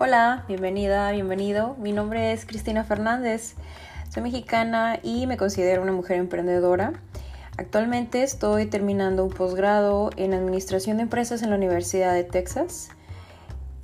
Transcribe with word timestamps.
Hola, 0.00 0.44
bienvenida, 0.46 1.10
bienvenido. 1.10 1.74
Mi 1.76 1.90
nombre 1.90 2.32
es 2.32 2.46
Cristina 2.46 2.84
Fernández. 2.84 3.56
Soy 4.10 4.22
mexicana 4.22 5.00
y 5.02 5.26
me 5.26 5.36
considero 5.36 5.82
una 5.82 5.90
mujer 5.90 6.18
emprendedora. 6.18 6.92
Actualmente 7.56 8.22
estoy 8.22 8.66
terminando 8.66 9.24
un 9.24 9.32
posgrado 9.32 10.10
en 10.14 10.34
Administración 10.34 10.98
de 10.98 11.02
Empresas 11.02 11.42
en 11.42 11.50
la 11.50 11.56
Universidad 11.56 12.14
de 12.14 12.22
Texas. 12.22 12.90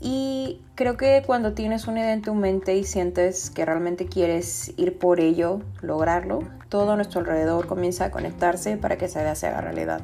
Y 0.00 0.60
creo 0.76 0.96
que 0.96 1.24
cuando 1.26 1.52
tienes 1.52 1.88
una 1.88 1.98
idea 1.98 2.12
en 2.12 2.22
tu 2.22 2.36
mente 2.36 2.76
y 2.76 2.84
sientes 2.84 3.50
que 3.50 3.64
realmente 3.64 4.06
quieres 4.06 4.72
ir 4.76 4.96
por 4.96 5.18
ello, 5.18 5.62
lograrlo, 5.82 6.44
todo 6.68 6.92
a 6.92 6.96
nuestro 6.96 7.18
alrededor 7.18 7.66
comienza 7.66 8.04
a 8.04 8.10
conectarse 8.12 8.76
para 8.76 8.96
que 8.98 9.08
se 9.08 9.18
haga 9.18 9.60
realidad. 9.60 10.00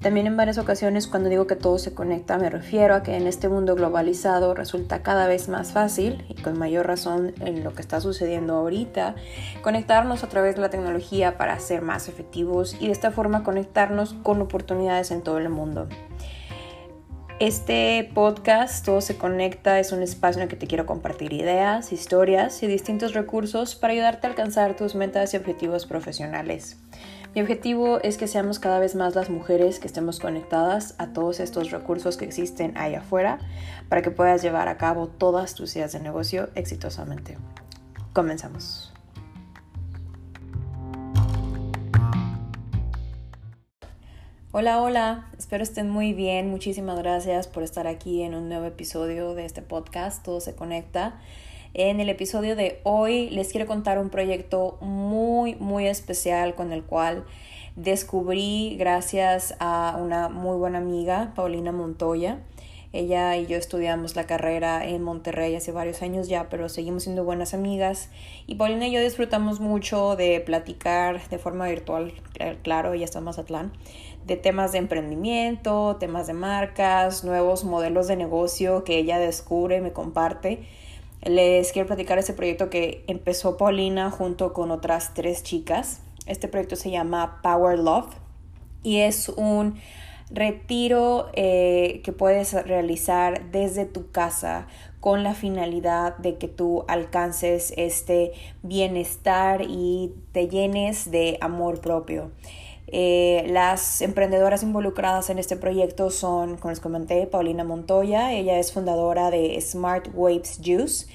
También 0.00 0.28
en 0.28 0.36
varias 0.36 0.58
ocasiones 0.58 1.08
cuando 1.08 1.28
digo 1.28 1.48
que 1.48 1.56
todo 1.56 1.76
se 1.78 1.92
conecta 1.92 2.38
me 2.38 2.50
refiero 2.50 2.94
a 2.94 3.02
que 3.02 3.16
en 3.16 3.26
este 3.26 3.48
mundo 3.48 3.74
globalizado 3.74 4.54
resulta 4.54 5.02
cada 5.02 5.26
vez 5.26 5.48
más 5.48 5.72
fácil 5.72 6.24
y 6.28 6.40
con 6.40 6.56
mayor 6.56 6.86
razón 6.86 7.34
en 7.40 7.64
lo 7.64 7.74
que 7.74 7.82
está 7.82 8.00
sucediendo 8.00 8.54
ahorita 8.54 9.16
conectarnos 9.60 10.22
a 10.22 10.28
través 10.28 10.54
de 10.54 10.60
la 10.60 10.70
tecnología 10.70 11.36
para 11.36 11.58
ser 11.58 11.82
más 11.82 12.08
efectivos 12.08 12.76
y 12.78 12.86
de 12.86 12.92
esta 12.92 13.10
forma 13.10 13.42
conectarnos 13.42 14.14
con 14.22 14.40
oportunidades 14.40 15.10
en 15.10 15.22
todo 15.22 15.38
el 15.38 15.48
mundo. 15.48 15.88
Este 17.40 18.08
podcast, 18.14 18.84
Todo 18.84 19.00
se 19.00 19.16
conecta, 19.16 19.78
es 19.78 19.92
un 19.92 20.02
espacio 20.02 20.40
en 20.40 20.44
el 20.44 20.48
que 20.48 20.56
te 20.56 20.66
quiero 20.66 20.86
compartir 20.86 21.32
ideas, 21.32 21.92
historias 21.92 22.62
y 22.64 22.66
distintos 22.68 23.14
recursos 23.14 23.76
para 23.76 23.92
ayudarte 23.92 24.26
a 24.26 24.30
alcanzar 24.30 24.74
tus 24.74 24.96
metas 24.96 25.34
y 25.34 25.36
objetivos 25.36 25.86
profesionales. 25.86 26.78
Mi 27.34 27.42
objetivo 27.42 28.00
es 28.02 28.16
que 28.16 28.26
seamos 28.26 28.58
cada 28.58 28.78
vez 28.78 28.94
más 28.94 29.14
las 29.14 29.28
mujeres 29.28 29.78
que 29.78 29.86
estemos 29.86 30.18
conectadas 30.18 30.94
a 30.98 31.12
todos 31.12 31.40
estos 31.40 31.70
recursos 31.70 32.16
que 32.16 32.24
existen 32.24 32.76
ahí 32.76 32.94
afuera 32.94 33.38
para 33.90 34.00
que 34.00 34.10
puedas 34.10 34.42
llevar 34.42 34.66
a 34.68 34.78
cabo 34.78 35.08
todas 35.08 35.54
tus 35.54 35.76
ideas 35.76 35.92
de 35.92 36.00
negocio 36.00 36.48
exitosamente. 36.54 37.36
Comenzamos. 38.14 38.92
Hola, 44.50 44.80
hola, 44.80 45.30
espero 45.38 45.62
estén 45.62 45.90
muy 45.90 46.14
bien. 46.14 46.50
Muchísimas 46.50 46.98
gracias 46.98 47.46
por 47.46 47.62
estar 47.62 47.86
aquí 47.86 48.22
en 48.22 48.34
un 48.34 48.48
nuevo 48.48 48.64
episodio 48.64 49.34
de 49.34 49.44
este 49.44 49.60
podcast, 49.60 50.24
Todo 50.24 50.40
se 50.40 50.54
conecta. 50.54 51.20
En 51.80 52.00
el 52.00 52.08
episodio 52.08 52.56
de 52.56 52.80
hoy 52.82 53.30
les 53.30 53.52
quiero 53.52 53.68
contar 53.68 54.00
un 54.00 54.10
proyecto 54.10 54.78
muy, 54.80 55.54
muy 55.54 55.86
especial 55.86 56.56
con 56.56 56.72
el 56.72 56.82
cual 56.82 57.24
descubrí 57.76 58.74
gracias 58.76 59.54
a 59.60 59.96
una 59.96 60.28
muy 60.28 60.56
buena 60.56 60.78
amiga, 60.78 61.34
Paulina 61.36 61.70
Montoya. 61.70 62.40
Ella 62.92 63.36
y 63.36 63.46
yo 63.46 63.56
estudiamos 63.56 64.16
la 64.16 64.26
carrera 64.26 64.84
en 64.84 65.04
Monterrey 65.04 65.54
hace 65.54 65.70
varios 65.70 66.02
años 66.02 66.26
ya, 66.26 66.48
pero 66.48 66.68
seguimos 66.68 67.04
siendo 67.04 67.22
buenas 67.22 67.54
amigas. 67.54 68.10
Y 68.48 68.56
Paulina 68.56 68.88
y 68.88 68.90
yo 68.90 69.00
disfrutamos 69.00 69.60
mucho 69.60 70.16
de 70.16 70.40
platicar 70.40 71.28
de 71.28 71.38
forma 71.38 71.68
virtual, 71.68 72.12
claro, 72.64 72.94
ella 72.94 73.04
está 73.04 73.20
en 73.20 73.26
Mazatlán, 73.26 73.72
de 74.26 74.34
temas 74.34 74.72
de 74.72 74.78
emprendimiento, 74.78 75.96
temas 76.00 76.26
de 76.26 76.32
marcas, 76.32 77.22
nuevos 77.22 77.62
modelos 77.62 78.08
de 78.08 78.16
negocio 78.16 78.82
que 78.82 78.98
ella 78.98 79.20
descubre 79.20 79.76
y 79.76 79.80
me 79.80 79.92
comparte. 79.92 80.66
Les 81.22 81.72
quiero 81.72 81.88
platicar 81.88 82.18
este 82.18 82.32
proyecto 82.32 82.70
que 82.70 83.04
empezó 83.08 83.56
Paulina 83.56 84.10
junto 84.10 84.52
con 84.52 84.70
otras 84.70 85.14
tres 85.14 85.42
chicas. 85.42 86.00
Este 86.26 86.46
proyecto 86.46 86.76
se 86.76 86.90
llama 86.90 87.40
Power 87.42 87.78
Love 87.78 88.14
y 88.82 88.98
es 88.98 89.28
un 89.28 89.74
retiro 90.30 91.30
eh, 91.32 92.00
que 92.04 92.12
puedes 92.12 92.52
realizar 92.52 93.50
desde 93.50 93.84
tu 93.84 94.10
casa 94.10 94.66
con 95.00 95.22
la 95.22 95.34
finalidad 95.34 96.16
de 96.18 96.36
que 96.36 96.48
tú 96.48 96.84
alcances 96.86 97.72
este 97.76 98.32
bienestar 98.62 99.62
y 99.62 100.12
te 100.32 100.48
llenes 100.48 101.10
de 101.10 101.38
amor 101.40 101.80
propio. 101.80 102.30
Eh, 102.90 103.44
las 103.48 104.00
emprendedoras 104.00 104.62
involucradas 104.62 105.28
en 105.28 105.38
este 105.38 105.56
proyecto 105.56 106.10
son, 106.10 106.56
como 106.56 106.70
les 106.70 106.80
comenté, 106.80 107.26
Paulina 107.26 107.64
Montoya. 107.64 108.32
Ella 108.32 108.58
es 108.58 108.72
fundadora 108.72 109.30
de 109.30 109.60
Smart 109.60 110.08
Waves 110.14 110.60
Juice, 110.64 111.06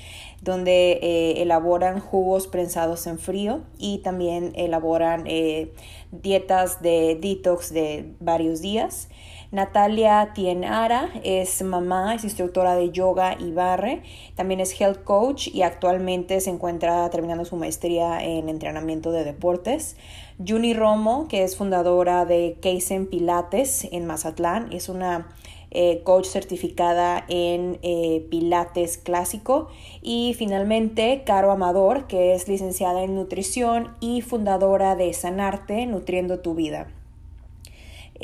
donde 0.42 1.00
eh, 1.02 1.42
elaboran 1.42 2.00
jugos 2.00 2.48
prensados 2.48 3.08
en 3.08 3.18
frío 3.18 3.62
y 3.80 4.00
también 4.00 4.52
elaboran 4.56 5.24
eh, 5.26 5.74
dietas 6.12 6.82
de 6.82 7.18
detox 7.20 7.74
de 7.74 8.14
varios 8.20 8.62
días. 8.62 9.10
Natalia 9.54 10.32
Tienara 10.34 11.12
es 11.24 11.62
mamá, 11.62 12.16
es 12.16 12.24
instructora 12.24 12.76
de 12.76 12.90
yoga 12.90 13.38
y 13.40 13.52
barre, 13.52 14.02
también 14.34 14.60
es 14.60 14.82
health 14.82 15.04
coach 15.04 15.48
y 15.48 15.62
actualmente 15.62 16.42
se 16.42 16.50
encuentra 16.50 17.08
terminando 17.12 17.46
su 17.46 17.56
maestría 17.56 18.24
en 18.24 18.50
entrenamiento 18.50 19.12
de 19.12 19.24
deportes. 19.24 19.96
Juni 20.44 20.74
Romo, 20.74 21.28
que 21.28 21.44
es 21.44 21.56
fundadora 21.56 22.26
de 22.26 22.58
Kaizen 22.64 23.06
Pilates 23.06 23.88
en 23.92 24.08
Mazatlán, 24.08 24.74
es 24.74 24.90
una 24.90 25.28
eh, 25.70 26.02
coach 26.04 26.26
certificada 26.26 27.24
en 27.30 27.78
eh, 27.84 28.26
Pilates 28.32 28.98
clásico. 28.98 29.68
Y 30.02 30.34
finalmente, 30.36 31.22
Caro 31.28 31.52
Amador, 31.52 32.08
que 32.08 32.34
es 32.34 32.48
licenciada 32.48 33.04
en 33.04 33.14
nutrición 33.14 33.90
y 34.00 34.22
fundadora 34.22 34.96
de 34.96 35.14
Sanarte, 35.14 35.86
Nutriendo 35.86 36.40
tu 36.40 36.56
Vida. 36.56 36.88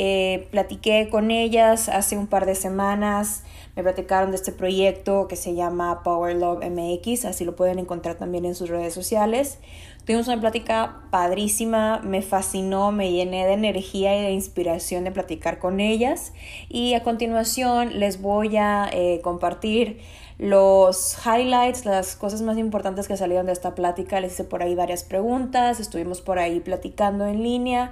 Eh, 0.01 0.47
platiqué 0.51 1.09
con 1.09 1.29
ellas 1.29 1.89
hace 1.89 2.17
un 2.17 2.27
par 2.27 2.45
de 2.45 2.55
semanas, 2.55 3.43
me 3.75 3.83
platicaron 3.83 4.31
de 4.31 4.37
este 4.37 4.53
proyecto 4.53 5.27
que 5.27 5.35
se 5.35 5.55
llama 5.55 6.03
Power 6.03 6.37
Love 6.37 6.63
MX, 6.69 7.25
así 7.25 7.43
lo 7.43 7.57
pueden 7.57 7.79
encontrar 7.79 8.15
también 8.15 8.45
en 8.45 8.55
sus 8.55 8.69
redes 8.69 8.93
sociales. 8.93 9.59
Tuvimos 10.05 10.29
una 10.29 10.39
plática 10.39 11.01
padrísima, 11.11 11.99
me 11.99 12.21
fascinó, 12.21 12.93
me 12.93 13.11
llené 13.11 13.45
de 13.45 13.51
energía 13.51 14.17
y 14.17 14.21
de 14.21 14.31
inspiración 14.31 15.03
de 15.03 15.11
platicar 15.11 15.59
con 15.59 15.81
ellas 15.81 16.31
y 16.69 16.93
a 16.93 17.03
continuación 17.03 17.99
les 17.99 18.21
voy 18.21 18.55
a 18.55 18.89
eh, 18.93 19.19
compartir 19.21 19.99
los 20.39 21.17
highlights, 21.25 21.85
las 21.85 22.15
cosas 22.15 22.41
más 22.41 22.57
importantes 22.57 23.09
que 23.09 23.17
salieron 23.17 23.47
de 23.47 23.51
esta 23.51 23.75
plática. 23.75 24.21
Les 24.21 24.31
hice 24.31 24.45
por 24.45 24.63
ahí 24.63 24.73
varias 24.73 25.03
preguntas, 25.03 25.81
estuvimos 25.81 26.21
por 26.21 26.39
ahí 26.39 26.61
platicando 26.61 27.27
en 27.27 27.43
línea. 27.43 27.91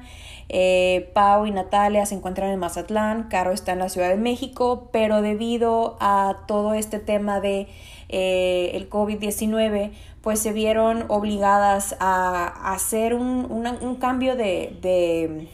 Eh, 0.50 1.10
Pau 1.14 1.46
y 1.46 1.52
Natalia 1.52 2.06
se 2.06 2.16
encuentran 2.16 2.50
en 2.52 2.60
Mazatlán, 2.60 3.24
Caro 3.30 3.52
está 3.52 3.74
en 3.74 3.80
la 3.80 3.90
Ciudad 3.90 4.10
de 4.10 4.18
México, 4.18 4.90
pero 4.92 5.22
debido 5.22 5.98
a 6.00 6.38
todo 6.48 6.74
este 6.74 7.00
tema 7.00 7.42
de 7.42 7.68
eh, 8.10 8.72
el 8.74 8.90
COVID-19, 8.90 9.92
pues 10.22 10.40
se 10.40 10.54
vieron 10.54 11.06
obligadas 11.10 11.96
a, 12.00 12.74
hacer 12.74 13.14
un, 13.14 13.48
un 13.50 13.96
cambio 13.96 14.36
de, 14.36 14.78
de, 14.82 15.50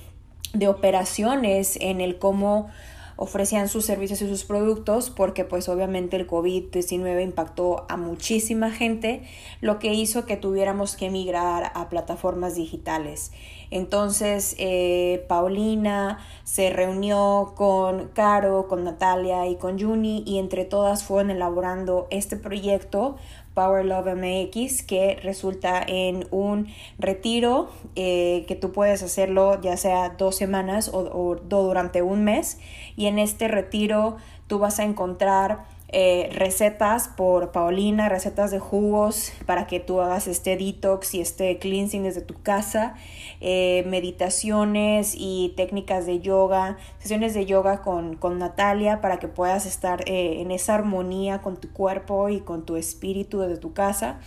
de 0.54 0.68
operaciones 0.68 1.78
en 1.82 2.02
el 2.02 2.20
cómo 2.20 2.70
ofrecían 3.16 3.70
sus 3.70 3.86
servicios 3.86 4.22
y 4.22 4.28
sus 4.28 4.44
productos 4.44 5.10
porque 5.10 5.46
pues 5.46 5.70
obviamente 5.70 6.18
el 6.18 6.28
COVID-19 6.28 7.24
impactó 7.24 7.86
a 7.90 7.98
muchísima 7.98 8.72
gente, 8.72 9.24
lo 9.62 9.80
que 9.80 9.94
hizo 9.94 10.26
que 10.26 10.38
tuviéramos 10.38 10.96
que 10.96 11.10
migrar 11.10 11.72
a 11.76 11.90
plataformas 11.90 12.56
digitales. 12.56 13.32
Entonces 13.72 14.56
eh, 14.60 15.26
Paulina 15.28 16.20
se 16.44 16.70
reunió 16.70 17.54
con 17.56 18.10
Caro, 18.10 18.68
con 18.68 18.84
Natalia 18.84 19.48
y 19.48 19.56
con 19.56 19.80
Juni 19.80 20.24
y 20.28 20.38
entre 20.38 20.66
todas 20.66 21.04
fueron 21.04 21.32
elaborando 21.32 22.08
este 22.12 22.38
proyecto 22.38 23.16
Power 23.54 23.86
Love 23.86 24.16
MX, 24.16 24.84
que 24.84 25.20
resulta 25.24 25.84
en 25.86 26.28
un 26.32 26.68
retiro 27.00 27.70
eh, 27.96 28.46
que 28.48 28.56
tú 28.56 28.72
puedes 28.72 29.04
hacerlo 29.04 29.62
ya 29.62 29.78
sea 29.78 30.10
dos 30.10 30.36
semanas 30.36 30.90
o, 30.90 31.00
o 31.00 31.36
durante 31.36 32.02
un 32.02 32.24
mes. 32.24 32.60
Y 32.96 33.08
en 33.08 33.20
este 33.20 33.48
retiro 33.48 34.18
tú 34.48 34.60
vas 34.60 34.80
a 34.80 34.84
encontrar 34.84 35.66
eh, 35.96 36.32
recetas 36.34 37.08
por 37.08 37.52
Paulina, 37.52 38.10
recetas 38.10 38.50
de 38.50 38.58
jugos 38.58 39.32
para 39.46 39.68
que 39.68 39.80
tú 39.80 40.02
hagas 40.02 40.28
este 40.28 40.58
detox 40.58 41.14
y 41.14 41.22
este 41.22 41.60
cleansing 41.60 42.02
desde 42.02 42.22
tu 42.22 42.42
casa, 42.42 42.96
eh, 43.42 43.84
meditaciones 43.88 45.14
y 45.16 45.54
técnicas 45.56 46.08
de 46.08 46.20
yoga, 46.20 46.78
sesiones 46.98 47.36
de 47.36 47.46
yoga 47.46 47.84
con, 47.84 48.16
con 48.16 48.40
Natalia 48.40 49.02
para 49.02 49.20
que 49.20 49.28
puedas 49.28 49.68
estar 49.68 50.02
eh, 50.10 50.42
en 50.42 50.50
esa 50.50 50.74
armonía 50.74 51.44
con 51.44 51.58
tu 51.58 51.72
cuerpo 51.72 52.28
y 52.30 52.40
con 52.40 52.66
tu 52.66 52.76
espíritu 52.76 53.42
desde 53.42 53.58
tu 53.58 53.74
casa. 53.74 54.20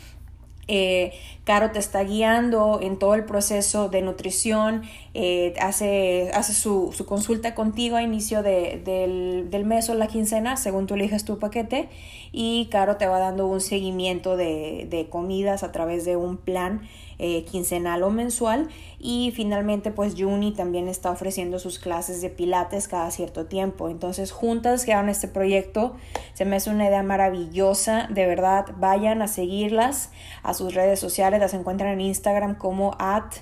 Eh, 0.68 1.12
Caro 1.44 1.70
te 1.70 1.78
está 1.78 2.02
guiando 2.02 2.80
en 2.82 2.98
todo 2.98 3.14
el 3.14 3.24
proceso 3.24 3.88
de 3.88 4.02
nutrición, 4.02 4.82
eh, 5.14 5.54
hace, 5.60 6.30
hace 6.34 6.54
su, 6.54 6.92
consulta 7.06 7.54
contigo 7.54 7.96
a 7.96 8.02
inicio 8.02 8.42
del, 8.42 9.62
mes 9.64 9.88
o 9.88 9.94
la 9.94 10.08
quincena, 10.08 10.56
según 10.56 10.88
tú 10.88 10.94
eliges 10.94 11.24
tu 11.24 11.38
paquete, 11.38 11.88
y 12.32 12.66
Caro 12.72 12.96
te 12.96 13.06
va 13.06 13.20
dando 13.20 13.46
un 13.46 13.60
seguimiento 13.60 14.36
de, 14.36 15.06
comidas 15.08 15.62
a 15.62 15.70
través 15.70 16.04
de 16.04 16.16
un 16.16 16.36
plan 16.36 16.82
eh, 17.18 17.44
quincenal 17.44 18.02
o 18.02 18.10
mensual. 18.10 18.68
Y 18.98 19.32
finalmente, 19.34 19.90
pues 19.90 20.14
Juni 20.16 20.52
también 20.52 20.88
está 20.88 21.10
ofreciendo 21.10 21.58
sus 21.58 21.78
clases 21.78 22.20
de 22.20 22.30
pilates 22.30 22.88
cada 22.88 23.10
cierto 23.10 23.46
tiempo. 23.46 23.88
Entonces, 23.88 24.32
juntas 24.32 24.84
crearon 24.84 25.08
este 25.08 25.28
proyecto. 25.28 25.96
Se 26.34 26.44
me 26.44 26.56
hace 26.56 26.70
una 26.70 26.86
idea 26.86 27.02
maravillosa. 27.02 28.08
De 28.10 28.26
verdad, 28.26 28.66
vayan 28.78 29.22
a 29.22 29.28
seguirlas 29.28 30.10
a 30.42 30.54
sus 30.54 30.74
redes 30.74 31.00
sociales. 31.00 31.40
Las 31.40 31.54
encuentran 31.54 31.92
en 31.92 32.00
Instagram 32.00 32.56
como 32.56 32.96
at 32.98 33.34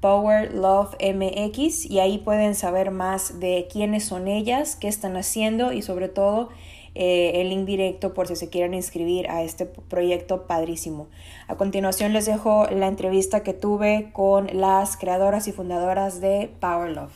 Power 0.00 0.54
Love 0.54 0.94
MX 1.00 1.86
y 1.86 1.98
ahí 1.98 2.18
pueden 2.18 2.54
saber 2.54 2.92
más 2.92 3.40
de 3.40 3.66
quiénes 3.70 4.04
son 4.04 4.28
ellas, 4.28 4.76
qué 4.76 4.86
están 4.86 5.16
haciendo 5.16 5.72
y 5.72 5.82
sobre 5.82 6.08
todo 6.08 6.50
eh, 6.94 7.40
el 7.40 7.50
link 7.50 7.64
directo 7.64 8.14
por 8.14 8.28
si 8.28 8.36
se 8.36 8.48
quieren 8.48 8.74
inscribir 8.74 9.28
a 9.30 9.42
este 9.42 9.66
proyecto 9.66 10.46
padrísimo. 10.46 11.08
A 11.46 11.56
continuación 11.56 12.12
les 12.12 12.26
dejo 12.26 12.66
la 12.70 12.86
entrevista 12.86 13.42
que 13.42 13.54
tuve 13.54 14.10
con 14.12 14.48
las 14.52 14.96
creadoras 14.96 15.48
y 15.48 15.52
fundadoras 15.52 16.20
de 16.20 16.50
Power 16.60 16.90
Love. 16.90 17.12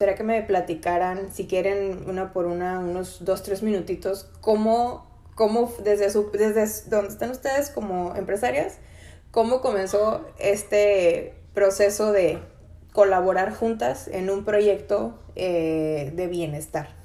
Será 0.00 0.14
que 0.14 0.22
me 0.22 0.42
platicaran, 0.42 1.32
si 1.32 1.46
quieren, 1.46 2.04
una 2.08 2.32
por 2.32 2.46
una, 2.46 2.78
unos 2.78 3.24
dos, 3.24 3.42
tres 3.42 3.64
minutitos, 3.64 4.30
cómo, 4.40 5.06
cómo 5.34 5.72
desde, 5.82 6.08
su, 6.10 6.30
desde 6.30 6.88
donde 6.88 7.08
están 7.08 7.30
ustedes 7.32 7.70
como 7.70 8.14
empresarias, 8.14 8.78
cómo 9.32 9.60
comenzó 9.60 10.24
este 10.38 11.34
proceso 11.52 12.12
de 12.12 12.38
colaborar 12.92 13.52
juntas 13.52 14.08
en 14.08 14.30
un 14.30 14.44
proyecto 14.44 15.18
eh, 15.34 16.12
de 16.14 16.26
bienestar. 16.28 16.97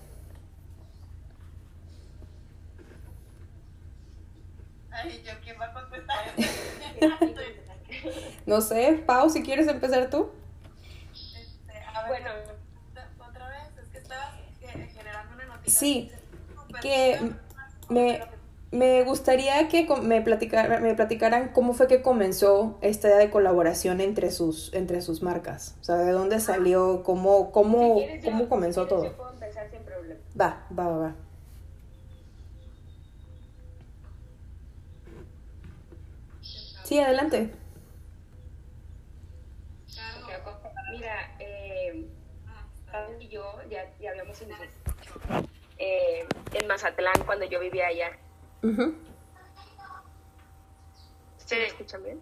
Ay, 5.04 5.22
¿yo 5.26 5.34
quién 5.44 5.60
va 5.60 5.66
a 5.66 5.74
contestar? 5.74 6.18
no 8.46 8.62
sé, 8.62 9.04
Pau, 9.06 9.30
si 9.30 9.44
quieres 9.44 9.68
empezar 9.68 10.10
tú. 10.10 10.30
Este, 11.12 11.78
a 11.94 12.04
ver, 12.04 12.10
bueno, 12.10 12.30
otra 13.20 13.50
vez, 13.50 13.84
es 13.84 13.90
que 13.90 13.98
estabas 13.98 14.30
generando 14.62 15.36
una 15.36 15.46
noticia. 15.46 15.80
Sí, 15.80 16.12
que 16.82 17.34
me, 17.90 18.22
me 18.72 19.04
gustaría 19.04 19.68
que 19.68 19.88
me, 20.02 20.22
platicar, 20.22 20.82
me 20.82 20.96
platicaran 20.96 21.50
cómo 21.50 21.74
fue 21.74 21.88
que 21.88 22.02
comenzó 22.02 22.78
esta 22.82 23.08
idea 23.08 23.20
de 23.20 23.30
colaboración 23.30 24.02
entre 24.02 24.32
sus, 24.32 24.74
entre 24.74 25.02
sus 25.02 25.22
marcas. 25.22 25.76
O 25.82 25.84
sea, 25.84 25.98
de 25.98 26.12
dónde 26.12 26.40
salió, 26.40 27.04
cómo, 27.04 27.52
cómo, 27.52 28.00
cómo 28.24 28.50
comenzó 28.50 28.88
todo. 28.88 29.06
Yo 29.06 29.18
puedo 29.18 29.34
empezar 29.34 29.70
sin 29.70 29.82
problema. 29.82 30.20
Va, 30.40 30.66
va, 30.78 30.88
va, 30.88 30.98
va. 30.98 31.16
Sí, 36.94 37.00
adelante. 37.00 37.50
Mira, 40.92 41.36
eh, 41.40 42.08
y 43.20 43.28
yo 43.30 43.60
ya, 43.68 43.92
ya 44.00 44.12
habíamos 44.12 44.40
iniciado 44.40 44.70
eh, 45.80 46.28
en 46.52 46.68
Mazatlán 46.68 47.16
cuando 47.26 47.46
yo 47.46 47.60
vivía 47.62 47.88
allá 47.88 48.12
¿Se 51.38 51.56
me 51.56 51.66
escuchan 51.66 52.04
bien? 52.04 52.22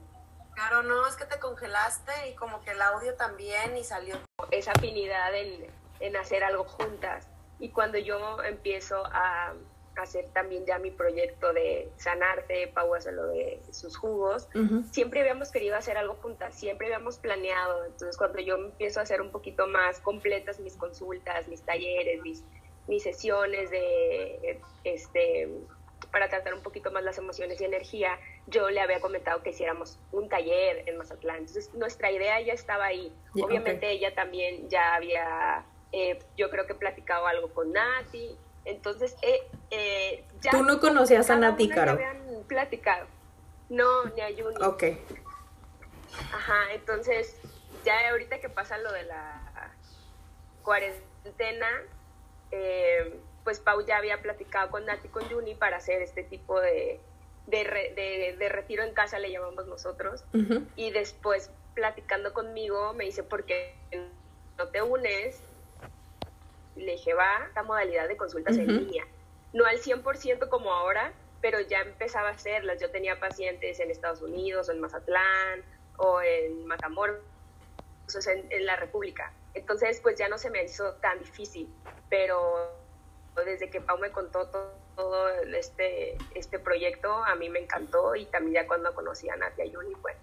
Claro, 0.54 0.84
no, 0.84 1.06
es 1.06 1.18
que 1.18 1.26
te 1.26 1.38
congelaste 1.38 2.30
y 2.30 2.36
como 2.36 2.62
que 2.62 2.72
el 2.72 2.82
audio 2.82 3.14
también 3.16 3.76
y 3.76 3.84
salió. 3.84 4.16
Esa 4.52 4.72
afinidad 4.72 5.34
en, 5.36 6.16
hacer 6.16 6.46
algo 6.46 6.64
juntas. 6.64 7.28
Y 7.60 7.72
cuando 7.72 7.98
yo 7.98 8.42
empiezo 8.42 9.04
a 9.06 9.54
hacer 9.96 10.26
también 10.34 10.66
ya 10.66 10.80
mi 10.80 10.92
proyecto 10.92 11.54
de 11.54 11.90
sanarte, 11.98 12.68
Pau 12.68 12.94
hace 12.96 13.12
lo 13.12 13.28
de 13.28 13.62
sus 13.72 13.98
jugos, 13.98 14.48
siempre 14.92 15.22
habíamos 15.22 15.52
querido 15.52 15.76
hacer 15.76 15.98
algo 15.98 16.16
juntas, 16.16 16.56
siempre 16.56 16.88
habíamos 16.88 17.18
planeado. 17.18 17.86
Entonces 17.86 18.18
cuando 18.18 18.40
yo 18.40 18.56
empiezo 18.56 19.00
a 19.00 19.04
hacer 19.04 19.22
un 19.22 19.32
poquito 19.32 19.68
más 19.68 20.00
completas 20.00 20.60
mis 20.60 20.76
consultas, 20.76 21.48
mis 21.48 21.62
talleres, 21.62 22.22
mis, 22.22 22.44
mis 22.88 23.04
sesiones 23.04 23.70
de 23.70 24.60
este 24.84 25.50
para 26.12 26.30
tratar 26.30 26.54
un 26.54 26.62
poquito 26.62 26.92
más 26.92 27.04
las 27.04 27.18
emociones 27.18 27.62
y 27.62 27.66
energía, 27.66 28.20
yo 28.48 28.70
le 28.70 28.82
había 28.82 29.00
comentado 29.00 29.42
que 29.44 29.52
hiciéramos 29.52 30.00
un 30.12 30.30
taller 30.30 30.84
en 30.88 30.98
Mazatlán. 30.98 31.38
Entonces, 31.38 31.74
nuestra 31.74 32.12
idea 32.12 32.40
ya 32.42 32.54
estaba 32.54 32.86
ahí. 32.86 33.14
Obviamente 33.42 33.90
ella 33.90 34.14
también 34.14 34.70
ya 34.70 34.96
había, 34.96 35.66
eh, 35.92 36.20
yo 36.38 36.50
creo 36.50 36.68
que 36.68 36.76
platicado 36.76 37.28
algo 37.28 37.54
con 37.54 37.72
Nati. 37.72 38.36
Entonces, 38.66 39.16
eh, 39.22 39.42
eh, 39.72 40.26
ya... 40.42 40.52
¿Tú 40.52 40.64
no 40.64 40.80
conocías 40.80 41.30
a 41.30 41.36
Nati, 41.36 41.70
Caro? 41.70 41.92
habían 41.92 42.44
platicado. 42.48 43.08
No, 43.70 44.06
ni 44.06 44.22
a 44.22 44.28
Juni. 44.28 44.64
Ok. 44.64 44.84
Ajá, 46.34 46.74
entonces, 46.74 47.38
ya 47.86 48.10
ahorita 48.10 48.40
que 48.40 48.50
pasa 48.50 48.78
lo 48.78 48.92
de 48.92 49.04
la 49.04 49.74
cuarentena, 50.62 51.68
eh, 52.52 53.20
pues 53.44 53.60
Pau 53.60 53.86
ya 53.86 53.98
había 53.98 54.22
platicado 54.22 54.70
con 54.70 54.86
Nati 54.86 55.08
con 55.08 55.28
Juni 55.30 55.56
para 55.56 55.78
hacer 55.78 56.02
este 56.02 56.24
tipo 56.24 56.60
de, 56.60 57.00
de, 57.48 58.50
retiro 58.50 58.84
en 58.84 58.94
casa, 58.94 59.20
le 59.20 59.32
llamamos 59.32 59.68
nosotros. 59.68 60.24
Y 60.76 60.92
después, 60.92 61.50
platicando 61.74 62.34
conmigo, 62.34 62.94
me 62.94 63.06
dice, 63.06 63.24
¿por 63.24 63.46
qué 63.46 63.76
no 64.58 64.68
te 64.68 64.82
unes? 64.82 65.42
Y 66.76 66.82
le 66.82 66.94
dije, 66.94 67.14
va, 67.14 67.46
esta 67.48 67.64
modalidad 67.64 68.08
de 68.08 68.18
consultas 68.18 68.58
en 68.58 68.68
línea. 68.68 69.06
No 69.54 69.66
al 69.66 69.78
100% 69.78 70.50
como 70.50 70.74
ahora, 70.74 71.14
pero 71.42 71.60
ya 71.60 71.82
empezaba 71.82 72.30
a 72.30 72.32
hacerlas. 72.32 72.80
Yo 72.80 72.92
tenía 72.92 73.20
pacientes 73.20 73.80
en 73.80 73.92
Estados 73.92 74.22
Unidos, 74.22 74.70
o 74.70 74.72
en 74.72 74.80
Mazatlán, 74.80 75.64
o 75.98 76.22
en 76.22 76.66
Matamoros, 76.66 77.18
o 78.08 78.22
sea, 78.22 78.34
en, 78.34 78.48
en 78.52 78.66
la 78.66 78.76
República. 78.76 79.34
Entonces, 79.54 80.00
pues 80.02 80.18
ya 80.18 80.30
no 80.30 80.38
se 80.38 80.50
me 80.50 80.64
hizo 80.64 80.94
tan 80.96 81.20
difícil, 81.20 81.68
pero 82.10 82.72
desde 83.46 83.70
que 83.70 83.82
Pau 83.82 83.98
me 83.98 84.12
contó 84.12 84.48
todo, 84.96 85.30
este, 85.56 86.18
este 86.36 86.60
proyecto, 86.60 87.12
a 87.12 87.36
mí 87.36 87.50
me 87.50 87.60
encantó 87.60 88.16
y 88.16 88.26
también 88.26 88.64
ya 88.64 88.68
cuando 88.68 88.94
conocí 88.94 89.30
a 89.30 89.36
Natia 89.36 89.66
y 89.66 89.74
Juni, 89.74 89.96
pues 89.96 90.16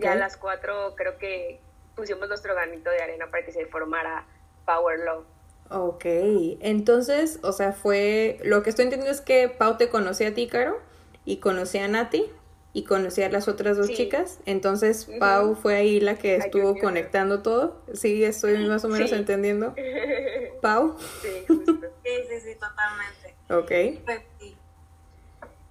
ya 0.00 0.12
a 0.12 0.16
las 0.16 0.36
cuatro 0.36 0.94
creo 0.96 1.18
que 1.18 1.60
pusimos 1.94 2.28
nuestro 2.28 2.54
granito 2.54 2.90
de 2.90 3.02
arena 3.02 3.30
para 3.30 3.44
que 3.44 3.52
se 3.52 3.66
formara 3.66 4.26
Power 4.64 5.00
Love. 5.00 5.26
Ok, 5.70 6.04
entonces, 6.04 7.40
o 7.42 7.52
sea, 7.52 7.72
fue, 7.72 8.38
lo 8.44 8.62
que 8.62 8.70
estoy 8.70 8.84
entendiendo 8.84 9.12
es 9.12 9.20
que 9.20 9.48
Pau 9.48 9.76
te 9.76 9.88
conocía 9.88 10.28
a 10.28 10.34
ti, 10.34 10.46
Caro, 10.46 10.80
y 11.24 11.38
conocía 11.38 11.84
a 11.86 11.88
Nati, 11.88 12.30
y 12.76 12.84
conocía 12.84 13.26
a 13.26 13.30
las 13.30 13.48
otras 13.48 13.78
dos 13.78 13.88
chicas. 13.88 14.38
Entonces, 14.44 15.08
Pau 15.18 15.54
fue 15.54 15.76
ahí 15.76 15.98
la 15.98 16.16
que 16.16 16.36
estuvo 16.36 16.78
conectando 16.78 17.40
todo. 17.40 17.80
Sí, 17.94 18.22
estoy 18.22 18.68
más 18.68 18.84
o 18.84 18.88
menos 18.88 19.12
entendiendo. 19.12 19.74
Pau. 20.60 20.98
Sí, 21.22 21.44
justo. 21.48 21.72
sí, 22.04 22.10
sí, 22.28 22.40
sí, 22.40 22.54
totalmente. 22.56 23.34
Ok. 23.48 24.04
Pues, 24.04 24.20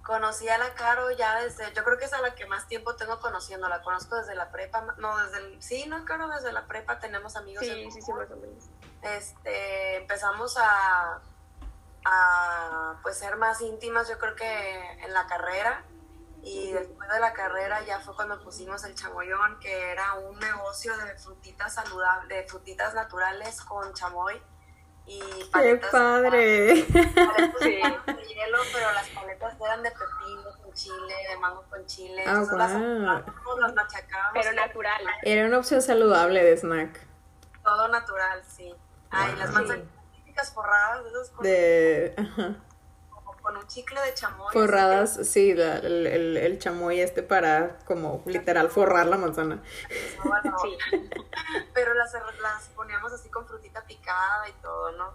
Conocí 0.06 0.48
a 0.48 0.56
la 0.56 0.72
Caro 0.74 1.10
ya 1.10 1.42
desde, 1.42 1.64
yo 1.74 1.82
creo 1.82 1.98
que 1.98 2.04
es 2.04 2.12
a 2.12 2.20
la 2.20 2.36
que 2.36 2.46
más 2.46 2.68
tiempo 2.68 2.94
tengo 2.94 3.18
conociendo, 3.18 3.68
la 3.68 3.82
conozco 3.82 4.14
desde 4.14 4.36
la 4.36 4.52
prepa, 4.52 4.94
no, 4.98 5.18
desde 5.18 5.38
el, 5.38 5.60
sí, 5.60 5.84
no, 5.88 6.04
Caro, 6.04 6.28
desde 6.28 6.52
la 6.52 6.68
prepa 6.68 7.00
tenemos 7.00 7.34
amigos 7.34 7.64
sí, 7.64 7.70
en 7.70 7.90
sí, 7.90 8.00
sí, 8.00 8.12
más 8.12 8.30
o 8.30 8.36
menos. 8.36 8.68
Este, 9.14 9.96
empezamos 9.96 10.56
a, 10.58 11.20
a, 12.04 12.98
pues, 13.02 13.18
ser 13.18 13.36
más 13.36 13.60
íntimas, 13.60 14.08
yo 14.08 14.18
creo 14.18 14.34
que 14.34 15.02
en 15.04 15.12
la 15.12 15.26
carrera, 15.26 15.84
y 16.42 16.72
después 16.72 17.08
de 17.08 17.20
la 17.20 17.32
carrera 17.32 17.82
ya 17.84 18.00
fue 18.00 18.14
cuando 18.14 18.40
pusimos 18.42 18.84
el 18.84 18.94
chamoyón, 18.94 19.58
que 19.60 19.90
era 19.90 20.14
un 20.14 20.38
negocio 20.38 20.96
de 20.96 21.16
frutitas 21.18 21.74
saludables, 21.74 22.28
de 22.28 22.48
frutitas 22.48 22.94
naturales 22.94 23.60
con 23.62 23.92
chamoy 23.94 24.40
y 25.06 25.20
paletas. 25.52 25.90
¡Qué 25.90 25.96
padre! 25.96 26.86
Paletas 26.92 28.06
de 28.06 28.26
hielo, 28.26 28.58
pero 28.72 28.92
las 28.92 29.08
paletas 29.08 29.54
eran 29.60 29.82
de 29.82 29.90
pepino 29.90 30.62
con 30.62 30.72
chile, 30.72 31.14
de 31.30 31.36
mango 31.38 31.64
con 31.68 31.84
chile. 31.86 32.24
Ah, 32.26 32.44
wow. 32.48 32.58
las, 32.58 32.72
las 32.72 33.74
machacábamos. 33.74 34.32
Pero 34.34 34.52
natural. 34.52 35.02
Era 35.22 35.46
una 35.46 35.58
opción 35.58 35.82
saludable 35.82 36.44
de 36.44 36.56
snack. 36.56 37.06
Todo 37.64 37.88
natural, 37.88 38.44
sí. 38.44 38.72
Ay, 39.10 39.36
las 39.36 39.52
manzanas 39.52 39.86
típicas 40.14 40.52
forradas 40.52 41.04
de 41.04 41.10
esas 41.10 41.30
cosas. 41.30 41.42
De... 41.42 42.14
Ajá 42.16 42.56
con 43.46 43.56
un 43.56 43.66
chicle 43.68 44.00
de 44.00 44.12
chamoy. 44.12 44.52
Forradas, 44.52 45.20
sí, 45.22 45.52
el, 45.52 45.60
el, 46.08 46.36
el, 46.36 46.58
chamoy 46.58 47.00
este 47.00 47.22
para 47.22 47.78
como 47.84 48.20
literal 48.26 48.70
forrar 48.70 49.06
la 49.06 49.18
manzana. 49.18 49.62
sí. 50.62 50.78
Pero 51.72 51.94
las, 51.94 52.12
las 52.42 52.68
poníamos 52.74 53.12
así 53.12 53.28
con 53.28 53.46
frutita 53.46 53.84
picada 53.84 54.48
y 54.48 54.52
todo, 54.54 54.90
¿no? 54.98 55.14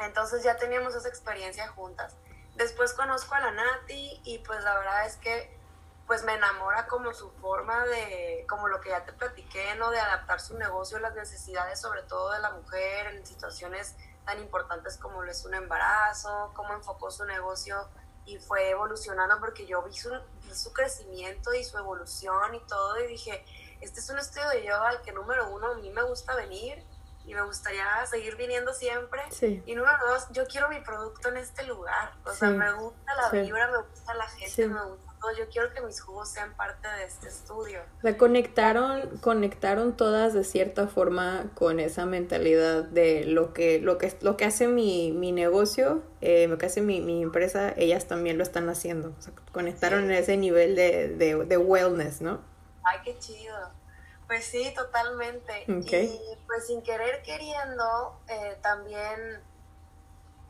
Entonces 0.00 0.42
ya 0.42 0.58
teníamos 0.58 0.94
esa 0.94 1.08
experiencia 1.08 1.66
juntas. 1.68 2.18
Después 2.56 2.92
conozco 2.92 3.34
a 3.34 3.40
la 3.40 3.52
Nati 3.52 4.20
y 4.24 4.40
pues 4.40 4.62
la 4.62 4.76
verdad 4.76 5.06
es 5.06 5.16
que 5.16 5.58
pues 6.06 6.22
me 6.24 6.34
enamora 6.34 6.86
como 6.86 7.14
su 7.14 7.30
forma 7.32 7.84
de, 7.86 8.44
como 8.48 8.68
lo 8.68 8.80
que 8.80 8.90
ya 8.90 9.04
te 9.04 9.12
platiqué, 9.12 9.74
¿no? 9.76 9.90
De 9.90 9.98
adaptar 9.98 10.40
su 10.40 10.56
negocio 10.58 10.98
a 10.98 11.00
las 11.00 11.14
necesidades 11.14 11.80
sobre 11.80 12.02
todo 12.02 12.32
de 12.32 12.40
la 12.40 12.50
mujer 12.50 13.06
en 13.14 13.26
situaciones 13.26 13.94
tan 14.24 14.38
importantes 14.40 14.96
como 14.98 15.22
lo 15.22 15.30
es 15.30 15.44
un 15.44 15.54
embarazo, 15.54 16.52
cómo 16.54 16.74
enfocó 16.74 17.10
su 17.10 17.24
negocio 17.24 17.88
y 18.26 18.38
fue 18.38 18.70
evolucionando 18.70 19.38
porque 19.38 19.66
yo 19.66 19.82
vi 19.82 19.92
su, 19.92 20.10
vi 20.42 20.54
su 20.54 20.72
crecimiento 20.72 21.52
y 21.54 21.64
su 21.64 21.78
evolución 21.78 22.54
y 22.54 22.60
todo 22.60 22.98
y 23.00 23.06
dije, 23.06 23.44
este 23.80 24.00
es 24.00 24.08
un 24.08 24.18
estudio 24.18 24.48
de 24.48 24.64
yoga 24.64 24.88
al 24.88 25.02
que 25.02 25.12
número 25.12 25.48
uno 25.50 25.72
a 25.72 25.74
mí 25.74 25.90
me 25.90 26.02
gusta 26.02 26.34
venir 26.34 26.82
y 27.26 27.34
me 27.34 27.42
gustaría 27.42 28.04
seguir 28.06 28.36
viniendo 28.36 28.72
siempre. 28.74 29.22
Y 29.66 29.74
número 29.74 29.96
dos, 30.06 30.26
yo 30.30 30.46
quiero 30.46 30.68
mi 30.68 30.80
producto 30.80 31.28
en 31.30 31.38
este 31.38 31.62
lugar. 31.64 32.12
O 32.24 32.32
sea, 32.32 32.50
me 32.50 32.70
gusta 32.72 33.14
la 33.14 33.30
vibra, 33.30 33.70
me 33.70 33.78
gusta 33.78 34.14
la 34.14 34.28
gente, 34.28 34.68
me 34.68 34.84
gusta 34.84 35.03
todo. 35.24 35.36
Yo 35.36 35.48
quiero 35.48 35.72
que 35.72 35.80
mis 35.80 36.00
jugos 36.00 36.28
sean 36.28 36.54
parte 36.54 36.86
de 36.88 37.04
este 37.04 37.28
estudio. 37.28 37.80
La 38.02 38.16
conectaron, 38.16 39.18
conectaron 39.18 39.96
todas 39.96 40.34
de 40.34 40.44
cierta 40.44 40.86
forma 40.86 41.50
con 41.54 41.80
esa 41.80 42.06
mentalidad 42.06 42.84
de 42.84 43.24
lo 43.24 43.52
que, 43.52 43.78
lo 43.80 43.98
que, 43.98 44.16
lo 44.20 44.36
que 44.36 44.44
hace 44.44 44.68
mi, 44.68 45.12
mi 45.12 45.32
negocio, 45.32 46.02
eh, 46.20 46.46
lo 46.48 46.58
que 46.58 46.66
hace 46.66 46.80
mi, 46.80 47.00
mi, 47.00 47.22
empresa, 47.22 47.72
ellas 47.76 48.06
también 48.06 48.38
lo 48.38 48.42
están 48.42 48.68
haciendo. 48.68 49.14
O 49.18 49.22
sea, 49.22 49.32
conectaron 49.52 50.04
en 50.04 50.12
ese 50.12 50.36
nivel 50.36 50.76
de, 50.76 51.08
de, 51.08 51.44
de 51.44 51.56
wellness, 51.56 52.20
¿no? 52.20 52.42
Ay, 52.84 52.98
qué 53.04 53.18
chido. 53.18 53.54
Pues 54.26 54.44
sí, 54.44 54.72
totalmente. 54.74 55.64
Y 55.66 56.36
pues 56.46 56.66
sin 56.66 56.82
querer 56.82 57.22
queriendo, 57.22 58.18
eh, 58.28 58.56
también, 58.62 59.42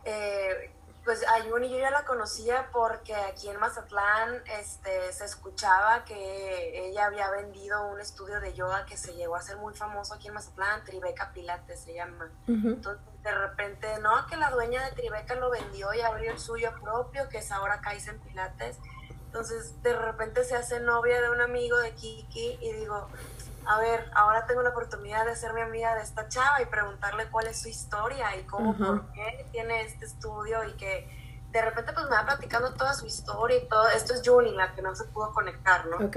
eh, 0.04 0.74
pues 1.04 1.25
Ayuni 1.28 1.70
yo 1.70 1.78
ya 1.78 1.90
la 1.90 2.04
conocía 2.04 2.70
porque 2.73 3.14
aquí 3.14 3.49
en 3.49 3.58
Mazatlán 3.58 4.42
este, 4.58 5.12
se 5.12 5.25
escuchaba 5.25 6.04
que 6.04 6.88
ella 6.88 7.06
había 7.06 7.30
vendido 7.30 7.87
un 7.88 8.00
estudio 8.00 8.40
de 8.40 8.54
yoga 8.54 8.87
que 8.87 8.96
se 8.96 9.14
llegó 9.14 9.37
a 9.37 9.42
ser 9.42 9.56
muy 9.58 9.75
famoso 9.75 10.14
aquí 10.14 10.28
en 10.28 10.34
Mazatlán, 10.34 10.84
Tribeca 10.84 11.32
Pilates 11.32 11.80
se 11.80 11.94
llama. 11.94 12.30
Entonces 12.46 13.04
de 13.25 13.32
repente, 13.32 13.88
no, 14.00 14.26
que 14.26 14.37
la 14.37 14.50
dueña 14.50 14.84
de 14.84 14.92
Tribeca 14.92 15.34
lo 15.34 15.50
vendió 15.50 15.92
y 15.94 16.02
abrió 16.02 16.30
el 16.30 16.38
suyo 16.38 16.73
propio, 16.82 17.26
que 17.30 17.38
es 17.38 17.50
ahora 17.50 17.80
Kaizen 17.80 18.20
Pilates. 18.20 18.78
Entonces, 19.26 19.82
de 19.82 19.94
repente 19.94 20.44
se 20.44 20.54
hace 20.54 20.78
novia 20.78 21.20
de 21.20 21.30
un 21.30 21.40
amigo 21.40 21.78
de 21.78 21.92
Kiki 21.92 22.58
y 22.61 22.73
digo, 22.73 23.08
a 23.66 23.78
ver, 23.78 24.11
ahora 24.14 24.47
tengo 24.47 24.62
la 24.62 24.71
oportunidad 24.71 25.25
de 25.26 25.37
ser 25.37 25.52
mi 25.52 25.61
amiga 25.61 25.94
de 25.94 26.02
esta 26.02 26.28
chava 26.28 26.62
y 26.62 26.66
preguntarle 26.66 27.28
cuál 27.30 27.47
es 27.47 27.61
su 27.61 27.68
historia 27.68 28.37
y 28.37 28.44
cómo, 28.44 28.76
por 28.76 29.12
qué 29.12 29.47
tiene 29.52 29.83
este 29.83 30.04
estudio 30.04 30.64
y 30.64 30.73
que 30.75 31.09
de 31.50 31.62
repente 31.62 31.92
pues 31.92 32.06
me 32.06 32.16
va 32.16 32.25
platicando 32.25 32.75
toda 32.75 32.94
su 32.94 33.06
historia 33.06 33.59
y 33.59 33.68
todo. 33.68 33.88
Esto 33.88 34.14
es 34.14 34.23
Julie, 34.25 34.52
la 34.52 34.75
que 34.75 34.83
no 34.83 34.94
se 34.94 35.04
pudo 35.04 35.33
conectar, 35.33 35.87
¿no? 35.87 36.06
Ok. 36.06 36.16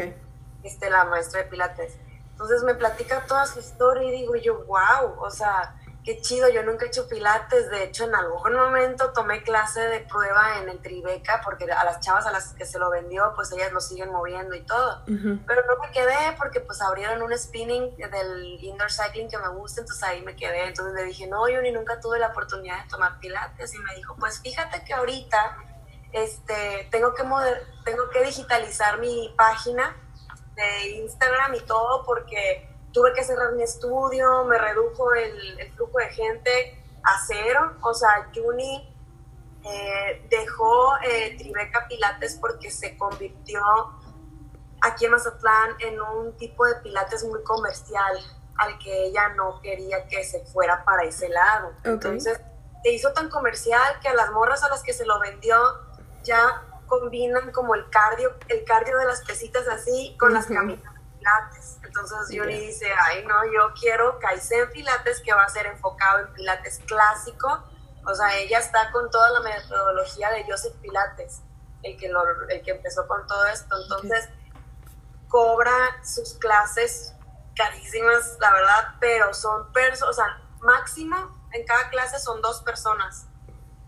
Este, 0.63 0.89
la 0.89 1.05
maestra 1.05 1.43
de 1.43 1.49
Pilates. 1.49 1.97
Entonces 2.31 2.63
me 2.63 2.75
platica 2.75 3.25
toda 3.25 3.45
su 3.45 3.59
historia 3.59 4.07
y 4.09 4.11
digo 4.11 4.35
yo, 4.35 4.65
wow, 4.65 5.19
o 5.19 5.29
sea, 5.29 5.75
qué 6.07 6.21
chido, 6.21 6.47
yo 6.47 6.63
nunca 6.63 6.85
he 6.85 6.87
hecho 6.87 7.05
pilates, 7.09 7.69
de 7.69 7.83
hecho 7.83 8.05
en 8.05 8.15
algún 8.15 8.53
momento 8.53 9.11
tomé 9.11 9.43
clase 9.43 9.81
de 9.81 9.99
prueba 9.99 10.57
en 10.61 10.69
el 10.69 10.79
Tribeca 10.79 11.41
porque 11.43 11.65
a 11.65 11.83
las 11.83 11.99
chavas 11.99 12.25
a 12.25 12.31
las 12.31 12.53
que 12.53 12.65
se 12.65 12.79
lo 12.79 12.89
vendió 12.89 13.33
pues 13.35 13.51
ellas 13.51 13.73
lo 13.73 13.81
siguen 13.81 14.13
moviendo 14.13 14.55
y 14.55 14.61
todo, 14.61 15.03
pero 15.05 15.65
no 15.65 15.77
me 15.81 15.91
quedé 15.91 16.15
porque 16.37 16.61
pues 16.61 16.81
abrieron 16.81 17.21
un 17.21 17.37
spinning 17.37 17.93
del 17.97 18.63
indoor 18.63 18.89
cycling 18.89 19.29
que 19.29 19.37
me 19.37 19.49
gusta, 19.49 19.81
entonces 19.81 20.01
ahí 20.01 20.21
me 20.21 20.37
quedé, 20.37 20.67
entonces 20.67 20.93
le 20.93 21.03
dije, 21.03 21.27
no, 21.27 21.49
yo 21.49 21.61
ni 21.61 21.73
nunca 21.73 21.99
tuve 21.99 22.19
la 22.19 22.27
oportunidad 22.27 22.83
de 22.83 22.89
tomar 22.89 23.19
pilates 23.19 23.73
y 23.73 23.79
me 23.79 23.93
dijo, 23.95 24.15
pues 24.17 24.39
fíjate 24.39 24.85
que 24.85 24.93
ahorita 24.93 25.57
este, 26.13 26.87
tengo, 26.89 27.13
que 27.15 27.23
tengo 27.83 28.09
que 28.11 28.23
digitalizar 28.23 28.97
mi 28.99 29.35
página 29.37 29.93
de 30.55 30.89
Instagram 31.01 31.53
y 31.55 31.59
todo 31.65 32.05
porque 32.05 32.66
tuve 32.91 33.13
que 33.13 33.23
cerrar 33.23 33.53
mi 33.53 33.63
estudio, 33.63 34.45
me 34.45 34.57
redujo 34.57 35.13
el, 35.13 35.71
flujo 35.75 35.99
de 35.99 36.09
gente 36.09 36.83
a 37.03 37.19
cero, 37.25 37.73
o 37.81 37.93
sea, 37.93 38.29
Juni 38.33 38.93
eh, 39.63 40.27
dejó 40.29 40.97
eh, 41.03 41.35
Tribeca 41.37 41.87
Pilates 41.87 42.37
porque 42.39 42.71
se 42.71 42.97
convirtió 42.97 43.61
aquí 44.81 45.05
en 45.05 45.11
Mazatlán 45.11 45.75
en 45.79 46.01
un 46.01 46.37
tipo 46.37 46.65
de 46.65 46.75
Pilates 46.75 47.23
muy 47.23 47.43
comercial 47.43 48.17
al 48.57 48.77
que 48.79 49.05
ella 49.05 49.29
no 49.29 49.59
quería 49.61 50.07
que 50.07 50.23
se 50.23 50.43
fuera 50.45 50.83
para 50.83 51.03
ese 51.03 51.29
lado. 51.29 51.73
Entonces, 51.83 52.39
se 52.83 52.91
hizo 52.91 53.13
tan 53.13 53.29
comercial 53.29 53.99
que 54.01 54.09
a 54.09 54.13
las 54.13 54.31
morras 54.31 54.63
a 54.63 54.69
las 54.69 54.83
que 54.83 54.93
se 54.93 55.05
lo 55.05 55.19
vendió 55.19 55.57
ya 56.23 56.63
combinan 56.87 57.51
como 57.51 57.75
el 57.75 57.89
cardio, 57.89 58.33
el 58.47 58.63
cardio 58.63 58.97
de 58.97 59.05
las 59.05 59.21
pesitas 59.23 59.67
así 59.67 60.15
con 60.19 60.33
las 60.33 60.47
camitas 60.47 60.91
Pilates. 61.17 61.76
Entonces 61.87 62.35
Yuri 62.35 62.59
dice, 62.59 62.87
ay 63.05 63.25
no, 63.25 63.45
yo 63.45 63.73
quiero 63.79 64.19
Kaizen 64.19 64.69
Pilates 64.71 65.21
que 65.21 65.33
va 65.33 65.43
a 65.43 65.49
ser 65.49 65.65
enfocado 65.65 66.19
en 66.19 66.33
Pilates 66.33 66.79
clásico. 66.85 67.63
O 68.05 68.13
sea, 68.13 68.35
ella 68.35 68.59
está 68.59 68.91
con 68.91 69.09
toda 69.09 69.29
la 69.31 69.39
metodología 69.41 70.29
de 70.31 70.45
Joseph 70.45 70.75
Pilates, 70.81 71.41
el 71.83 71.97
que, 71.97 72.11
el 72.49 72.61
que 72.61 72.71
empezó 72.71 73.07
con 73.07 73.25
todo 73.27 73.45
esto. 73.47 73.75
Entonces, 73.81 74.29
cobra 75.27 75.73
sus 76.03 76.35
clases 76.35 77.13
carísimas, 77.55 78.37
la 78.39 78.53
verdad, 78.53 78.95
pero 78.99 79.33
son 79.33 79.71
personas, 79.73 80.09
o 80.09 80.13
sea, 80.13 80.41
máximo 80.61 81.37
en 81.53 81.65
cada 81.65 81.89
clase 81.89 82.19
son 82.19 82.41
dos 82.41 82.61
personas. 82.61 83.27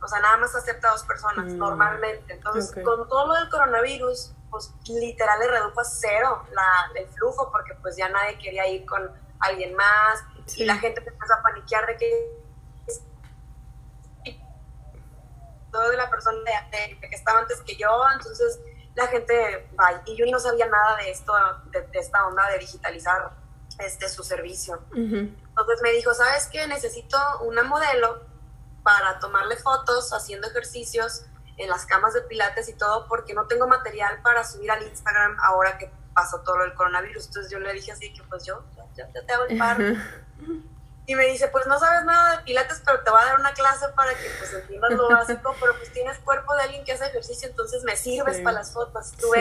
O 0.01 0.07
sea, 0.07 0.19
nada 0.19 0.37
más 0.37 0.55
acepta 0.55 0.91
dos 0.91 1.03
personas 1.03 1.53
mm. 1.53 1.57
normalmente. 1.57 2.33
Entonces, 2.33 2.71
con 2.83 3.07
todo 3.07 3.27
lo 3.27 3.33
del 3.33 3.49
coronavirus, 3.49 4.33
pues 4.49 4.73
literal 4.87 5.39
le 5.39 5.47
redujo 5.47 5.79
a 5.79 5.83
cero 5.83 6.43
la, 6.51 6.91
el 6.95 7.07
flujo 7.09 7.49
porque 7.51 7.75
pues 7.81 7.95
ya 7.95 8.09
nadie 8.09 8.37
quería 8.37 8.67
ir 8.67 8.85
con 8.85 9.11
alguien 9.39 9.75
más 9.75 10.23
y 10.55 10.65
la 10.65 10.75
gente 10.77 11.03
empezó 11.05 11.33
a 11.33 11.41
paniquear 11.41 11.85
de 11.87 11.97
que 11.97 12.39
todo 15.71 15.89
de 15.89 15.97
la 15.97 16.09
persona 16.09 16.37
de, 16.71 16.99
que 16.99 17.15
estaba 17.15 17.39
antes 17.39 17.61
que 17.61 17.75
yo, 17.75 17.89
entonces 18.13 18.59
la 18.95 19.07
gente 19.07 19.69
va 19.79 20.01
y 20.05 20.15
yo 20.15 20.25
no 20.31 20.39
sabía 20.39 20.65
nada 20.65 20.97
de 20.97 21.11
esto, 21.11 21.31
de, 21.71 21.87
esta 21.93 22.25
onda 22.27 22.49
de 22.49 22.59
digitalizar 22.59 23.31
este 23.77 24.09
su 24.09 24.23
servicio. 24.23 24.81
Entonces 24.93 25.81
me 25.81 25.91
dijo, 25.91 26.13
¿sabes 26.13 26.49
qué? 26.51 26.67
Necesito 26.67 27.17
una 27.43 27.63
modelo 27.63 28.21
para 28.83 29.19
tomarle 29.19 29.55
fotos 29.57 30.11
haciendo 30.11 30.47
ejercicios 30.47 31.23
en 31.59 31.69
las 31.69 31.85
camas 31.85 32.13
de 32.13 32.21
pilates 32.21 32.69
y 32.69 32.73
todo 32.73 33.07
porque 33.07 33.33
no 33.33 33.45
tengo 33.45 33.67
material 33.67 34.21
para 34.23 34.43
subir 34.43 34.71
al 34.71 34.81
Instagram 34.81 35.37
ahora 35.41 35.77
que 35.77 35.91
pasó 36.13 36.41
todo 36.41 36.63
el 36.63 36.73
coronavirus. 36.73 37.27
Entonces 37.27 37.51
yo 37.51 37.59
le 37.59 37.73
dije 37.73 37.91
así 37.91 38.11
que 38.13 38.23
pues 38.23 38.45
yo, 38.45 38.63
ya, 38.95 39.07
te 39.11 39.33
hago 39.33 39.45
el 39.45 39.57
paro. 39.57 39.83
Y 41.05 41.15
me 41.15 41.25
dice, 41.25 41.47
pues 41.47 41.65
no 41.65 41.79
sabes 41.79 42.05
nada 42.05 42.37
de 42.37 42.43
pilates, 42.43 42.81
pero 42.85 43.01
te 43.03 43.09
voy 43.09 43.19
a 43.19 43.25
dar 43.25 43.39
una 43.39 43.51
clase 43.53 43.87
para 43.95 44.11
que 44.11 44.29
pues 44.37 44.53
entiendas 44.53 44.91
lo 44.91 45.09
básico, 45.11 45.55
pero 45.59 45.75
pues 45.75 45.91
tienes 45.91 46.19
cuerpo 46.19 46.55
de 46.55 46.61
alguien 46.63 46.85
que 46.85 46.93
hace 46.93 47.07
ejercicio, 47.07 47.49
entonces 47.49 47.83
me 47.83 47.95
sirves 47.97 48.39
para 48.41 48.59
las 48.59 48.73
fotos, 48.73 49.13
tú 49.19 49.33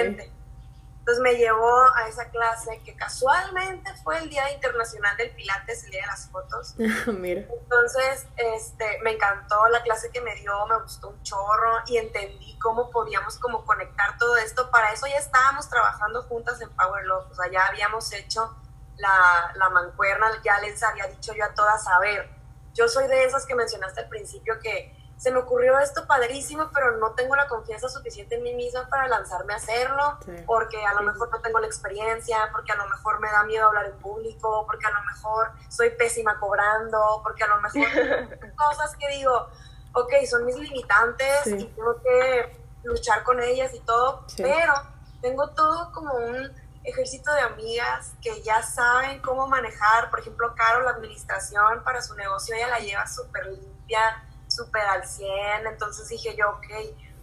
entonces 1.08 1.22
me 1.22 1.38
llevó 1.38 1.74
a 1.94 2.06
esa 2.06 2.28
clase 2.28 2.82
que 2.84 2.94
casualmente 2.94 3.90
fue 4.04 4.18
el 4.18 4.28
Día 4.28 4.52
Internacional 4.52 5.16
del 5.16 5.30
Pilates, 5.30 5.84
el 5.84 5.90
día 5.90 6.02
de 6.02 6.06
las 6.06 6.28
fotos. 6.28 6.74
Mira. 7.06 7.46
Entonces, 7.50 8.26
este, 8.36 8.98
me 9.02 9.12
encantó 9.12 9.56
la 9.68 9.82
clase 9.82 10.10
que 10.10 10.20
me 10.20 10.34
dio, 10.34 10.66
me 10.66 10.78
gustó 10.82 11.08
un 11.08 11.22
chorro 11.22 11.78
y 11.86 11.96
entendí 11.96 12.58
cómo 12.58 12.90
podíamos 12.90 13.38
como 13.38 13.64
conectar 13.64 14.18
todo 14.18 14.36
esto. 14.36 14.70
Para 14.70 14.92
eso 14.92 15.06
ya 15.06 15.16
estábamos 15.16 15.70
trabajando 15.70 16.24
juntas 16.24 16.60
en 16.60 16.68
Power 16.76 17.06
Love, 17.06 17.30
o 17.30 17.34
sea, 17.34 17.50
ya 17.50 17.66
habíamos 17.68 18.12
hecho 18.12 18.54
la, 18.98 19.50
la 19.54 19.70
mancuerna, 19.70 20.30
ya 20.44 20.60
les 20.60 20.82
había 20.82 21.06
dicho 21.06 21.32
yo 21.32 21.46
a 21.46 21.54
todas, 21.54 21.88
a 21.88 21.98
ver, 22.00 22.28
yo 22.74 22.86
soy 22.86 23.06
de 23.06 23.24
esas 23.24 23.46
que 23.46 23.54
mencionaste 23.54 24.00
al 24.02 24.10
principio 24.10 24.58
que 24.60 24.94
se 25.18 25.32
me 25.32 25.38
ocurrió 25.38 25.78
esto 25.80 26.06
padrísimo, 26.06 26.70
pero 26.72 26.96
no 26.98 27.12
tengo 27.12 27.34
la 27.34 27.48
confianza 27.48 27.88
suficiente 27.88 28.36
en 28.36 28.44
mí 28.44 28.54
misma 28.54 28.88
para 28.88 29.08
lanzarme 29.08 29.52
a 29.52 29.56
hacerlo, 29.56 30.16
porque 30.46 30.84
a 30.86 30.94
lo 30.94 31.02
mejor 31.02 31.28
no 31.30 31.40
tengo 31.40 31.58
la 31.58 31.66
experiencia, 31.66 32.48
porque 32.52 32.70
a 32.72 32.76
lo 32.76 32.86
mejor 32.86 33.18
me 33.18 33.28
da 33.30 33.42
miedo 33.42 33.66
hablar 33.66 33.86
en 33.86 33.98
público, 33.98 34.64
porque 34.66 34.86
a 34.86 34.90
lo 34.90 35.02
mejor 35.02 35.50
soy 35.68 35.90
pésima 35.90 36.38
cobrando, 36.38 37.20
porque 37.24 37.42
a 37.42 37.48
lo 37.48 37.60
mejor 37.60 38.54
cosas 38.56 38.94
que 38.96 39.08
digo, 39.08 39.48
ok, 39.92 40.12
son 40.30 40.44
mis 40.44 40.56
limitantes 40.56 41.46
y 41.48 41.64
tengo 41.64 42.00
que 42.00 42.56
luchar 42.84 43.24
con 43.24 43.42
ellas 43.42 43.74
y 43.74 43.80
todo, 43.80 44.24
pero 44.36 44.72
tengo 45.20 45.50
todo 45.50 45.90
como 45.92 46.14
un 46.14 46.52
ejército 46.84 47.32
de 47.34 47.40
amigas 47.40 48.12
que 48.22 48.40
ya 48.42 48.62
saben 48.62 49.20
cómo 49.20 49.48
manejar, 49.48 50.10
por 50.10 50.20
ejemplo, 50.20 50.54
Caro, 50.54 50.82
la 50.82 50.92
administración 50.92 51.82
para 51.82 52.00
su 52.02 52.14
negocio, 52.14 52.54
ella 52.54 52.68
la 52.68 52.78
lleva 52.78 53.06
súper 53.06 53.46
limpia, 53.46 54.24
súper 54.58 54.82
al 54.82 55.06
100, 55.06 55.66
entonces 55.70 56.08
dije 56.08 56.34
yo, 56.36 56.50
ok, 56.50 56.66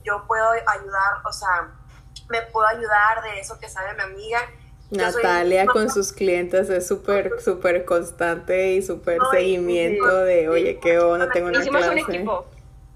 yo 0.04 0.24
puedo 0.27 0.50
ayudar, 0.50 1.22
o 1.25 1.34
sea, 1.34 1.72
me 2.30 2.42
puedo 2.44 2.68
ayudar 2.68 3.22
de 3.24 3.39
eso 3.39 3.60
que 3.60 3.70
sabe 3.70 3.94
mi 3.96 4.01
amiga. 4.01 4.39
Natalia 4.92 5.65
con 5.65 5.89
sus 5.89 6.12
clientes 6.12 6.70
es 6.70 6.88
súper, 6.88 7.42
súper 7.42 7.86
constante 7.86 8.74
y 8.74 8.82
súper 8.82 9.20
seguimiento 9.32 10.24
de, 10.24 10.48
oye, 10.48 10.80
qué 10.80 11.00
onda, 11.00 11.30
tengo 11.30 11.48
una 11.48 11.60
Hicimos 11.60 11.88
un 11.88 11.98
equipo. 11.98 12.46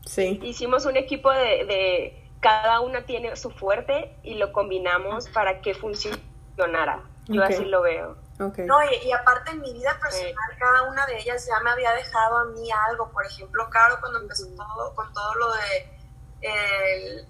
Sí. 0.06 0.40
Hicimos 0.44 0.86
un 0.86 0.98
equipo 0.98 1.32
de, 1.32 1.66
de, 1.66 2.24
cada 2.40 2.80
una 2.80 3.06
tiene 3.06 3.36
su 3.36 3.52
fuerte 3.52 4.16
y 4.24 4.36
lo 4.36 4.54
combinamos 4.54 5.28
para 5.30 5.62
que 5.62 5.74
funcionara. 5.74 7.04
Yo 7.28 7.44
así 7.44 7.66
lo 7.66 7.82
veo. 7.82 8.16
No, 8.40 8.80
y, 8.84 9.12
aparte 9.12 9.52
en 9.52 9.60
mi 9.60 9.74
vida 9.74 10.00
personal, 10.00 10.58
cada 10.58 10.84
una 10.84 11.06
de 11.06 11.18
ellas 11.18 11.46
ya 11.46 11.60
me 11.60 11.72
había 11.72 11.92
dejado 11.92 12.38
a 12.38 12.46
mí 12.46 12.70
algo. 12.90 13.12
Por 13.12 13.26
ejemplo, 13.26 13.70
Caro, 13.70 13.98
cuando 14.00 14.20
empezó 14.20 14.48
todo, 14.56 14.96
con 14.96 15.12
todo 15.12 15.36
lo 15.36 15.52
de 15.54 16.00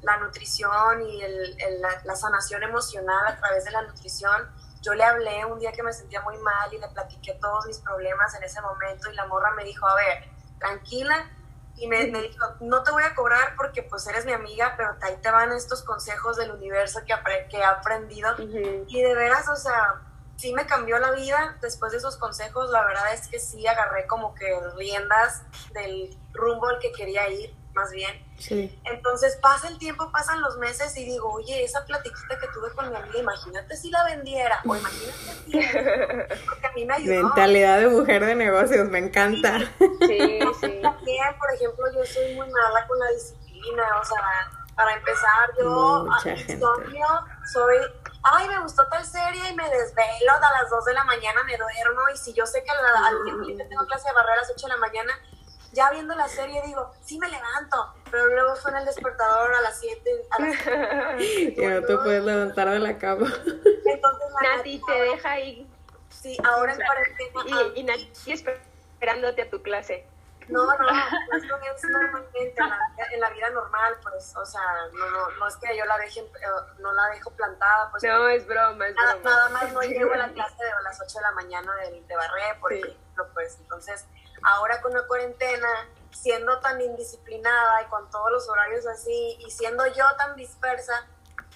la 0.01 0.17
nutrición 0.17 1.01
y 1.01 1.21
la, 2.03 2.15
sanación 2.15 2.61
emocional 2.63 3.27
a 3.27 3.37
través 3.37 3.65
de 3.65 3.71
la 3.71 3.81
nutrición. 3.81 4.51
Yo 4.81 4.93
le 4.93 5.03
hablé 5.03 5.45
un 5.45 5.59
día 5.59 5.71
que 5.71 5.83
me 5.83 5.91
sentía 5.91 6.21
muy 6.21 6.37
mal 6.37 6.73
y 6.73 6.77
le 6.77 6.87
platiqué 6.89 7.33
todos 7.41 7.65
mis 7.65 7.79
problemas 7.79 8.33
en 8.35 8.43
ese 8.43 8.61
momento 8.61 9.11
y 9.11 9.15
la 9.15 9.25
morra 9.25 9.51
me 9.55 9.63
dijo, 9.63 9.87
a 9.87 9.95
ver, 9.95 10.23
tranquila, 10.59 11.29
y 11.75 11.87
me, 11.87 12.05
dijo, 12.05 12.45
no 12.59 12.83
te 12.83 12.91
voy 12.91 13.03
a 13.03 13.15
cobrar 13.15 13.55
porque 13.55 13.83
pues 13.83 14.05
eres 14.07 14.25
mi 14.25 14.33
amiga, 14.33 14.73
pero 14.77 14.95
ahí 15.01 15.15
te 15.21 15.31
van 15.31 15.51
estos 15.53 15.81
consejos 15.81 16.37
del 16.37 16.51
universo 16.51 16.99
que, 17.05 17.15
que 17.49 17.57
he 17.57 17.63
aprendido. 17.63 18.35
Y 18.37 19.01
de 19.01 19.15
veras, 19.15 19.47
o 19.49 19.55
sea, 19.55 20.01
sí 20.39 20.53
me 20.53 20.65
cambió 20.65 20.97
la 20.99 21.11
vida 21.11 21.57
después 21.61 21.91
de 21.91 21.97
esos 21.97 22.15
consejos. 22.15 22.69
La 22.71 22.85
verdad 22.85 23.13
es 23.13 23.27
que 23.27 23.39
sí 23.39 23.67
agarré 23.67 24.07
como 24.07 24.33
que 24.33 24.47
riendas 24.77 25.43
del 25.73 26.17
rumbo 26.33 26.67
al 26.69 26.79
que 26.79 26.93
quería 26.93 27.27
ir 27.29 27.53
más 27.73 27.91
bien. 27.91 28.25
Sí. 28.37 28.79
Entonces 28.85 29.37
pasa 29.41 29.67
el 29.67 29.77
tiempo, 29.77 30.09
pasan 30.11 30.41
los 30.41 30.57
meses 30.57 30.95
y 30.97 31.03
digo, 31.03 31.29
oye, 31.31 31.63
esa 31.63 31.85
platiquita 31.85 32.39
que 32.39 32.47
tuve 32.53 32.71
con 32.73 32.89
mi 32.89 32.95
amiga, 32.95 33.19
imagínate 33.19 33.75
si 33.75 33.91
la 33.91 34.03
vendiera, 34.05 34.61
o 34.65 34.75
imagínate 34.75 35.13
si, 35.45 35.51
porque 36.45 36.67
a 36.67 36.71
mí 36.73 36.85
me 36.85 36.93
ayudó. 36.93 37.23
Mentalidad 37.23 37.79
de 37.79 37.87
mujer 37.87 38.25
de 38.25 38.35
negocios, 38.35 38.87
me 38.89 38.99
encanta. 38.99 39.59
Sí, 39.79 40.39
sí. 40.61 40.79
También, 40.81 41.37
por 41.37 41.53
ejemplo, 41.53 41.85
yo 41.93 42.05
soy 42.05 42.35
muy 42.35 42.49
mala 42.49 42.87
con 42.87 42.97
la 42.99 43.07
disciplina, 43.11 43.83
o 44.01 44.05
sea, 44.05 44.51
para 44.79 44.93
empezar, 44.95 45.49
yo 45.59 46.05
Mucha 46.05 46.35
gente. 46.37 46.65
soy, 47.51 47.77
ay, 48.23 48.47
me 48.47 48.59
gustó 48.61 48.87
tal 48.87 49.05
serie 49.05 49.49
y 49.49 49.55
me 49.55 49.69
desvelo 49.69 50.31
a 50.31 50.61
las 50.61 50.69
2 50.69 50.85
de 50.85 50.93
la 50.93 51.03
mañana, 51.03 51.43
me 51.43 51.57
duermo 51.57 52.01
y 52.13 52.17
si 52.17 52.33
yo 52.33 52.45
sé 52.45 52.63
que 52.63 52.71
al, 52.71 52.77
al 52.85 53.57
tengo 53.57 53.85
clase 53.85 54.09
de 54.09 54.13
barrer 54.13 54.33
a 54.33 54.35
las 54.37 54.51
8 54.51 54.67
de 54.67 54.73
la 54.73 54.77
mañana, 54.77 55.13
ya 55.71 55.91
viendo 55.91 56.15
la 56.15 56.27
serie 56.27 56.61
digo, 56.65 56.91
sí 57.01 57.19
me 57.19 57.29
levanto, 57.29 57.93
pero 58.09 58.25
luego 58.27 58.55
suena 58.55 58.79
el 58.79 58.85
despertador 58.85 59.53
a 59.53 59.61
las 59.61 59.79
7. 59.79 60.01
y 61.57 61.65
no 61.65 61.85
te 61.85 61.97
puedes 61.97 62.23
levantar 62.23 62.69
de 62.69 62.79
la 62.79 62.97
cama. 62.97 63.31
Entonces, 63.45 64.27
Nati 64.41 64.81
te 64.85 65.01
deja 65.01 65.31
ahí. 65.31 65.67
Sí, 66.09 66.37
ahora 66.43 66.73
en 66.73 66.79
cuarentena. 66.79 67.71
Y, 67.75 67.79
y 67.79 67.83
Nati 67.83 68.31
esperándote 68.31 69.43
a 69.43 69.49
tu 69.49 69.61
clase. 69.61 70.07
No, 70.49 70.65
no, 70.65 70.77
no, 70.77 70.89
es 71.31 71.83
normalmente 71.83 72.55
en 73.11 73.19
la, 73.19 73.29
vida 73.29 73.49
normal, 73.51 73.97
pues, 74.01 74.35
o 74.35 74.45
sea, 74.45 74.61
no, 74.93 75.09
no, 75.11 75.29
no 75.31 75.47
es 75.47 75.55
que 75.57 75.77
yo 75.77 75.85
la 75.85 75.97
deje, 75.97 76.21
eh, 76.21 76.47
no 76.79 76.91
la 76.91 77.07
dejo 77.09 77.31
plantada, 77.31 77.89
pues. 77.91 78.03
No, 78.03 78.27
es 78.27 78.45
broma, 78.47 78.87
es 78.87 78.95
nada, 78.95 79.15
broma. 79.15 79.29
Nada 79.29 79.49
más 79.49 79.73
no 79.73 79.81
llego 79.81 80.13
a 80.13 80.17
la 80.17 80.29
clase 80.29 80.63
de 80.63 80.71
las 80.83 80.99
8 80.99 81.17
de 81.17 81.21
la 81.21 81.31
mañana 81.31 81.75
de, 81.75 82.01
de 82.01 82.15
barré, 82.15 82.55
por 82.59 82.73
ejemplo, 82.73 83.27
pues, 83.33 83.57
entonces, 83.59 84.05
ahora 84.43 84.81
con 84.81 84.93
la 84.93 85.05
cuarentena, 85.07 85.69
siendo 86.11 86.59
tan 86.59 86.81
indisciplinada 86.81 87.83
y 87.83 87.85
con 87.85 88.09
todos 88.09 88.31
los 88.31 88.49
horarios 88.49 88.87
así, 88.87 89.37
y 89.39 89.51
siendo 89.51 89.85
yo 89.87 90.05
tan 90.17 90.35
dispersa, 90.35 91.07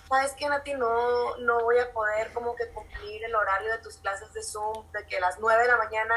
¿sabes 0.08 0.34
qué, 0.38 0.48
Nati? 0.48 0.74
No, 0.76 1.38
no 1.38 1.60
voy 1.62 1.80
a 1.80 1.92
poder 1.92 2.32
como 2.34 2.56
que 2.56 2.70
cumplir 2.70 3.24
el 3.24 3.36
horario 3.36 3.72
de 3.72 3.80
tus 3.80 3.98
clases 3.98 4.32
de 4.34 4.44
Zoom, 4.44 4.90
de 4.92 5.06
que 5.08 5.18
a 5.18 5.22
las 5.22 5.40
9 5.40 5.64
de 5.64 5.68
la 5.68 5.78
mañana, 5.78 6.16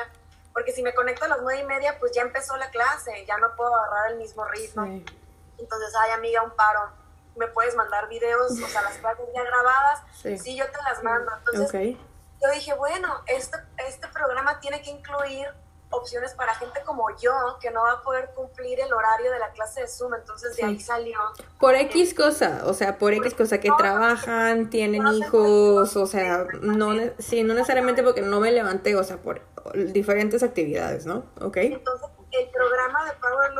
porque 0.57 0.73
si 0.73 0.83
me 0.83 0.95
conecto 0.95 1.27
a 1.27 1.29
las 1.29 1.43
9 1.43 1.61
y 1.61 1.67
media, 1.67 1.99
pues 1.99 2.13
ya 2.13 2.23
empezó 2.23 2.57
la 2.57 2.71
clase, 2.71 3.27
ya 3.27 3.37
no 3.37 3.55
puedo 3.57 3.77
agarrar 3.77 4.13
el 4.13 4.17
mismo 4.17 4.43
ritmo. 4.47 4.87
Entonces, 4.87 5.95
ay, 6.01 6.13
amiga, 6.13 6.43
un 6.43 6.51
paro. 6.53 6.93
Me 7.37 7.47
puedes 7.49 7.77
mandar 7.77 8.09
videos, 8.09 8.53
o 8.53 8.67
sea, 8.67 8.81
las 8.81 8.97
clases 8.97 9.27
ya 9.35 9.43
grabadas. 9.43 10.01
Sí, 10.15 10.57
yo 10.57 10.65
te 10.65 10.79
las 10.83 11.03
mando. 11.03 11.31
Entonces, 11.37 11.99
yo 12.43 12.51
dije, 12.55 12.73
bueno, 12.73 13.21
este, 13.27 13.59
este 13.87 14.09
programa 14.09 14.59
tiene 14.59 14.81
que 14.81 14.89
incluir 14.89 15.47
opciones 15.91 16.35
para 16.35 16.55
gente 16.55 16.81
como 16.85 17.09
yo 17.17 17.33
que 17.61 17.71
no 17.71 17.83
va 17.83 17.93
a 17.93 18.03
poder 18.03 18.31
cumplir 18.35 18.81
el 18.81 18.93
horario 18.93 19.31
de 19.31 19.39
la 19.39 19.51
clase 19.53 19.83
de 19.83 19.89
Zoom, 19.89 20.15
entonces 20.15 20.57
de 20.57 20.65
ahí 20.65 20.81
salió. 20.81 21.19
Por 21.61 21.75
X 21.75 22.15
cosa, 22.15 22.63
o 22.65 22.75
sea, 22.75 22.99
por 22.99 23.13
X 23.13 23.35
cosa 23.35 23.59
que 23.59 23.71
trabajan, 23.77 24.71
tienen 24.71 25.07
hijos, 25.07 25.97
o 25.97 26.07
sea, 26.07 26.47
no, 26.61 26.95
sí, 27.19 27.43
no 27.43 27.55
necesariamente 27.55 28.03
porque 28.03 28.23
no 28.23 28.41
me 28.41 28.51
levanté, 28.51 28.97
o 28.97 29.05
sea, 29.05 29.19
por 29.19 29.41
diferentes 29.75 30.43
actividades, 30.43 31.07
¿no? 31.07 31.25
Ok. 31.41 31.57
Entonces, 31.59 32.09
el 32.33 32.51
programa 32.51 33.05
de 33.07 33.13
Power 33.13 33.53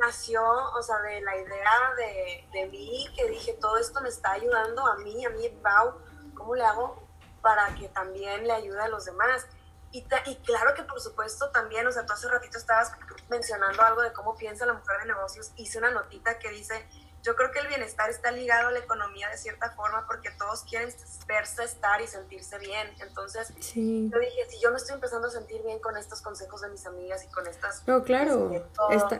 nació, 0.00 0.42
o 0.76 0.82
sea, 0.82 0.98
de 1.00 1.20
la 1.20 1.36
idea 1.36 1.94
de, 1.96 2.48
de 2.52 2.66
mí, 2.68 3.06
que 3.16 3.28
dije, 3.28 3.56
todo 3.60 3.76
esto 3.78 4.00
me 4.00 4.08
está 4.08 4.32
ayudando 4.32 4.86
a 4.86 4.96
mí, 4.96 5.24
a 5.24 5.30
mí, 5.30 5.48
Pau, 5.62 5.94
¿cómo 6.34 6.54
le 6.54 6.64
hago 6.64 7.02
para 7.42 7.74
que 7.74 7.88
también 7.88 8.46
le 8.46 8.52
ayude 8.52 8.80
a 8.80 8.88
los 8.88 9.04
demás? 9.04 9.46
Y, 9.94 10.04
y, 10.26 10.36
claro 10.38 10.74
que 10.74 10.82
por 10.82 11.00
supuesto 11.00 11.50
también, 11.50 11.86
o 11.86 11.92
sea, 11.92 12.04
tú 12.04 12.12
hace 12.12 12.28
ratito 12.28 12.58
estabas 12.58 12.90
mencionando 13.30 13.80
algo 13.80 14.02
de 14.02 14.12
cómo 14.12 14.36
piensa 14.36 14.66
la 14.66 14.72
mujer 14.72 14.98
de 14.98 15.06
negocios, 15.06 15.52
hice 15.54 15.78
una 15.78 15.92
notita 15.92 16.40
que 16.40 16.50
dice, 16.50 16.84
yo 17.22 17.36
creo 17.36 17.52
que 17.52 17.60
el 17.60 17.68
bienestar 17.68 18.10
está 18.10 18.32
ligado 18.32 18.68
a 18.68 18.70
la 18.72 18.80
economía 18.80 19.28
de 19.30 19.38
cierta 19.38 19.70
forma 19.70 20.04
porque 20.08 20.30
todos 20.32 20.64
quieren 20.64 20.92
verse, 21.28 21.62
estar 21.62 22.00
y 22.02 22.08
sentirse 22.08 22.58
bien. 22.58 22.88
Entonces, 23.00 23.54
yo 23.74 24.18
dije, 24.18 24.50
si 24.50 24.60
yo 24.60 24.72
me 24.72 24.76
estoy 24.76 24.96
empezando 24.96 25.28
a 25.28 25.30
sentir 25.30 25.62
bien 25.62 25.78
con 25.78 25.96
estos 25.96 26.20
consejos 26.20 26.60
de 26.60 26.70
mis 26.70 26.84
amigas 26.86 27.24
y 27.24 27.28
con 27.28 27.46
estas... 27.46 27.86
No, 27.86 28.02
claro, 28.02 28.50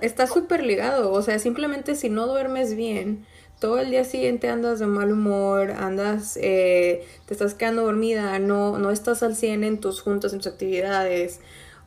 está 0.00 0.26
súper 0.26 0.64
ligado, 0.64 1.12
o 1.12 1.22
sea, 1.22 1.38
simplemente 1.38 1.94
si 1.94 2.10
no 2.10 2.26
duermes 2.26 2.74
bien, 2.74 3.26
todo 3.58 3.78
el 3.78 3.90
día 3.90 4.04
siguiente 4.04 4.48
andas 4.48 4.78
de 4.78 4.86
mal 4.86 5.12
humor, 5.12 5.70
andas, 5.70 6.38
eh, 6.40 7.06
te 7.26 7.34
estás 7.34 7.54
quedando 7.54 7.82
dormida, 7.82 8.38
no, 8.38 8.78
no 8.78 8.90
estás 8.90 9.22
al 9.22 9.36
100 9.36 9.64
en 9.64 9.80
tus 9.80 10.00
juntas, 10.00 10.32
en 10.32 10.40
tus 10.40 10.48
actividades, 10.48 11.40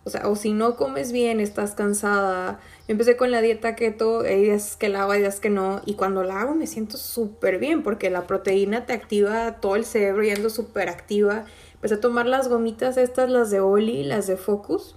o 0.08 0.10
sea, 0.10 0.30
o 0.30 0.38
si 0.38 0.54
no 0.54 0.78
comes 0.78 1.12
bien, 1.12 1.42
estás 1.42 1.76
cansada. 1.76 2.62
Yo 2.88 2.94
empecé 2.94 3.18
con 3.18 3.30
la 3.30 3.42
dieta 3.42 3.76
keto, 3.76 4.22
hay 4.22 4.42
días 4.42 4.78
que 4.78 4.88
la 4.88 5.02
hago, 5.02 5.12
hay 5.12 5.20
días 5.20 5.42
que 5.42 5.50
no, 5.50 5.82
y 5.86 5.96
cuando 5.96 6.24
la 6.24 6.40
hago 6.40 6.56
me 6.56 6.66
siento 6.66 6.96
súper 6.96 7.60
bien, 7.60 7.84
porque 7.84 8.10
la 8.10 8.26
proteína 8.26 8.86
te 8.86 8.94
activa 8.94 9.60
todo 9.60 9.76
el 9.76 9.84
cerebro 9.84 10.24
y 10.24 10.30
ando 10.30 10.50
súper 10.50 10.88
activa. 10.88 11.44
Empecé 11.74 11.96
a 11.96 12.00
tomar 12.00 12.26
las 12.26 12.48
gomitas 12.48 12.96
estas, 12.96 13.30
las 13.30 13.52
de 13.52 13.60
Oli, 13.60 14.04
las 14.04 14.28
de 14.28 14.38
Focus. 14.38 14.96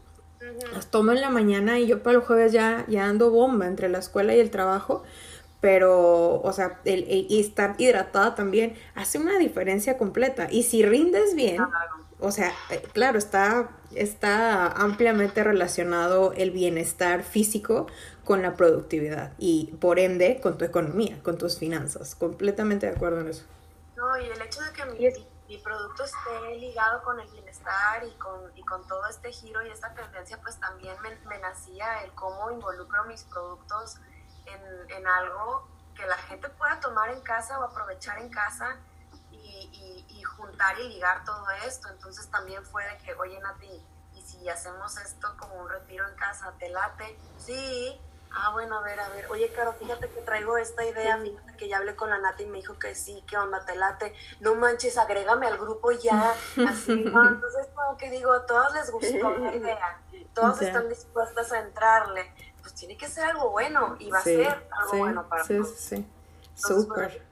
Las 0.72 0.86
tomo 0.90 1.10
en 1.10 1.20
la 1.20 1.30
mañana 1.30 1.80
y 1.80 1.88
yo 1.88 2.02
para 2.02 2.16
el 2.16 2.22
jueves 2.22 2.52
ya, 2.52 2.86
ya 2.88 3.06
ando 3.06 3.30
bomba 3.30 3.66
entre 3.66 3.88
la 3.88 3.98
escuela 3.98 4.34
y 4.34 4.38
el 4.38 4.50
trabajo 4.50 5.02
pero, 5.60 6.40
o 6.40 6.52
sea, 6.52 6.80
el, 6.84 7.04
y 7.06 7.40
estar 7.40 7.74
hidratada 7.78 8.34
también 8.34 8.76
hace 8.94 9.18
una 9.18 9.38
diferencia 9.38 9.98
completa. 9.98 10.48
Y 10.50 10.62
si 10.62 10.82
rindes 10.82 11.34
bien, 11.34 11.62
o 12.18 12.30
sea, 12.32 12.52
eh, 12.70 12.82
claro, 12.92 13.18
está, 13.18 13.70
está 13.94 14.68
ampliamente 14.68 15.44
relacionado 15.44 16.32
el 16.32 16.50
bienestar 16.50 17.22
físico 17.22 17.86
con 18.24 18.42
la 18.42 18.54
productividad 18.54 19.32
y 19.38 19.72
por 19.80 19.98
ende 19.98 20.40
con 20.40 20.56
tu 20.56 20.64
economía, 20.64 21.22
con 21.22 21.36
tus 21.36 21.58
finanzas. 21.58 22.14
Completamente 22.14 22.86
de 22.86 22.92
acuerdo 22.94 23.20
en 23.20 23.28
eso. 23.28 23.44
No, 23.96 24.16
y 24.18 24.26
el 24.26 24.40
hecho 24.40 24.62
de 24.62 24.72
que 24.72 24.84
mi, 24.86 25.08
mi 25.48 25.58
producto 25.58 26.04
esté 26.04 26.56
ligado 26.58 27.02
con 27.02 27.20
el 27.20 27.28
bienestar 27.30 28.02
y 28.04 28.12
con, 28.18 28.40
y 28.56 28.62
con 28.62 28.86
todo 28.86 29.06
este 29.08 29.30
giro 29.30 29.64
y 29.66 29.68
esta 29.68 29.92
tendencia, 29.92 30.38
pues 30.40 30.58
también 30.58 30.94
me, 31.02 31.10
me 31.28 31.38
nacía 31.38 32.02
el 32.04 32.12
cómo 32.12 32.50
involucro 32.50 33.04
mis 33.04 33.24
productos 33.24 33.98
en, 34.46 35.06
algo 35.06 35.66
que 35.94 36.06
la 36.06 36.16
gente 36.16 36.48
pueda 36.50 36.78
tomar 36.78 37.10
en 37.10 37.20
casa 37.22 37.58
o 37.58 37.64
aprovechar 37.64 38.18
en 38.18 38.30
casa 38.30 38.76
y, 39.32 40.06
y, 40.08 40.22
juntar 40.22 40.78
y 40.78 40.88
ligar 40.88 41.24
todo 41.24 41.44
esto. 41.66 41.88
Entonces 41.88 42.30
también 42.30 42.64
fue 42.64 42.84
de 42.84 42.98
que, 42.98 43.14
oye 43.14 43.38
Nati, 43.40 43.84
¿y 44.14 44.22
si 44.22 44.48
hacemos 44.48 44.96
esto 44.98 45.34
como 45.38 45.54
un 45.54 45.68
retiro 45.68 46.06
en 46.08 46.14
casa? 46.14 46.52
¿Te 46.58 46.68
late? 46.68 47.18
Sí. 47.38 48.00
Ah, 48.32 48.50
bueno, 48.52 48.78
a 48.78 48.82
ver, 48.82 49.00
a 49.00 49.08
ver. 49.08 49.26
Oye, 49.30 49.52
Caro, 49.52 49.72
fíjate 49.72 50.08
que 50.08 50.20
traigo 50.20 50.56
esta 50.56 50.84
idea. 50.84 51.18
Fíjate 51.18 51.56
que 51.56 51.68
ya 51.68 51.78
hablé 51.78 51.96
con 51.96 52.10
la 52.10 52.18
Nati 52.18 52.44
y 52.44 52.46
me 52.46 52.58
dijo 52.58 52.78
que 52.78 52.94
sí, 52.94 53.24
¿qué 53.26 53.36
onda? 53.36 53.64
¿Te 53.64 53.74
late? 53.74 54.14
No 54.38 54.54
manches, 54.54 54.98
agrégame 54.98 55.46
al 55.46 55.58
grupo 55.58 55.90
ya. 55.90 56.32
Así, 56.68 56.92
Entonces, 56.92 57.68
como 57.74 57.96
que 57.96 58.10
digo, 58.10 58.32
a 58.32 58.46
todos 58.46 58.72
les 58.74 58.90
gustó 58.90 59.30
la 59.30 59.54
idea. 59.54 60.00
Todos 60.32 60.62
están 60.62 60.88
dispuestas 60.88 61.50
a 61.52 61.58
entrarle 61.58 62.32
tiene 62.80 62.96
que 62.96 63.08
ser 63.08 63.24
algo 63.24 63.50
bueno 63.50 63.96
y 63.98 64.10
va 64.10 64.18
a 64.18 64.22
ser 64.22 64.48
algo 64.70 64.98
bueno 64.98 65.28
para 65.28 65.44
sí, 65.44 65.54
todos. 65.54 65.70
Sí, 65.76 65.96
sí, 65.96 66.06
Súper. 66.54 67.22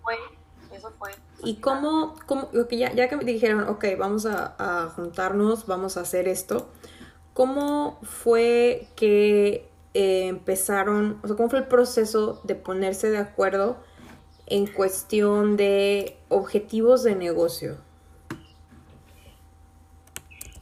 eso 0.71 0.93
fue. 0.99 1.11
¿Y 1.43 1.57
cómo, 1.61 2.15
cómo 2.27 2.51
ya, 2.71 2.93
ya 2.93 3.09
que 3.09 3.17
me 3.17 3.25
dijeron, 3.25 3.67
ok, 3.67 3.85
vamos 3.99 4.27
a, 4.27 4.93
juntarnos, 4.95 5.67
vamos 5.67 5.97
a 5.97 6.03
hacer 6.03 6.29
esto, 6.29 6.69
¿cómo 7.33 7.99
fue 8.03 8.89
que 8.95 9.71
eh, 9.95 10.29
empezaron, 10.29 11.19
o 11.23 11.27
sea, 11.27 11.37
cómo 11.37 11.49
fue 11.49 11.61
el 11.61 11.69
proceso 11.69 12.43
de 12.45 12.55
ponerse 12.55 13.09
de 13.09 13.19
acuerdo 13.19 13.79
en 14.47 14.67
cuestión 14.67 15.57
de 15.57 16.19
objetivos 16.29 17.05
de 17.05 17.15
negocio? 17.15 17.79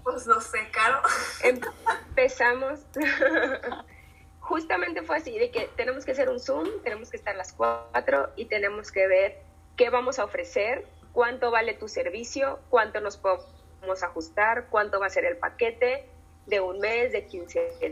Pues 0.05 0.29
no 0.29 0.41
sé, 0.41 0.59
Caro. 0.71 1.01
Empezamos 1.43 2.79
justamente 4.47 5.03
fue 5.03 5.17
así, 5.17 5.37
de 5.37 5.51
que 5.51 5.69
tenemos 5.77 6.05
que 6.05 6.13
hacer 6.13 6.29
un 6.29 6.39
Zoom, 6.39 6.69
tenemos 6.85 7.11
que 7.11 7.17
estar 7.17 7.35
las 7.35 7.53
cuatro 7.53 8.31
y 8.37 8.45
tenemos 8.45 8.93
que 8.93 9.09
ver 9.09 9.39
qué 9.77 9.91
vamos 9.91 10.21
a 10.21 10.25
ofrecer, 10.25 10.87
cuánto 11.13 11.51
vale 11.51 11.75
tu 11.75 11.89
servicio, 11.89 12.61
cuánto 12.71 13.01
nos 13.01 13.17
podemos 13.17 14.03
ajustar, 14.05 14.67
cuánto 14.71 15.01
va 15.01 15.07
a 15.07 15.11
ser 15.11 15.25
el 15.25 15.37
paquete 15.37 16.09
de 16.47 16.61
un 16.61 16.79
mes, 16.79 17.11
de 17.11 17.27
15 17.27 17.91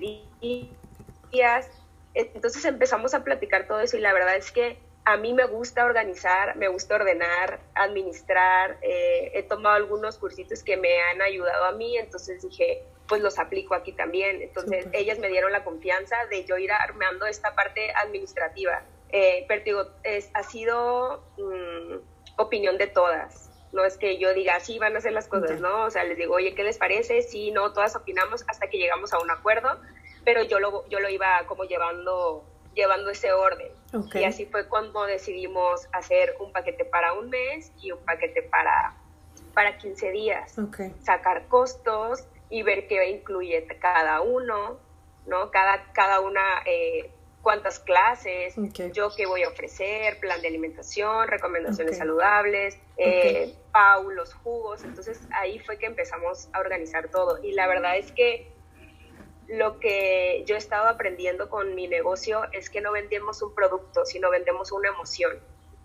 días. 1.32 1.68
Entonces 2.14 2.64
empezamos 2.64 3.14
a 3.14 3.24
platicar 3.24 3.66
todo 3.66 3.80
eso 3.80 3.96
y 3.96 4.00
la 4.00 4.12
verdad 4.12 4.36
es 4.36 4.52
que 4.52 4.78
a 5.04 5.16
mí 5.16 5.34
me 5.34 5.44
gusta 5.44 5.84
organizar, 5.84 6.56
me 6.56 6.68
gusta 6.68 6.94
ordenar, 6.94 7.60
administrar, 7.74 8.78
eh, 8.80 9.32
he 9.34 9.42
tomado 9.42 9.76
algunos 9.76 10.18
cursitos 10.18 10.62
que 10.62 10.76
me 10.76 11.00
han 11.02 11.20
ayudado 11.20 11.66
a 11.66 11.72
mí, 11.72 11.98
entonces 11.98 12.42
dije, 12.42 12.82
pues 13.06 13.20
los 13.20 13.38
aplico 13.38 13.74
aquí 13.74 13.92
también. 13.92 14.40
Entonces 14.40 14.86
ellas 14.92 15.18
me 15.18 15.28
dieron 15.28 15.52
la 15.52 15.64
confianza 15.64 16.16
de 16.30 16.44
yo 16.44 16.56
ir 16.56 16.72
armando 16.72 17.26
esta 17.26 17.54
parte 17.54 17.92
administrativa. 17.94 18.82
Eh, 19.10 19.44
pero 19.46 19.62
digo, 19.62 19.86
es, 20.02 20.30
ha 20.34 20.42
sido 20.42 21.22
mm, 21.36 22.40
opinión 22.40 22.78
de 22.78 22.86
todas. 22.86 23.50
No 23.72 23.84
es 23.84 23.96
que 23.98 24.18
yo 24.18 24.32
diga, 24.32 24.58
sí, 24.60 24.78
van 24.78 24.94
a 24.94 24.98
hacer 24.98 25.12
las 25.12 25.28
cosas, 25.28 25.60
¿no? 25.60 25.84
O 25.84 25.90
sea, 25.90 26.04
les 26.04 26.16
digo, 26.16 26.34
oye, 26.34 26.54
¿qué 26.54 26.62
les 26.62 26.78
parece? 26.78 27.22
Sí, 27.22 27.50
no, 27.50 27.72
todas 27.72 27.96
opinamos 27.96 28.44
hasta 28.46 28.68
que 28.68 28.78
llegamos 28.78 29.12
a 29.12 29.18
un 29.18 29.30
acuerdo, 29.30 29.80
pero 30.24 30.42
yo 30.44 30.60
lo, 30.60 30.88
yo 30.88 31.00
lo 31.00 31.08
iba 31.08 31.44
como 31.46 31.64
llevando, 31.64 32.44
llevando 32.74 33.10
ese 33.10 33.32
orden. 33.32 33.72
Y 34.14 34.24
así 34.24 34.46
fue 34.46 34.68
cuando 34.68 35.04
decidimos 35.04 35.86
hacer 35.92 36.34
un 36.40 36.52
paquete 36.52 36.84
para 36.84 37.12
un 37.12 37.30
mes 37.30 37.72
y 37.80 37.92
un 37.92 38.00
paquete 38.04 38.42
para, 38.42 38.94
para 39.54 39.78
15 39.78 40.10
días. 40.10 40.56
Sacar 41.02 41.46
costos, 41.46 42.24
y 42.54 42.62
ver 42.62 42.86
qué 42.86 43.10
incluye 43.10 43.66
cada 43.80 44.20
uno, 44.20 44.78
¿no? 45.26 45.50
Cada, 45.50 45.92
cada 45.92 46.20
una, 46.20 46.40
eh, 46.66 47.10
cuántas 47.42 47.80
clases, 47.80 48.54
yo 48.92 49.10
qué 49.16 49.26
voy 49.26 49.42
a 49.42 49.48
ofrecer, 49.48 50.20
plan 50.20 50.40
de 50.40 50.48
alimentación, 50.48 51.26
recomendaciones 51.26 51.98
saludables, 51.98 52.78
eh, 52.96 53.54
Pau, 53.72 54.10
los 54.10 54.34
jugos. 54.34 54.84
Entonces 54.84 55.20
ahí 55.32 55.58
fue 55.58 55.78
que 55.78 55.86
empezamos 55.86 56.48
a 56.52 56.60
organizar 56.60 57.08
todo. 57.08 57.42
Y 57.42 57.52
la 57.52 57.66
verdad 57.66 57.96
es 57.96 58.12
que 58.12 58.52
lo 59.48 59.78
que 59.78 60.44
yo 60.46 60.54
he 60.54 60.58
estado 60.58 60.88
aprendiendo 60.88 61.50
con 61.50 61.74
mi 61.74 61.88
negocio 61.88 62.42
es 62.52 62.70
que 62.70 62.80
no 62.80 62.92
vendemos 62.92 63.42
un 63.42 63.54
producto, 63.54 64.04
sino 64.04 64.30
vendemos 64.30 64.72
una 64.72 64.88
emoción. 64.88 65.38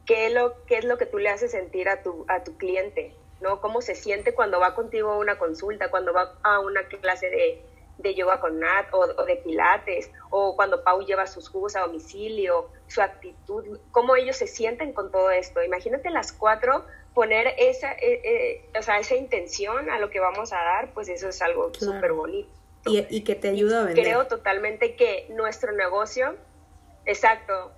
¿Qué 0.05 0.27
es 0.27 0.33
lo, 0.33 0.65
qué 0.65 0.77
es 0.77 0.85
lo 0.85 0.97
que 0.97 1.05
tú 1.05 1.17
le 1.17 1.29
haces 1.29 1.51
sentir 1.51 1.89
a 1.89 2.01
tu, 2.01 2.25
a 2.27 2.43
tu 2.43 2.57
cliente? 2.57 3.13
¿no? 3.41 3.61
Cómo 3.61 3.81
se 3.81 3.95
siente 3.95 4.33
cuando 4.33 4.59
va 4.59 4.75
contigo 4.75 5.11
a 5.11 5.17
una 5.17 5.37
consulta, 5.37 5.89
cuando 5.89 6.13
va 6.13 6.35
a 6.43 6.59
una 6.59 6.83
clase 6.87 7.29
de, 7.29 7.61
de 7.97 8.15
yoga 8.15 8.39
con 8.39 8.59
Nat 8.59 8.87
o, 8.91 9.25
de 9.25 9.35
pilates, 9.37 10.11
o 10.29 10.55
cuando 10.55 10.83
Pau 10.83 11.01
lleva 11.01 11.27
sus 11.27 11.49
jugos 11.49 11.75
a 11.75 11.81
domicilio, 11.81 12.69
su 12.87 13.01
actitud, 13.01 13.79
cómo 13.91 14.15
ellos 14.15 14.35
se 14.35 14.47
sienten 14.47 14.93
con 14.93 15.11
todo 15.11 15.31
esto. 15.31 15.61
Imagínate 15.63 16.09
las 16.09 16.31
cuatro 16.31 16.85
poner 17.13 17.53
esa, 17.57 17.91
eh, 17.93 18.21
eh, 18.23 18.69
o 18.77 18.81
sea, 18.81 18.99
esa 18.99 19.15
intención 19.15 19.89
a 19.89 19.99
lo 19.99 20.09
que 20.09 20.19
vamos 20.19 20.53
a 20.53 20.57
dar, 20.57 20.93
pues 20.93 21.09
eso 21.09 21.29
es 21.29 21.41
algo 21.41 21.73
súper 21.73 22.13
bonito. 22.13 22.58
Y, 22.85 23.05
y, 23.09 23.23
que 23.23 23.35
te 23.35 23.49
ayuda 23.49 23.81
a 23.81 23.85
vender. 23.85 24.05
Creo 24.05 24.27
totalmente 24.27 24.95
que 24.95 25.27
nuestro 25.29 25.73
negocio, 25.73 26.35
exacto, 27.05 27.73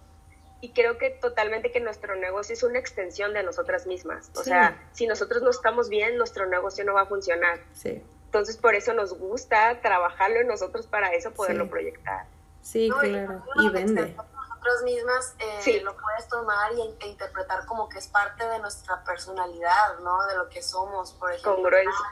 y 0.61 0.73
creo 0.73 0.99
que 0.99 1.09
totalmente 1.09 1.71
que 1.71 1.79
nuestro 1.79 2.15
negocio 2.15 2.53
es 2.53 2.61
una 2.61 2.77
extensión 2.77 3.33
de 3.33 3.41
nosotras 3.41 3.87
mismas. 3.87 4.29
O 4.35 4.43
sea, 4.43 4.79
si 4.93 5.07
nosotros 5.07 5.41
no 5.41 5.49
estamos 5.49 5.89
bien, 5.89 6.17
nuestro 6.17 6.45
negocio 6.45 6.85
no 6.85 6.93
va 6.93 7.01
a 7.01 7.05
funcionar. 7.07 7.59
Sí. 7.73 8.01
Entonces, 8.25 8.57
por 8.57 8.75
eso 8.75 8.93
nos 8.93 9.17
gusta 9.17 9.81
trabajarlo 9.81 10.39
en 10.39 10.47
nosotros 10.47 10.85
para 10.85 11.09
eso 11.09 11.31
poderlo 11.31 11.67
proyectar. 11.67 12.27
Sí, 12.61 12.91
claro. 12.99 13.43
Y, 13.55 13.69
vende. 13.69 14.15
Nosotras 14.15 14.83
mismas 14.83 15.35
eh, 15.65 15.81
lo 15.81 15.97
puedes 15.97 16.27
tomar 16.27 16.71
y, 16.73 16.81
e 17.03 17.07
interpretar 17.07 17.65
como 17.65 17.89
que 17.89 17.97
es 17.97 18.07
parte 18.07 18.47
de 18.47 18.59
nuestra 18.59 19.03
personalidad, 19.03 19.97
¿no? 20.03 20.23
De 20.27 20.37
lo 20.37 20.47
que 20.47 20.61
somos, 20.61 21.13
por 21.13 21.31
ejemplo. 21.31 21.55
Congruencia. 21.55 22.05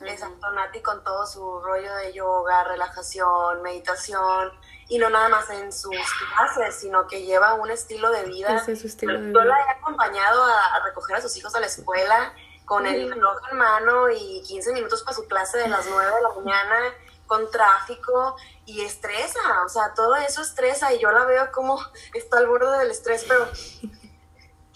Exacto, 0.00 0.50
Nati 0.52 0.80
con 0.80 1.02
todo 1.02 1.26
su 1.26 1.60
rollo 1.60 1.94
de 1.96 2.12
yoga, 2.12 2.64
relajación, 2.64 3.62
meditación, 3.62 4.52
y 4.88 4.98
no 4.98 5.10
nada 5.10 5.28
más 5.28 5.50
en 5.50 5.72
sus 5.72 5.96
clases, 6.34 6.76
sino 6.76 7.06
que 7.06 7.24
lleva 7.24 7.54
un 7.54 7.70
estilo 7.70 8.10
de 8.10 8.24
vida. 8.24 8.64
Yo 8.66 9.44
la 9.44 9.58
he 9.58 9.70
acompañado 9.70 10.44
a, 10.44 10.84
recoger 10.84 11.16
a 11.16 11.20
sus 11.20 11.36
hijos 11.36 11.54
a 11.54 11.60
la 11.60 11.66
escuela 11.66 12.32
con 12.64 12.86
el 12.86 13.10
reloj 13.10 13.38
en 13.50 13.58
mano 13.58 14.10
y 14.10 14.42
15 14.46 14.72
minutos 14.72 15.02
para 15.02 15.16
su 15.16 15.26
clase 15.26 15.58
de 15.58 15.68
las 15.68 15.86
9 15.88 16.14
de 16.14 16.22
la 16.22 16.28
mañana 16.30 16.94
con 17.26 17.50
tráfico 17.50 18.36
y 18.64 18.80
estresa, 18.80 19.40
o 19.64 19.68
sea, 19.68 19.94
todo 19.94 20.16
eso 20.16 20.42
estresa 20.42 20.92
y 20.92 20.98
yo 20.98 21.12
la 21.12 21.24
veo 21.24 21.52
como 21.52 21.78
está 22.14 22.38
al 22.38 22.46
borde 22.46 22.78
del 22.78 22.90
estrés, 22.90 23.24
pero 23.28 23.46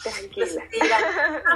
tranquila. 0.03 0.63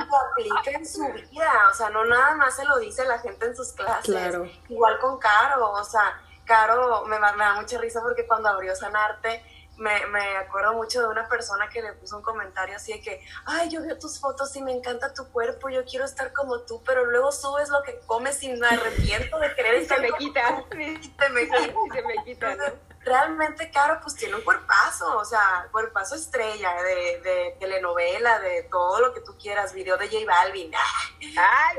Lo 0.08 0.16
aplica 0.16 0.70
en 0.70 0.86
su 0.86 1.06
vida, 1.12 1.52
o 1.70 1.74
sea, 1.74 1.90
no 1.90 2.04
nada 2.04 2.34
más 2.34 2.56
se 2.56 2.64
lo 2.64 2.78
dice 2.78 3.04
la 3.04 3.18
gente 3.18 3.46
en 3.46 3.56
sus 3.56 3.72
clases. 3.72 4.34
Igual 4.68 4.98
con 4.98 5.18
Caro, 5.18 5.72
o 5.72 5.84
sea, 5.84 6.20
Caro 6.44 7.04
me, 7.06 7.18
me, 7.18 7.26
da 7.26 7.54
mucha 7.54 7.78
risa 7.78 8.00
porque 8.02 8.26
cuando 8.26 8.48
abrió 8.48 8.74
Sanarte, 8.74 9.42
me, 9.76 10.06
me, 10.06 10.36
acuerdo 10.36 10.74
mucho 10.74 11.00
de 11.00 11.08
una 11.08 11.28
persona 11.28 11.68
que 11.68 11.82
le 11.82 11.92
puso 11.94 12.16
un 12.16 12.22
comentario 12.22 12.76
así 12.76 12.92
de 12.92 13.00
que, 13.00 13.24
ay, 13.44 13.68
yo 13.68 13.82
veo 13.82 13.98
tus 13.98 14.18
fotos 14.18 14.54
y 14.56 14.62
me 14.62 14.72
encanta 14.72 15.12
tu 15.12 15.30
cuerpo, 15.30 15.68
yo 15.68 15.84
quiero 15.84 16.04
estar 16.04 16.32
como 16.32 16.60
tú, 16.60 16.82
pero 16.84 17.04
luego 17.04 17.30
subes 17.32 17.68
lo 17.68 17.82
que 17.82 17.98
comes 18.06 18.42
y 18.42 18.52
me 18.54 18.66
arrepiento 18.66 19.38
de 19.38 19.54
querer 19.54 19.74
estar 19.76 19.98
se 19.98 20.10
me 20.10 20.18
quita. 20.18 20.64
Y 20.70 20.72
se 20.72 20.76
me 20.76 21.00
quita. 21.00 21.26
se 21.92 22.02
me 22.02 22.24
quita, 22.24 22.56
Realmente, 23.00 23.70
Caro, 23.70 24.00
pues 24.02 24.16
tiene 24.16 24.34
un 24.34 24.42
cuerpazo, 24.42 25.16
o 25.16 25.24
sea, 25.24 25.68
cuerpazo 25.70 26.16
estrella 26.16 26.74
de, 26.82 27.20
de 27.20 27.56
telenovela, 27.60 28.40
de 28.40 28.64
todo 28.64 29.00
lo 29.00 29.14
que 29.14 29.20
tú 29.20 29.36
quieras, 29.38 29.72
video 29.72 29.96
de 29.96 30.08
J 30.08 30.24
Balvin. 30.26 30.72
Ay, 31.20 31.76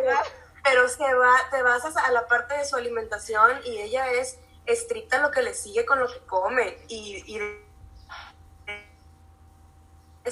Pero 0.64 0.88
se 0.88 1.14
va, 1.14 1.34
te 1.52 1.62
vas 1.64 1.84
a 1.84 2.12
la 2.12 2.28
parte 2.28 2.56
de 2.58 2.66
su 2.66 2.78
alimentación 2.78 3.60
y 3.66 3.78
ella 3.82 4.10
es 4.12 4.40
estricta 4.66 5.20
lo 5.20 5.32
que 5.32 5.42
le 5.42 5.54
sigue 5.54 5.86
con 5.86 6.00
lo 6.00 6.08
que 6.08 6.20
come 6.26 6.78
y, 6.88 7.24
y 7.26 7.67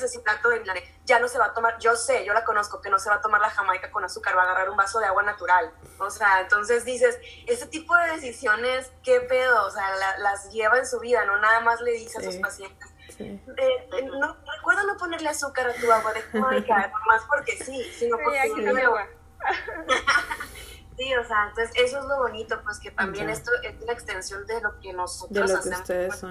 ese 0.04 0.20
plato 0.20 0.50
de 0.50 0.64
ya 1.06 1.20
no 1.20 1.28
se 1.28 1.38
va 1.38 1.46
a 1.46 1.54
tomar, 1.54 1.78
yo 1.80 1.96
sé, 1.96 2.26
yo 2.26 2.34
la 2.34 2.44
conozco, 2.44 2.82
que 2.82 2.90
no 2.90 3.00
se 3.00 3.10
va 3.10 3.16
a 3.16 3.22
tomar 3.22 3.42
la 3.42 3.50
jamaica 3.50 3.92
con 3.92 4.04
azúcar, 4.04 4.36
va 4.36 4.42
a 4.42 4.46
agarrar 4.46 4.70
un 4.70 4.78
vaso 4.78 5.00
de 5.00 5.06
agua 5.06 5.24
natural. 5.24 5.72
O 6.00 6.10
sea, 6.10 6.42
entonces 6.42 6.86
dices, 6.86 7.20
ese 7.48 7.68
tipo 7.68 7.96
de 7.96 8.12
decisiones, 8.12 8.92
¿qué 9.04 9.22
pedo? 9.22 9.66
O 9.66 9.72
sea, 9.72 9.88
las 10.20 10.52
lleva 10.52 10.78
en 10.78 10.88
su 10.88 11.00
vida, 11.00 11.26
no 11.26 11.38
nada 11.40 11.60
más 11.62 11.82
le 11.82 11.92
dice 11.92 12.20
a 12.20 12.22
sus 12.22 12.36
pacientes. 12.38 12.90
Eh, 13.20 13.40
eh, 13.58 14.02
no, 14.20 14.36
recuerda 14.58 14.84
no 14.84 14.98
ponerle 14.98 15.30
azúcar 15.30 15.70
a 15.70 15.74
tu 15.74 15.92
agua 15.92 16.12
de 16.14 16.22
jamaica, 16.22 16.88
no 16.94 17.06
más 17.08 17.24
porque 17.28 17.56
sí, 17.64 17.84
sino 17.98 18.18
porque 18.18 18.42
sí, 18.56 18.82
agua. 18.82 19.08
Sí, 20.98 21.14
o 21.14 21.26
sea, 21.26 21.50
entonces 21.50 21.76
eso 21.76 22.00
es 22.00 22.06
lo 22.06 22.18
bonito, 22.20 22.62
pues 22.64 22.80
que 22.80 22.90
también 22.90 23.30
esto 23.30 23.52
es 23.64 23.76
una 23.82 23.92
extensión 23.92 24.48
de 24.48 24.62
lo 24.62 24.80
que 24.80 24.94
nosotros 24.94 25.52
hacemos. 25.52 26.24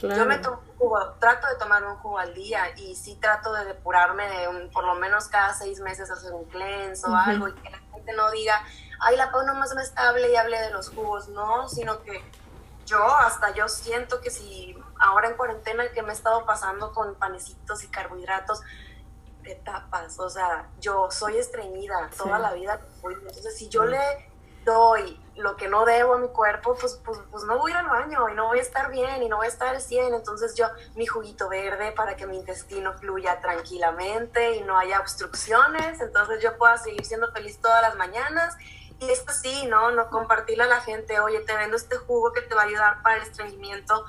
Yo 0.00 0.26
me 0.26 0.38
tomo 0.38 0.58
un 0.58 0.78
jugo, 0.78 1.12
trato 1.18 1.48
de 1.48 1.56
tomar 1.56 1.84
un 1.84 1.96
jugo 1.96 2.18
al 2.18 2.34
día 2.34 2.70
y 2.76 2.94
sí 2.94 3.16
trato 3.16 3.52
de 3.52 3.64
depurarme 3.64 4.28
de 4.28 4.48
un, 4.48 4.70
por 4.70 4.84
lo 4.84 4.94
menos 4.94 5.26
cada 5.28 5.52
seis 5.54 5.80
meses 5.80 6.10
hacer 6.10 6.32
un 6.32 6.44
cleanse 6.44 7.08
o 7.08 7.14
algo 7.14 7.48
y 7.48 7.54
que 7.54 7.70
la 7.70 7.78
gente 7.78 8.12
no 8.12 8.30
diga, 8.30 8.62
ay, 9.00 9.16
la 9.16 9.30
Pau 9.30 9.44
nomás 9.44 9.74
me 9.74 9.82
está 9.82 10.08
hable 10.08 10.30
y 10.30 10.36
hable 10.36 10.60
de 10.60 10.70
los 10.70 10.90
jugos, 10.90 11.28
no, 11.28 11.68
sino 11.68 12.02
que 12.02 12.22
yo 12.86 13.04
hasta 13.04 13.52
yo 13.54 13.68
siento 13.68 14.20
que 14.20 14.30
si 14.30 14.76
ahora 14.98 15.28
en 15.28 15.36
cuarentena 15.36 15.88
que 15.92 16.02
me 16.02 16.10
he 16.10 16.12
estado 16.14 16.46
pasando 16.46 16.92
con 16.92 17.14
panecitos 17.16 17.84
y 17.84 17.88
carbohidratos, 17.88 18.62
etapas, 19.44 20.18
o 20.18 20.28
sea, 20.28 20.68
yo 20.80 21.10
soy 21.10 21.38
estreñida 21.38 22.10
toda 22.16 22.38
la 22.38 22.52
vida, 22.52 22.80
entonces 23.02 23.56
si 23.56 23.68
yo 23.68 23.84
le 23.84 23.98
doy 24.64 25.20
lo 25.38 25.56
que 25.56 25.68
no 25.68 25.84
debo 25.84 26.14
a 26.14 26.18
mi 26.18 26.28
cuerpo, 26.28 26.76
pues, 26.78 27.00
pues, 27.04 27.18
pues, 27.30 27.44
no 27.44 27.58
voy 27.58 27.72
a 27.72 27.74
ir 27.74 27.80
al 27.80 27.88
baño 27.88 28.28
y 28.28 28.34
no 28.34 28.48
voy 28.48 28.58
a 28.58 28.62
estar 28.62 28.90
bien 28.90 29.22
y 29.22 29.28
no 29.28 29.36
voy 29.36 29.46
a 29.46 29.48
estar 29.48 29.68
al 29.68 29.80
100, 29.80 30.14
entonces 30.14 30.54
yo 30.54 30.66
mi 30.96 31.06
juguito 31.06 31.48
verde 31.48 31.92
para 31.92 32.16
que 32.16 32.26
mi 32.26 32.36
intestino 32.36 32.92
fluya 32.94 33.40
tranquilamente 33.40 34.56
y 34.56 34.62
no 34.62 34.78
haya 34.78 35.00
obstrucciones, 35.00 36.00
entonces 36.00 36.42
yo 36.42 36.56
pueda 36.58 36.76
seguir 36.76 37.04
siendo 37.04 37.30
feliz 37.32 37.60
todas 37.60 37.82
las 37.82 37.96
mañanas. 37.96 38.56
Y 39.00 39.10
esto 39.10 39.32
sí, 39.32 39.66
¿no? 39.66 39.92
No 39.92 40.10
compartirle 40.10 40.64
a 40.64 40.66
la 40.66 40.80
gente, 40.80 41.20
oye, 41.20 41.38
te 41.40 41.56
vendo 41.56 41.76
este 41.76 41.96
jugo 41.96 42.32
que 42.32 42.40
te 42.40 42.56
va 42.56 42.62
a 42.62 42.64
ayudar 42.64 43.02
para 43.02 43.18
el 43.18 43.22
estreñimiento, 43.22 44.04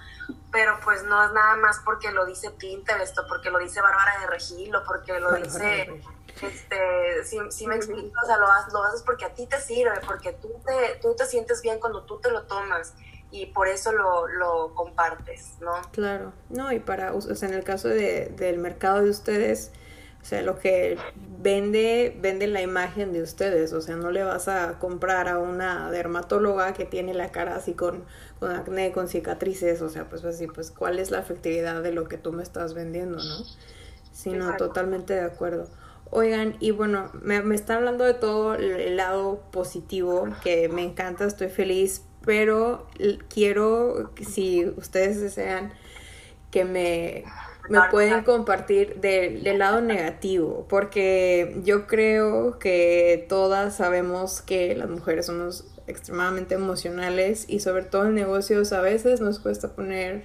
pero 0.51 0.79
pues 0.83 1.03
no 1.03 1.23
es 1.23 1.31
nada 1.31 1.55
más 1.57 1.79
porque 1.85 2.11
lo 2.11 2.25
dice 2.25 2.51
Pinterest 2.51 3.17
o 3.19 3.27
porque 3.27 3.49
lo 3.49 3.59
dice 3.59 3.81
Bárbara 3.81 4.19
de 4.21 4.27
Regil 4.27 4.75
o 4.75 4.83
porque 4.83 5.19
lo 5.19 5.33
dice, 5.33 6.01
este, 6.41 7.23
si, 7.51 7.67
me 7.67 7.75
explico, 7.75 8.11
o 8.21 8.25
sea, 8.25 8.37
lo, 8.37 8.47
lo 8.47 8.83
haces 8.83 9.03
porque 9.03 9.25
a 9.25 9.33
ti 9.33 9.45
te 9.45 9.59
sirve, 9.59 9.99
porque 10.05 10.33
tú 10.33 10.49
te, 10.65 10.99
tú 11.01 11.15
te 11.15 11.25
sientes 11.25 11.61
bien 11.61 11.79
cuando 11.79 12.03
tú 12.03 12.19
te 12.19 12.31
lo 12.31 12.43
tomas 12.43 12.93
y 13.31 13.47
por 13.47 13.67
eso 13.67 13.91
lo, 13.91 14.27
lo 14.27 14.73
compartes, 14.73 15.55
¿no? 15.61 15.73
Claro, 15.91 16.33
no, 16.49 16.71
y 16.71 16.79
para, 16.79 17.13
o 17.13 17.21
sea, 17.21 17.47
en 17.47 17.55
el 17.55 17.63
caso 17.63 17.87
de, 17.87 18.31
del 18.35 18.57
mercado 18.57 19.03
de 19.03 19.11
ustedes, 19.11 19.71
o 20.21 20.25
sea, 20.25 20.41
lo 20.41 20.59
que 20.59 20.97
vende, 21.41 22.15
vende 22.21 22.47
la 22.47 22.61
imagen 22.61 23.13
de 23.13 23.21
ustedes. 23.21 23.73
O 23.73 23.81
sea, 23.81 23.95
no 23.95 24.11
le 24.11 24.23
vas 24.23 24.47
a 24.47 24.77
comprar 24.79 25.27
a 25.27 25.39
una 25.39 25.89
dermatóloga 25.91 26.73
que 26.73 26.85
tiene 26.85 27.13
la 27.13 27.31
cara 27.31 27.55
así 27.55 27.73
con, 27.73 28.03
con 28.39 28.51
acné, 28.51 28.91
con 28.91 29.07
cicatrices. 29.07 29.81
O 29.81 29.89
sea, 29.89 30.09
pues 30.09 30.23
así, 30.25 30.47
pues, 30.47 30.71
¿cuál 30.71 30.99
es 30.99 31.11
la 31.11 31.19
efectividad 31.19 31.81
de 31.81 31.93
lo 31.93 32.07
que 32.07 32.17
tú 32.17 32.33
me 32.33 32.43
estás 32.43 32.73
vendiendo, 32.73 33.17
no? 33.17 33.45
Sino 34.11 34.55
totalmente 34.57 35.13
de 35.13 35.21
acuerdo. 35.21 35.67
Oigan, 36.11 36.57
y 36.59 36.71
bueno, 36.71 37.11
me, 37.21 37.41
me 37.41 37.55
están 37.55 37.77
hablando 37.77 38.03
de 38.03 38.15
todo 38.15 38.55
el 38.55 38.97
lado 38.97 39.43
positivo, 39.51 40.27
que 40.43 40.67
me 40.67 40.83
encanta, 40.83 41.25
estoy 41.25 41.49
feliz, 41.49 42.03
pero 42.25 42.87
quiero, 43.29 44.11
si 44.19 44.65
ustedes 44.65 45.21
desean, 45.21 45.71
que 46.51 46.65
me 46.65 47.25
me 47.69 47.79
pueden 47.91 48.23
compartir 48.23 48.99
del, 48.99 49.43
del 49.43 49.59
lado 49.59 49.81
negativo, 49.81 50.65
porque 50.67 51.61
yo 51.63 51.87
creo 51.87 52.59
que 52.59 53.25
todas 53.29 53.77
sabemos 53.77 54.41
que 54.41 54.75
las 54.75 54.89
mujeres 54.89 55.27
somos 55.27 55.65
extremadamente 55.89 56.55
emocionales 56.55 57.45
y 57.47 57.59
sobre 57.59 57.83
todo 57.83 58.05
en 58.05 58.15
negocios 58.15 58.71
a 58.73 58.81
veces 58.81 59.21
nos 59.21 59.39
cuesta 59.39 59.69
poner, 59.69 60.23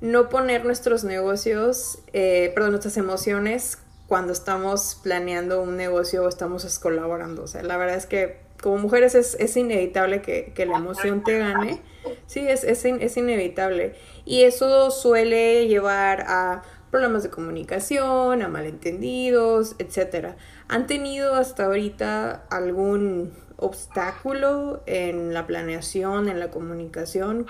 no 0.00 0.28
poner 0.28 0.64
nuestros 0.64 1.04
negocios, 1.04 1.98
eh, 2.12 2.52
perdón, 2.54 2.72
nuestras 2.72 2.96
emociones 2.96 3.78
cuando 4.06 4.32
estamos 4.32 4.98
planeando 5.02 5.62
un 5.62 5.76
negocio 5.76 6.24
o 6.24 6.28
estamos 6.28 6.78
colaborando. 6.78 7.44
O 7.44 7.46
sea, 7.46 7.62
la 7.62 7.76
verdad 7.76 7.96
es 7.96 8.06
que 8.06 8.40
como 8.62 8.76
mujeres 8.76 9.14
es, 9.14 9.36
es 9.40 9.56
inevitable 9.56 10.22
que, 10.22 10.52
que, 10.54 10.66
la 10.66 10.76
emoción 10.76 11.24
te 11.24 11.38
gane. 11.38 11.80
Sí, 12.26 12.46
es, 12.48 12.64
es, 12.64 12.84
es 12.84 13.16
inevitable. 13.16 13.94
Y 14.24 14.42
eso 14.42 14.90
suele 14.90 15.66
llevar 15.68 16.22
a 16.28 16.62
problemas 16.90 17.22
de 17.22 17.30
comunicación, 17.30 18.42
a 18.42 18.48
malentendidos, 18.48 19.76
etcétera. 19.78 20.36
¿Han 20.68 20.86
tenido 20.86 21.34
hasta 21.34 21.64
ahorita 21.64 22.44
algún 22.50 23.32
obstáculo 23.56 24.82
en 24.86 25.32
la 25.32 25.46
planeación, 25.46 26.28
en 26.28 26.38
la 26.38 26.50
comunicación? 26.50 27.46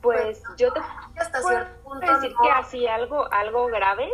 Pues 0.00 0.42
yo 0.56 0.72
te 0.72 0.80
hasta 1.18 1.40
puedo 1.42 1.66
punto 1.84 2.06
decir 2.06 2.34
que 2.42 2.50
así 2.50 2.86
algo 2.86 3.30
algo 3.32 3.66
grave. 3.66 4.08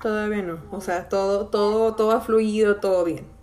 Todavía 0.00 0.42
no, 0.42 0.60
o 0.70 0.80
sea, 0.80 1.08
todo 1.08 1.48
todo 1.48 1.94
todo 1.94 2.12
ha 2.12 2.20
fluido, 2.20 2.76
todo 2.76 3.04
bien 3.04 3.37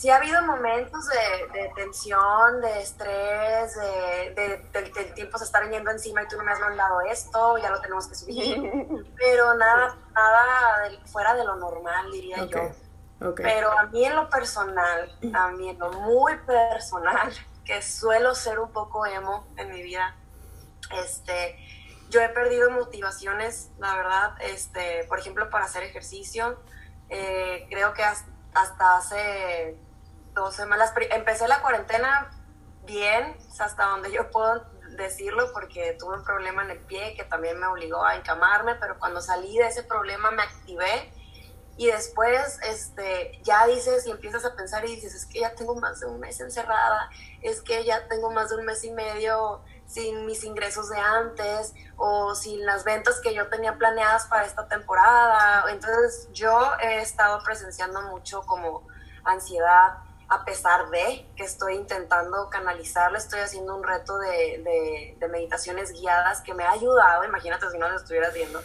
sí 0.00 0.08
ha 0.08 0.16
habido 0.16 0.40
momentos 0.46 1.06
de, 1.52 1.70
tensión, 1.76 2.62
de 2.62 2.80
estrés, 2.80 3.76
de, 3.76 4.66
del 4.72 5.14
tiempo 5.14 5.36
se 5.36 5.44
está 5.44 5.60
viniendo 5.60 5.90
encima 5.90 6.22
y 6.22 6.26
tú 6.26 6.38
no 6.38 6.44
me 6.44 6.52
has 6.52 6.60
mandado 6.60 7.02
esto, 7.02 7.58
ya 7.58 7.68
lo 7.68 7.82
tenemos 7.82 8.08
que 8.08 8.14
subir, 8.14 8.56
pero 9.18 9.52
nada, 9.56 9.98
nada 10.14 10.90
fuera 11.04 11.34
de 11.34 11.44
lo 11.44 11.56
normal, 11.56 12.10
diría 12.10 12.46
yo. 12.46 12.70
Pero 13.36 13.78
a 13.78 13.84
mí 13.88 14.06
en 14.06 14.16
lo 14.16 14.30
personal, 14.30 15.14
a 15.34 15.50
mí 15.50 15.68
en 15.68 15.78
lo 15.78 15.92
muy 15.92 16.34
personal, 16.46 17.30
que 17.66 17.82
suelo 17.82 18.34
ser 18.34 18.58
un 18.58 18.72
poco 18.72 19.04
emo 19.04 19.46
en 19.58 19.70
mi 19.70 19.82
vida, 19.82 20.16
este, 20.92 21.58
yo 22.08 22.22
he 22.22 22.30
perdido 22.30 22.70
motivaciones, 22.70 23.68
la 23.78 23.94
verdad, 23.96 24.34
este, 24.40 25.04
por 25.10 25.18
ejemplo, 25.18 25.50
para 25.50 25.66
hacer 25.66 25.82
ejercicio. 25.82 26.58
Eh, 27.10 27.66
creo 27.68 27.92
que 27.92 28.02
hasta 28.02 28.96
hace 28.96 29.78
dos 30.34 30.54
semanas. 30.54 30.92
Empecé 31.10 31.48
la 31.48 31.60
cuarentena 31.60 32.30
bien, 32.84 33.36
hasta 33.58 33.84
donde 33.86 34.10
yo 34.12 34.30
puedo 34.30 34.64
decirlo, 34.96 35.52
porque 35.52 35.96
tuve 35.98 36.16
un 36.16 36.24
problema 36.24 36.64
en 36.64 36.70
el 36.70 36.78
pie 36.78 37.14
que 37.14 37.24
también 37.24 37.58
me 37.58 37.66
obligó 37.66 38.04
a 38.04 38.16
encamarme, 38.16 38.74
pero 38.76 38.98
cuando 38.98 39.20
salí 39.20 39.56
de 39.56 39.68
ese 39.68 39.82
problema 39.84 40.30
me 40.30 40.42
activé 40.42 41.12
y 41.76 41.86
después 41.86 42.58
este, 42.62 43.40
ya 43.42 43.66
dices 43.66 44.06
y 44.06 44.10
empiezas 44.10 44.44
a 44.44 44.54
pensar 44.54 44.84
y 44.84 44.96
dices, 44.96 45.14
es 45.14 45.24
que 45.24 45.40
ya 45.40 45.54
tengo 45.54 45.74
más 45.76 46.00
de 46.00 46.06
un 46.06 46.20
mes 46.20 46.38
encerrada, 46.40 47.08
es 47.40 47.62
que 47.62 47.84
ya 47.84 48.06
tengo 48.08 48.30
más 48.30 48.50
de 48.50 48.56
un 48.56 48.66
mes 48.66 48.84
y 48.84 48.90
medio 48.90 49.62
sin 49.86 50.26
mis 50.26 50.44
ingresos 50.44 50.90
de 50.90 50.98
antes 50.98 51.74
o 51.96 52.34
sin 52.34 52.66
las 52.66 52.84
ventas 52.84 53.20
que 53.20 53.34
yo 53.34 53.48
tenía 53.48 53.78
planeadas 53.78 54.26
para 54.26 54.44
esta 54.44 54.68
temporada. 54.68 55.64
Entonces 55.70 56.28
yo 56.32 56.72
he 56.82 57.00
estado 57.00 57.42
presenciando 57.44 58.02
mucho 58.02 58.42
como 58.42 58.86
ansiedad, 59.24 59.98
a 60.30 60.44
pesar 60.44 60.88
de 60.90 61.28
que 61.36 61.42
estoy 61.42 61.74
intentando 61.74 62.48
canalizarlo, 62.50 63.18
estoy 63.18 63.40
haciendo 63.40 63.74
un 63.74 63.82
reto 63.82 64.16
de, 64.18 65.16
meditaciones 65.28 65.92
guiadas 65.92 66.40
que 66.42 66.54
me 66.54 66.62
ha 66.62 66.70
ayudado, 66.70 67.24
imagínate 67.24 67.68
si 67.68 67.78
no 67.78 67.88
lo 67.88 67.96
estuvieras 67.96 68.32
viendo, 68.32 68.62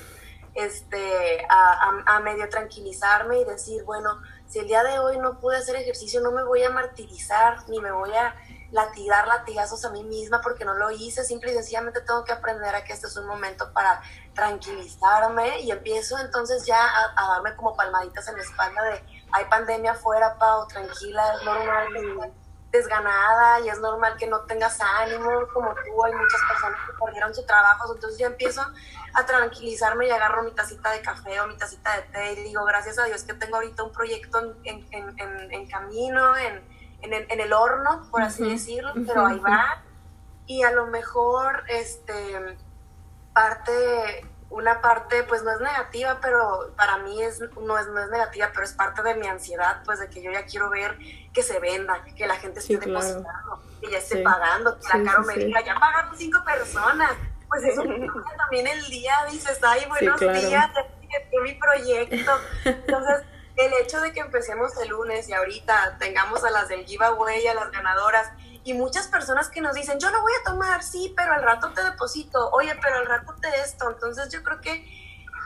este, 0.53 1.45
a, 1.49 2.19
medio 2.19 2.47
tranquilizarme 2.49 3.39
y 3.39 3.45
decir, 3.45 3.83
bueno, 3.83 4.21
si 4.47 4.59
el 4.59 4.67
día 4.67 4.83
de 4.83 4.99
hoy 4.99 5.17
no 5.17 5.39
pude 5.39 5.57
hacer 5.57 5.75
ejercicio, 5.75 6.21
no 6.21 6.31
me 6.31 6.43
voy 6.43 6.63
a 6.63 6.69
martirizar, 6.69 7.67
ni 7.67 7.79
me 7.79 7.91
voy 7.91 8.13
a 8.13 8.35
latigar 8.71 9.27
latigazos 9.27 9.85
a 9.85 9.89
mí 9.89 10.03
misma 10.03 10.41
porque 10.41 10.65
no 10.65 10.75
lo 10.75 10.91
hice, 10.91 11.23
simple 11.23 11.51
y 11.51 11.55
sencillamente 11.55 12.01
tengo 12.01 12.23
que 12.23 12.31
aprender 12.31 12.75
a 12.75 12.83
que 12.83 12.93
este 12.93 13.07
es 13.07 13.17
un 13.17 13.25
momento 13.25 13.73
para 13.73 14.01
tranquilizarme 14.35 15.61
y 15.61 15.71
empiezo 15.71 16.17
entonces 16.19 16.63
ya 16.65 16.79
a 17.15 17.27
darme 17.27 17.55
como 17.55 17.75
palmaditas 17.75 18.27
en 18.27 18.37
la 18.37 18.43
espalda 18.43 18.83
de 18.83 19.14
hay 19.31 19.45
pandemia 19.45 19.91
afuera, 19.91 20.37
Pau, 20.37 20.67
tranquila, 20.67 21.35
es 21.35 21.43
normal 21.43 21.87
que 21.93 22.31
desganada 22.71 23.61
y 23.61 23.69
es 23.69 23.79
normal 23.79 24.15
que 24.17 24.27
no 24.27 24.41
tengas 24.41 24.79
ánimo 24.81 25.29
como 25.53 25.73
tú, 25.73 26.03
hay 26.03 26.13
muchas 26.13 26.41
personas 26.49 26.79
que 26.85 27.05
perdieron 27.05 27.33
su 27.33 27.45
trabajo, 27.45 27.93
entonces 27.93 28.19
yo 28.19 28.27
empiezo 28.27 28.61
a 29.13 29.25
tranquilizarme 29.25 30.07
y 30.07 30.11
agarro 30.11 30.43
mi 30.43 30.51
tacita 30.51 30.91
de 30.91 31.01
café 31.01 31.39
o 31.39 31.47
mi 31.47 31.57
tacita 31.57 31.95
de 31.95 32.01
té 32.03 32.33
y 32.33 32.43
digo, 32.43 32.65
gracias 32.65 32.99
a 32.99 33.05
Dios 33.05 33.23
que 33.23 33.33
tengo 33.33 33.55
ahorita 33.55 33.83
un 33.83 33.91
proyecto 33.91 34.39
en, 34.63 34.85
en, 34.91 35.19
en, 35.19 35.53
en 35.53 35.67
camino, 35.67 36.35
en, 36.37 36.61
en, 37.01 37.39
el 37.39 37.53
horno, 37.53 38.07
por 38.11 38.21
así 38.21 38.43
decirlo, 38.49 38.91
pero 39.05 39.25
ahí 39.25 39.39
va. 39.39 39.83
Y 40.47 40.63
a 40.63 40.71
lo 40.71 40.87
mejor, 40.87 41.63
este, 41.67 42.57
parte 43.33 44.27
una 44.55 44.79
parte 44.79 45.23
pues 45.23 45.43
no 45.43 45.51
es 45.51 45.59
negativa, 45.59 46.19
pero 46.21 46.71
para 46.77 46.99
mí 46.99 47.21
es, 47.21 47.41
no, 47.41 47.77
es, 47.77 47.87
no 47.87 47.99
es 47.99 48.09
negativa, 48.09 48.49
pero 48.53 48.63
es 48.63 48.71
parte 48.71 49.03
de 49.03 49.15
mi 49.15 49.27
ansiedad, 49.27 49.81
pues 49.83 49.99
de 49.99 50.09
que 50.09 50.21
yo 50.21 50.31
ya 50.31 50.45
quiero 50.45 50.69
ver 50.69 50.97
que 51.33 51.43
se 51.43 51.59
venda, 51.59 52.01
que 52.15 52.25
la 52.25 52.37
gente 52.37 52.61
esté 52.61 52.77
depositando, 52.77 53.61
que 53.81 53.91
ya 53.91 53.97
esté 53.97 54.23
pagando, 54.23 54.79
que 54.79 54.97
la 54.97 55.11
Caro 55.11 55.23
me 55.23 55.35
diga, 55.35 55.59
ya 55.61 55.75
pagaron 55.75 56.17
cinco 56.17 56.41
personas. 56.45 57.11
Pues 57.49 57.63
eso 57.65 57.83
también 58.37 58.67
el 58.67 58.85
día 58.85 59.13
dices, 59.29 59.59
ay, 59.61 59.85
buenos 59.89 60.21
días, 60.21 60.49
ya 60.49 60.73
mi 61.43 61.53
proyecto. 61.55 62.31
Entonces, 62.63 63.23
el 63.57 63.73
hecho 63.81 63.99
de 63.99 64.13
que 64.13 64.21
empecemos 64.21 64.71
el 64.77 64.87
lunes 64.87 65.27
y 65.27 65.33
ahorita 65.33 65.97
tengamos 65.99 66.45
a 66.45 66.49
las 66.49 66.69
del 66.69 66.85
giveaway, 66.85 67.45
a 67.47 67.53
las 67.55 67.71
ganadoras, 67.71 68.31
y 68.65 68.73
muchas 68.73 69.07
personas 69.07 69.49
que 69.49 69.61
nos 69.61 69.75
dicen, 69.75 69.99
yo 69.99 70.09
lo 70.09 70.23
voy 70.23 70.33
a 70.41 70.49
tomar, 70.49 70.81
sí, 70.81 71.13
pero 71.15 71.33
al 71.33 71.43
rato 71.43 71.71
te 71.71 71.83
deposito, 71.83 72.49
oye, 72.49 72.73
pero 72.81 72.97
al 72.97 73.05
rato 73.05 73.35
te 73.39 73.47
esto. 73.61 73.87
Entonces 73.91 74.27
yo 74.29 74.41
creo 74.41 74.59
que 74.59 74.83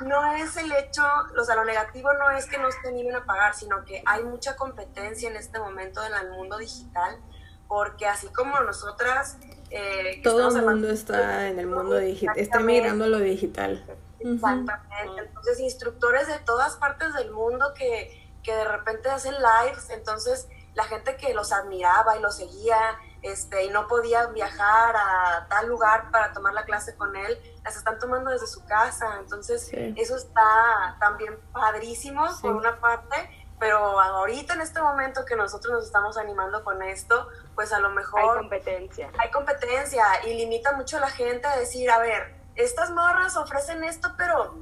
no 0.05 0.35
es 0.37 0.55
el 0.55 0.71
hecho, 0.71 1.03
o 1.37 1.43
sea, 1.43 1.55
lo 1.55 1.65
negativo 1.65 2.13
no 2.13 2.29
es 2.31 2.45
que 2.45 2.57
no 2.57 2.71
se 2.71 2.87
animen 2.87 3.17
a 3.17 3.25
pagar, 3.25 3.53
sino 3.55 3.83
que 3.83 4.01
hay 4.05 4.23
mucha 4.23 4.55
competencia 4.55 5.29
en 5.29 5.35
este 5.35 5.59
momento 5.59 6.01
en 6.05 6.13
el 6.13 6.31
mundo 6.31 6.57
digital, 6.57 7.19
porque 7.67 8.07
así 8.07 8.29
como 8.29 8.57
nosotras... 8.61 9.37
Eh, 9.69 10.21
Todo 10.23 10.55
el 10.55 10.63
mundo 10.63 10.89
está 10.89 11.49
en 11.49 11.59
el 11.59 11.67
mundo 11.67 11.97
digital, 11.97 12.39
está 12.39 12.61
migrando 12.61 13.03
a 13.03 13.07
lo 13.09 13.19
digital. 13.19 13.83
Exactamente. 14.21 15.23
Entonces, 15.27 15.59
instructores 15.59 16.27
de 16.27 16.39
todas 16.39 16.77
partes 16.77 17.13
del 17.15 17.31
mundo 17.31 17.73
que, 17.75 18.31
que 18.43 18.55
de 18.55 18.63
repente 18.63 19.09
hacen 19.09 19.35
lives, 19.35 19.89
entonces 19.89 20.47
la 20.73 20.85
gente 20.85 21.17
que 21.17 21.33
los 21.33 21.51
admiraba 21.51 22.17
y 22.17 22.21
los 22.21 22.37
seguía 22.37 22.77
este, 23.21 23.65
y 23.65 23.69
no 23.69 23.87
podía 23.87 24.27
viajar 24.27 24.95
a 24.95 25.47
tal 25.49 25.67
lugar 25.67 26.09
para 26.11 26.31
tomar 26.33 26.53
la 26.53 26.63
clase 26.63 26.95
con 26.95 27.15
él, 27.15 27.37
las 27.63 27.75
están 27.75 27.99
tomando 27.99 28.31
desde 28.31 28.47
su 28.47 28.65
casa. 28.65 29.17
Entonces, 29.19 29.69
eso 29.73 30.15
está 30.15 30.97
también 30.99 31.37
padrísimo 31.51 32.25
por 32.41 32.55
una 32.55 32.79
parte, 32.79 33.15
pero 33.59 33.99
ahorita 33.99 34.53
en 34.53 34.61
este 34.61 34.81
momento 34.81 35.25
que 35.25 35.35
nosotros 35.35 35.73
nos 35.73 35.85
estamos 35.85 36.17
animando 36.17 36.63
con 36.63 36.81
esto, 36.81 37.27
pues 37.55 37.73
a 37.73 37.79
lo 37.79 37.89
mejor... 37.89 38.21
Hay 38.21 38.37
competencia. 38.37 39.11
Hay 39.17 39.31
competencia 39.31 40.05
y 40.25 40.33
limita 40.35 40.73
mucho 40.73 40.97
a 40.97 41.01
la 41.01 41.09
gente 41.09 41.47
a 41.47 41.57
decir, 41.57 41.91
a 41.91 41.99
ver, 41.99 42.35
estas 42.55 42.91
morras 42.91 43.35
ofrecen 43.35 43.83
esto, 43.83 44.13
pero 44.17 44.55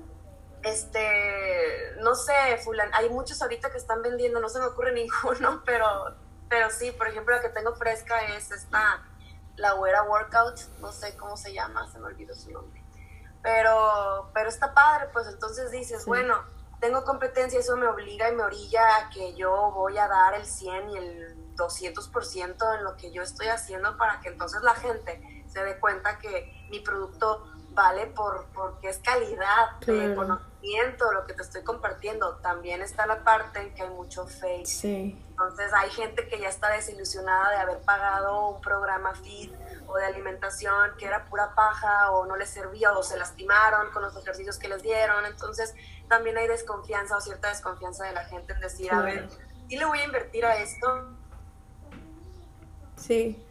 este, 0.64 1.96
no 2.00 2.16
sé, 2.16 2.34
fulan, 2.64 2.90
hay 2.94 3.10
muchos 3.10 3.42
ahorita 3.42 3.72
que 3.72 3.78
están 3.78 4.02
vendiendo, 4.02 4.40
no 4.40 4.50
se 4.50 4.60
me 4.60 4.66
ocurre 4.66 4.92
ninguno, 4.94 5.62
pero 5.66 5.88
pero 6.50 6.70
sí, 6.70 6.92
por 6.92 7.08
ejemplo, 7.08 7.36
la 7.36 7.42
que 7.42 7.50
tengo 7.50 7.76
fresca 7.76 8.22
es 8.36 8.52
esta, 8.52 9.04
la 9.56 9.74
Güera 9.74 10.04
Workout, 10.04 10.60
no 10.80 10.92
sé 10.92 11.16
cómo 11.18 11.38
se 11.38 11.54
llama, 11.54 11.90
se 11.92 12.00
me 12.00 12.08
olvidó 12.08 12.36
su 12.36 12.52
nombre. 12.52 12.84
Pero, 13.42 14.30
pero 14.34 14.50
está 14.50 14.74
padre, 14.74 15.08
pues 15.14 15.28
entonces 15.28 15.72
dices, 15.72 16.06
bueno, 16.06 16.44
tengo 16.80 17.04
competencia, 17.04 17.60
eso 17.60 17.76
me 17.78 17.88
obliga 17.88 18.30
y 18.30 18.36
me 18.36 18.44
orilla 18.44 18.98
a 18.98 19.10
que 19.10 19.34
yo 19.36 19.72
voy 19.72 19.98
a 19.98 20.08
dar 20.08 20.36
el 20.36 20.46
100 20.46 20.90
y 20.90 20.98
el 20.98 21.56
200% 21.56 22.78
en 22.78 22.84
lo 22.84 22.96
que 22.98 23.12
yo 23.12 23.24
estoy 23.24 23.48
haciendo 23.48 23.98
para 23.98 24.20
que 24.20 24.30
entonces 24.30 24.62
la 24.62 24.76
gente 24.76 25.46
se 25.48 25.64
dé 25.64 25.80
cuenta 25.80 26.20
que 26.20 26.68
mi 26.70 26.80
producto 26.80 27.44
vale 27.78 28.08
por 28.08 28.48
porque 28.56 28.90
es 28.90 28.98
calidad 28.98 29.80
de 29.86 30.16
conocimiento 30.16 31.12
lo 31.14 31.28
que 31.28 31.34
te 31.34 31.44
estoy 31.44 31.62
compartiendo. 31.62 32.38
También 32.38 32.82
está 32.82 33.06
la 33.06 33.24
parte 33.24 33.62
en 33.62 33.74
que 33.76 33.84
hay 33.84 33.90
mucho 33.92 34.26
fake. 34.26 34.66
Sí. 34.66 35.24
entonces 35.30 35.72
hay 35.74 35.92
gente 35.92 36.28
que 36.28 36.40
ya 36.40 36.50
está 36.50 36.70
desilusionada 36.72 37.52
de 37.52 37.58
haber 37.58 37.78
pagado 37.82 38.50
un 38.50 38.62
programa 38.62 39.14
fit 39.14 39.54
o 39.86 39.96
de 39.96 40.06
alimentación 40.06 40.98
que 40.98 41.06
era 41.06 41.26
pura 41.26 41.54
paja 41.54 42.12
o 42.12 42.26
no 42.26 42.36
les 42.36 42.50
servía 42.50 42.92
o 42.94 43.04
se 43.04 43.16
lastimaron 43.16 43.92
con 43.92 44.02
los 44.02 44.18
ejercicios 44.18 44.58
que 44.58 44.68
les 44.68 44.82
dieron. 44.82 45.28
Entonces 45.28 45.76
también 46.08 46.36
hay 46.38 46.48
desconfianza 46.48 47.16
o 47.16 47.22
cierta 47.22 47.50
desconfianza 47.50 48.06
de 48.06 48.14
la 48.14 48.26
gente 48.26 48.54
en 48.54 48.60
decir 48.60 48.92
a 48.92 49.02
ver 49.02 49.30
¿y 49.70 49.78
le 49.78 49.86
voy 49.86 50.00
a 50.00 50.06
invertir 50.06 50.46
a 50.46 50.56
esto 50.58 51.16
sí 52.96 53.46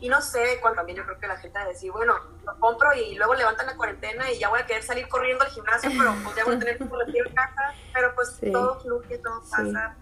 Y 0.00 0.08
no 0.08 0.20
sé, 0.22 0.58
cuando 0.60 0.78
también 0.78 0.96
yo 0.96 1.04
creo 1.04 1.18
que 1.18 1.26
la 1.26 1.36
gente 1.36 1.58
va 1.58 1.66
a 1.66 1.68
decir, 1.68 1.92
bueno, 1.92 2.14
lo 2.44 2.58
compro 2.58 2.92
y 2.94 3.14
luego 3.16 3.34
levantan 3.34 3.66
la 3.66 3.76
cuarentena 3.76 4.30
y 4.32 4.38
ya 4.38 4.48
voy 4.48 4.60
a 4.60 4.66
querer 4.66 4.82
salir 4.82 5.06
corriendo 5.08 5.44
al 5.44 5.50
gimnasio, 5.50 5.90
pero 5.96 6.14
pues 6.24 6.36
ya 6.36 6.44
voy 6.44 6.56
a 6.56 6.58
tener 6.58 6.78
que 6.78 6.88
corregir 6.88 7.26
en 7.26 7.34
casa, 7.34 7.74
pero 7.92 8.14
pues 8.14 8.38
todo 8.50 8.80
fluye, 8.80 9.18
todo 9.18 9.42
pasa. 9.42 9.96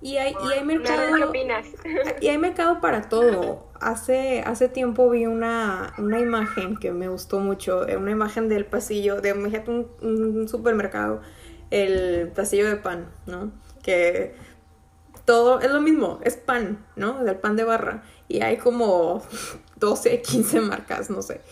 Y 0.00 0.16
hay, 0.16 0.34
y 0.42 0.52
hay 0.52 0.64
mercado. 0.64 1.14
¿Qué 1.14 1.24
opinas? 1.24 1.66
Y 2.20 2.28
hay 2.28 2.38
mercado 2.38 2.80
para 2.80 3.08
todo. 3.08 3.68
Hace, 3.78 4.42
hace 4.44 4.68
tiempo 4.68 5.08
vi 5.10 5.26
una, 5.26 5.92
una 5.98 6.18
imagen 6.18 6.76
que 6.76 6.90
me 6.90 7.08
gustó 7.08 7.38
mucho, 7.38 7.86
una 7.96 8.10
imagen 8.10 8.48
del 8.48 8.64
pasillo, 8.64 9.20
de 9.20 9.32
un, 9.32 9.88
un 10.00 10.48
supermercado, 10.48 11.20
el 11.70 12.32
pasillo 12.34 12.66
de 12.66 12.76
pan, 12.76 13.12
¿no? 13.26 13.52
Que 13.82 14.34
todo 15.24 15.60
es 15.60 15.70
lo 15.70 15.80
mismo, 15.80 16.20
es 16.24 16.36
pan, 16.36 16.84
¿no? 16.96 17.22
Del 17.22 17.36
pan 17.36 17.56
de 17.56 17.64
barra. 17.64 18.02
Y 18.32 18.40
hay 18.40 18.56
como 18.56 19.22
12, 19.76 20.22
15 20.22 20.60
marcas, 20.62 21.10
no 21.10 21.20
sé. 21.20 21.42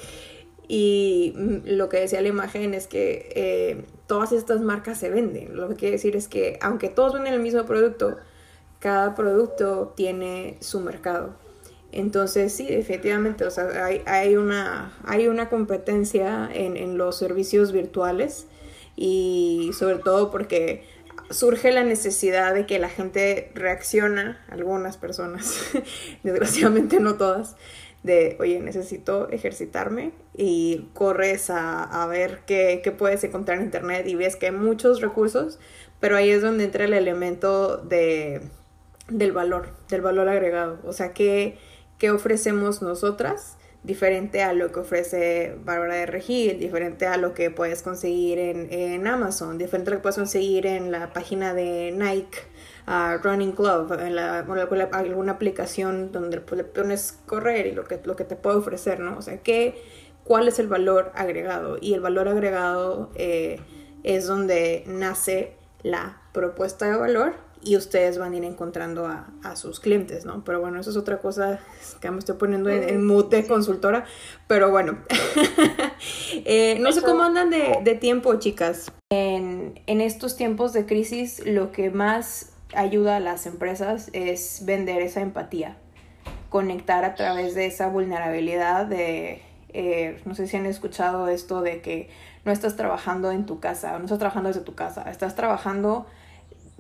Y 0.67 1.35
mm, 1.37 1.57
lo 1.77 1.91
que 1.91 2.01
decía 2.01 2.23
la 2.23 2.29
imagen 2.29 2.73
es 2.73 2.87
que 2.87 3.31
eh, 3.35 3.85
todas 4.07 4.33
estas 4.33 4.63
marcas 4.63 4.99
se 4.99 5.11
venden. 5.11 5.55
Lo 5.57 5.69
que 5.69 5.75
quiere 5.75 5.97
decir 5.97 6.17
es 6.17 6.27
que 6.27 6.59
aunque 6.63 6.89
todos 6.89 7.13
venden 7.13 7.35
el 7.35 7.41
mismo 7.41 7.67
producto, 7.67 8.17
cada 8.79 9.15
producto 9.15 9.93
tiene 9.95 10.57
su 10.61 10.81
mercado. 10.81 11.35
Entonces, 11.93 12.55
sí, 12.55 12.67
efectivamente, 12.71 13.45
o 13.45 13.51
sea, 13.51 13.85
hay, 14.07 14.37
una, 14.37 14.97
hay 15.05 15.29
una 15.29 15.51
competencia 15.51 16.49
en, 16.51 16.79
en, 16.79 16.97
los 16.97 17.19
servicios 17.19 17.73
virtuales 17.73 18.47
y 18.97 19.73
sobre 19.77 19.97
todo 19.97 20.31
porque 20.31 20.85
surge 21.31 21.73
la 21.73 21.85
necesidad 21.85 22.55
de 22.55 22.67
que 22.67 22.79
la 22.79 22.89
gente 22.89 23.51
reacciona, 23.55 24.45
algunas 24.49 24.97
personas, 24.97 25.61
desgraciadamente 26.23 27.01
no 27.01 27.17
todas, 27.17 27.57
de, 28.03 28.37
oye, 28.41 28.61
necesito 28.61 29.29
ejercitarme 29.31 30.13
y 30.35 30.89
corres 30.95 31.51
a, 31.51 31.83
a 31.83 32.07
ver 32.07 32.41
qué, 32.47 32.81
qué, 32.83 32.93
puedes 32.93 33.23
encontrar 33.25 33.59
en 33.59 33.65
internet 33.65 34.07
y 34.07 34.15
ves 34.15 34.37
que 34.37 34.47
hay 34.47 34.53
muchos 34.53 35.01
recursos, 35.01 35.59
pero 36.01 36.17
ahí 36.17 36.31
es 36.31 36.41
donde 36.41 36.65
entra 36.65 36.85
el 36.85 36.95
elemento 36.95 37.77
de 37.77 38.41
del 39.11 39.33
valor, 39.33 39.71
del 39.89 40.01
valor 40.01 40.29
agregado. 40.29 40.79
O 40.85 40.93
sea, 40.93 41.13
¿qué, 41.13 41.59
qué 41.99 42.11
ofrecemos 42.11 42.81
nosotras? 42.81 43.57
Diferente 43.83 44.43
a 44.43 44.53
lo 44.53 44.71
que 44.73 44.81
ofrece 44.81 45.57
Bárbara 45.65 45.95
de 45.95 46.07
Regil, 46.07 46.59
diferente 46.59 47.07
a 47.07 47.17
lo 47.17 47.33
que 47.33 47.51
puedes 47.51 47.83
conseguir 47.83 48.39
en, 48.39 48.71
en, 48.71 49.07
Amazon, 49.07 49.57
diferente 49.57 49.91
a 49.91 49.95
lo 49.95 49.99
que 49.99 50.03
puedes 50.03 50.17
conseguir 50.17 50.67
en 50.67 50.93
la 50.93 51.13
página 51.13 51.55
de 51.55 51.91
Nike, 51.93 52.39
uh, 52.87 53.23
Running 53.23 53.53
Club, 53.53 53.93
en 53.99 54.17
la, 54.17 54.41
alguna 54.93 55.33
aplicación 55.33 56.13
donde 56.13 56.43
le 56.55 56.65
pones 56.65 57.19
correr 57.27 57.67
y 57.67 57.73
lo 57.73 57.85
que, 57.85 58.01
lo 58.05 58.17
que 58.17 58.25
te 58.25 58.37
puede 58.37 58.59
ofrecer, 58.59 59.01
¿no? 59.01 59.17
O 59.17 59.23
sea, 59.23 59.39
¿qué, 59.39 59.83
¿cuál 60.25 60.47
es 60.49 60.59
el 60.59 60.69
valor 60.69 61.11
agregado? 61.15 61.79
Y 61.81 61.95
el 61.95 62.01
valor 62.01 62.29
agregado 62.29 63.11
eh, 63.15 63.61
es 64.03 64.27
donde 64.27 64.85
nace 64.87 65.55
la 65.83 66.21
propuesta 66.33 66.91
de 66.91 66.97
valor 66.97 67.50
y 67.63 67.77
ustedes 67.77 68.19
van 68.19 68.33
a 68.33 68.37
ir 68.37 68.45
encontrando 68.45 69.07
a, 69.07 69.29
a, 69.43 69.57
sus 69.57 69.81
clientes, 69.81 70.25
¿no? 70.25 70.43
Pero 70.45 70.61
bueno, 70.61 70.81
eso 70.81 70.91
es 70.91 70.97
otra 70.97 71.19
cosa 71.19 71.61
que 72.01 72.11
me 72.11 72.19
estoy 72.19 72.37
poniendo 72.37 72.71
en, 72.71 73.05
mute 73.05 73.47
consultora, 73.47 74.05
pero 74.47 74.71
bueno, 74.71 74.99
eh, 76.45 76.79
no 76.81 76.93
sé 76.93 77.03
cómo 77.03 77.23
andan 77.23 77.51
de, 77.51 77.79
de 77.83 77.95
tiempo, 77.95 78.35
chicas. 78.37 78.91
En, 79.11 79.81
en, 79.87 80.01
estos 80.01 80.37
tiempos 80.37 80.73
de 80.73 80.87
crisis, 80.87 81.45
lo 81.45 81.71
que 81.73 81.91
más 81.91 82.53
ayuda 82.75 83.17
a 83.17 83.21
las 83.21 83.47
empresas 83.47 84.09
es 84.13 84.65
vender 84.65 85.03
esa 85.03 85.21
empatía, 85.21 85.77
conectar 86.49 87.05
a 87.05 87.15
través 87.15 87.55
de 87.55 87.67
esa 87.67 87.89
vulnerabilidad 87.89 88.87
de, 88.87 89.43
eh, 89.73 90.21
no 90.25 90.35
sé 90.35 90.47
si 90.47 90.57
han 90.57 90.67
escuchado 90.67 91.29
esto 91.29 91.61
de 91.61 91.81
que 91.81 92.09
no 92.45 92.53
estás 92.53 92.77
trabajando 92.77 93.31
en 93.33 93.45
tu 93.45 93.61
casa, 93.61 93.99
no 93.99 94.05
estás 94.05 94.19
trabajando 94.19 94.49
desde 94.49 94.63
tu 94.63 94.75
casa, 94.75 95.11
estás 95.11 95.37
trabajando 95.37 96.07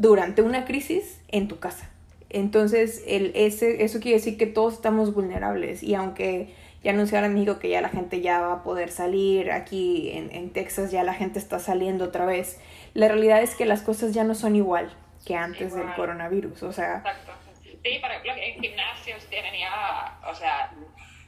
durante 0.00 0.40
una 0.40 0.64
crisis 0.64 1.20
en 1.28 1.46
tu 1.46 1.58
casa. 1.58 1.90
Entonces, 2.30 3.04
el, 3.06 3.32
ese, 3.34 3.84
eso 3.84 4.00
quiere 4.00 4.16
decir 4.16 4.38
que 4.38 4.46
todos 4.46 4.72
estamos 4.74 5.12
vulnerables 5.12 5.82
y 5.82 5.94
aunque 5.94 6.54
ya 6.82 6.92
anunciaron 6.92 7.36
en 7.36 7.58
que 7.58 7.68
ya 7.68 7.82
la 7.82 7.90
gente 7.90 8.22
ya 8.22 8.40
va 8.40 8.52
a 8.54 8.62
poder 8.62 8.90
salir, 8.90 9.52
aquí 9.52 10.10
en, 10.12 10.34
en, 10.34 10.50
Texas 10.54 10.90
ya 10.90 11.04
la 11.04 11.12
gente 11.12 11.38
está 11.38 11.58
saliendo 11.58 12.06
otra 12.06 12.24
vez, 12.24 12.58
la 12.94 13.08
realidad 13.08 13.42
es 13.42 13.54
que 13.54 13.66
las 13.66 13.82
cosas 13.82 14.14
ya 14.14 14.24
no 14.24 14.34
son 14.34 14.56
igual 14.56 14.90
que 15.26 15.36
antes 15.36 15.74
del 15.74 15.92
coronavirus, 15.94 16.62
o 16.62 16.72
sea... 16.72 16.96
Exacto. 16.96 17.32
Sí, 17.62 17.98
por 18.00 18.10
ejemplo, 18.10 18.32
en 18.36 18.60
gimnasios 18.62 19.26
tienen 19.26 19.52
ya, 19.58 20.18
o 20.26 20.34
sea, 20.34 20.72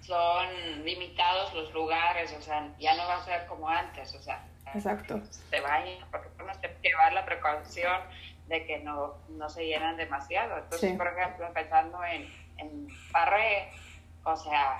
son 0.00 0.48
limitados 0.82 1.52
los 1.54 1.74
lugares, 1.74 2.34
o 2.38 2.40
sea, 2.40 2.72
ya 2.78 2.94
no 2.94 3.06
va 3.06 3.16
a 3.16 3.24
ser 3.24 3.44
como 3.46 3.68
antes, 3.68 4.14
o 4.14 4.22
sea... 4.22 4.42
Exacto. 4.74 5.20
Se 5.50 5.60
vayan, 5.60 5.98
porque 6.10 6.28
tenemos 6.30 6.56
que 6.56 6.74
llevar 6.82 7.12
la 7.12 7.26
precaución 7.26 8.00
de 8.46 8.66
que 8.66 8.78
no, 8.78 9.14
no 9.30 9.48
se 9.48 9.66
llenan 9.66 9.96
demasiado. 9.96 10.58
Entonces, 10.58 10.96
por 10.96 11.06
ejemplo, 11.06 11.46
empezando 11.46 12.02
en, 12.04 12.32
en 12.58 12.88
Parre, 13.12 13.70
o 14.24 14.36
sea, 14.36 14.78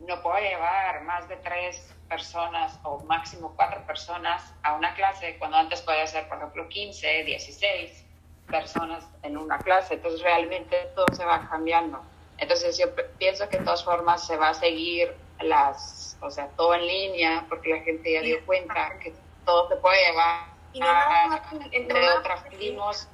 no 0.00 0.22
puedo 0.22 0.38
llevar 0.38 1.02
más 1.02 1.28
de 1.28 1.36
tres 1.36 1.94
personas 2.08 2.78
o 2.82 3.00
máximo 3.04 3.52
cuatro 3.54 3.84
personas 3.86 4.54
a 4.62 4.74
una 4.74 4.94
clase, 4.94 5.36
cuando 5.38 5.58
antes 5.58 5.82
podía 5.82 6.06
ser, 6.06 6.28
por 6.28 6.38
ejemplo, 6.38 6.68
15, 6.68 7.24
16 7.24 8.04
personas 8.48 9.06
en 9.22 9.36
una 9.36 9.58
clase. 9.58 9.94
Entonces, 9.94 10.22
realmente 10.22 10.76
todo 10.94 11.06
se 11.12 11.24
va 11.24 11.48
cambiando. 11.48 12.00
Entonces, 12.38 12.78
yo 12.78 12.86
pienso 13.18 13.48
que 13.48 13.58
de 13.58 13.64
todas 13.64 13.84
formas 13.84 14.26
se 14.26 14.36
va 14.36 14.50
a 14.50 14.54
seguir 14.54 15.14
las, 15.40 16.16
o 16.20 16.30
sea, 16.30 16.48
todo 16.56 16.74
en 16.74 16.86
línea, 16.86 17.44
porque 17.48 17.70
la 17.70 17.80
gente 17.80 18.12
ya 18.12 18.22
dio 18.22 18.44
cuenta 18.46 18.98
que 18.98 19.12
todo 19.44 19.68
se 19.68 19.76
puede 19.76 20.10
llevar 20.10 20.49
y 20.72 20.80
no 20.80 20.86
nada 20.86 21.26
más 21.26 21.40
entre 21.72 22.10
otras 22.12 22.42
primos 22.44 23.08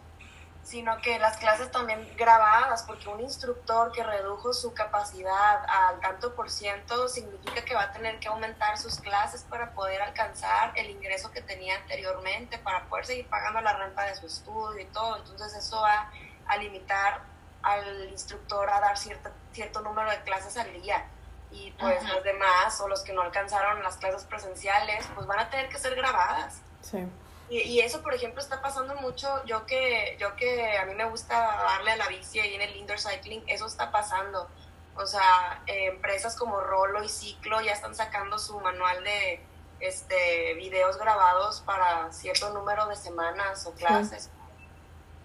sino 0.66 1.00
que 1.00 1.16
las 1.20 1.36
clases 1.36 1.70
también 1.70 2.12
grabadas, 2.16 2.82
porque 2.82 3.08
un 3.08 3.20
instructor 3.20 3.92
que 3.92 4.02
redujo 4.02 4.52
su 4.52 4.74
capacidad 4.74 5.64
al 5.64 6.00
tanto 6.00 6.34
por 6.34 6.50
ciento 6.50 7.06
significa 7.06 7.64
que 7.64 7.72
va 7.72 7.82
a 7.82 7.92
tener 7.92 8.18
que 8.18 8.26
aumentar 8.26 8.76
sus 8.76 8.98
clases 8.98 9.44
para 9.44 9.70
poder 9.74 10.02
alcanzar 10.02 10.72
el 10.74 10.90
ingreso 10.90 11.30
que 11.30 11.40
tenía 11.40 11.76
anteriormente, 11.76 12.58
para 12.58 12.84
poder 12.86 13.06
seguir 13.06 13.28
pagando 13.28 13.60
la 13.60 13.74
renta 13.74 14.06
de 14.06 14.16
su 14.16 14.26
estudio 14.26 14.80
y 14.80 14.86
todo. 14.86 15.18
Entonces 15.18 15.54
eso 15.54 15.80
va 15.80 16.10
a 16.48 16.56
limitar 16.56 17.20
al 17.62 18.08
instructor 18.10 18.68
a 18.68 18.80
dar 18.80 18.98
cierto, 18.98 19.30
cierto 19.52 19.82
número 19.82 20.10
de 20.10 20.20
clases 20.22 20.56
al 20.56 20.72
día. 20.82 21.06
Y 21.52 21.70
pues 21.78 22.02
los 22.08 22.24
demás 22.24 22.80
o 22.80 22.88
los 22.88 23.02
que 23.02 23.12
no 23.12 23.22
alcanzaron 23.22 23.84
las 23.84 23.98
clases 23.98 24.24
presenciales, 24.24 25.06
pues 25.14 25.28
van 25.28 25.38
a 25.38 25.48
tener 25.48 25.68
que 25.68 25.78
ser 25.78 25.94
grabadas. 25.94 26.60
Sí. 26.82 27.06
Y, 27.48 27.80
eso, 27.80 28.02
por 28.02 28.12
ejemplo, 28.12 28.40
está 28.40 28.60
pasando 28.60 28.96
mucho. 28.96 29.28
Yo 29.44 29.66
que, 29.66 30.16
yo 30.18 30.34
que 30.34 30.76
a 30.78 30.84
mí 30.84 30.94
me 30.94 31.04
gusta 31.04 31.34
darle 31.38 31.92
a 31.92 31.96
la 31.96 32.08
bici 32.08 32.40
ahí 32.40 32.54
en 32.54 32.62
el 32.62 32.76
indoor 32.76 32.98
cycling, 32.98 33.44
eso 33.46 33.66
está 33.66 33.92
pasando. 33.92 34.48
O 34.96 35.06
sea, 35.06 35.62
eh, 35.66 35.86
empresas 35.86 36.36
como 36.36 36.60
Rolo 36.60 37.04
y 37.04 37.08
Ciclo 37.08 37.60
ya 37.60 37.72
están 37.72 37.94
sacando 37.94 38.38
su 38.38 38.58
manual 38.60 39.04
de 39.04 39.40
este 39.78 40.54
videos 40.54 40.96
grabados 40.96 41.60
para 41.60 42.10
cierto 42.12 42.50
número 42.50 42.86
de 42.86 42.96
semanas 42.96 43.66
o 43.66 43.72
clases. 43.72 44.30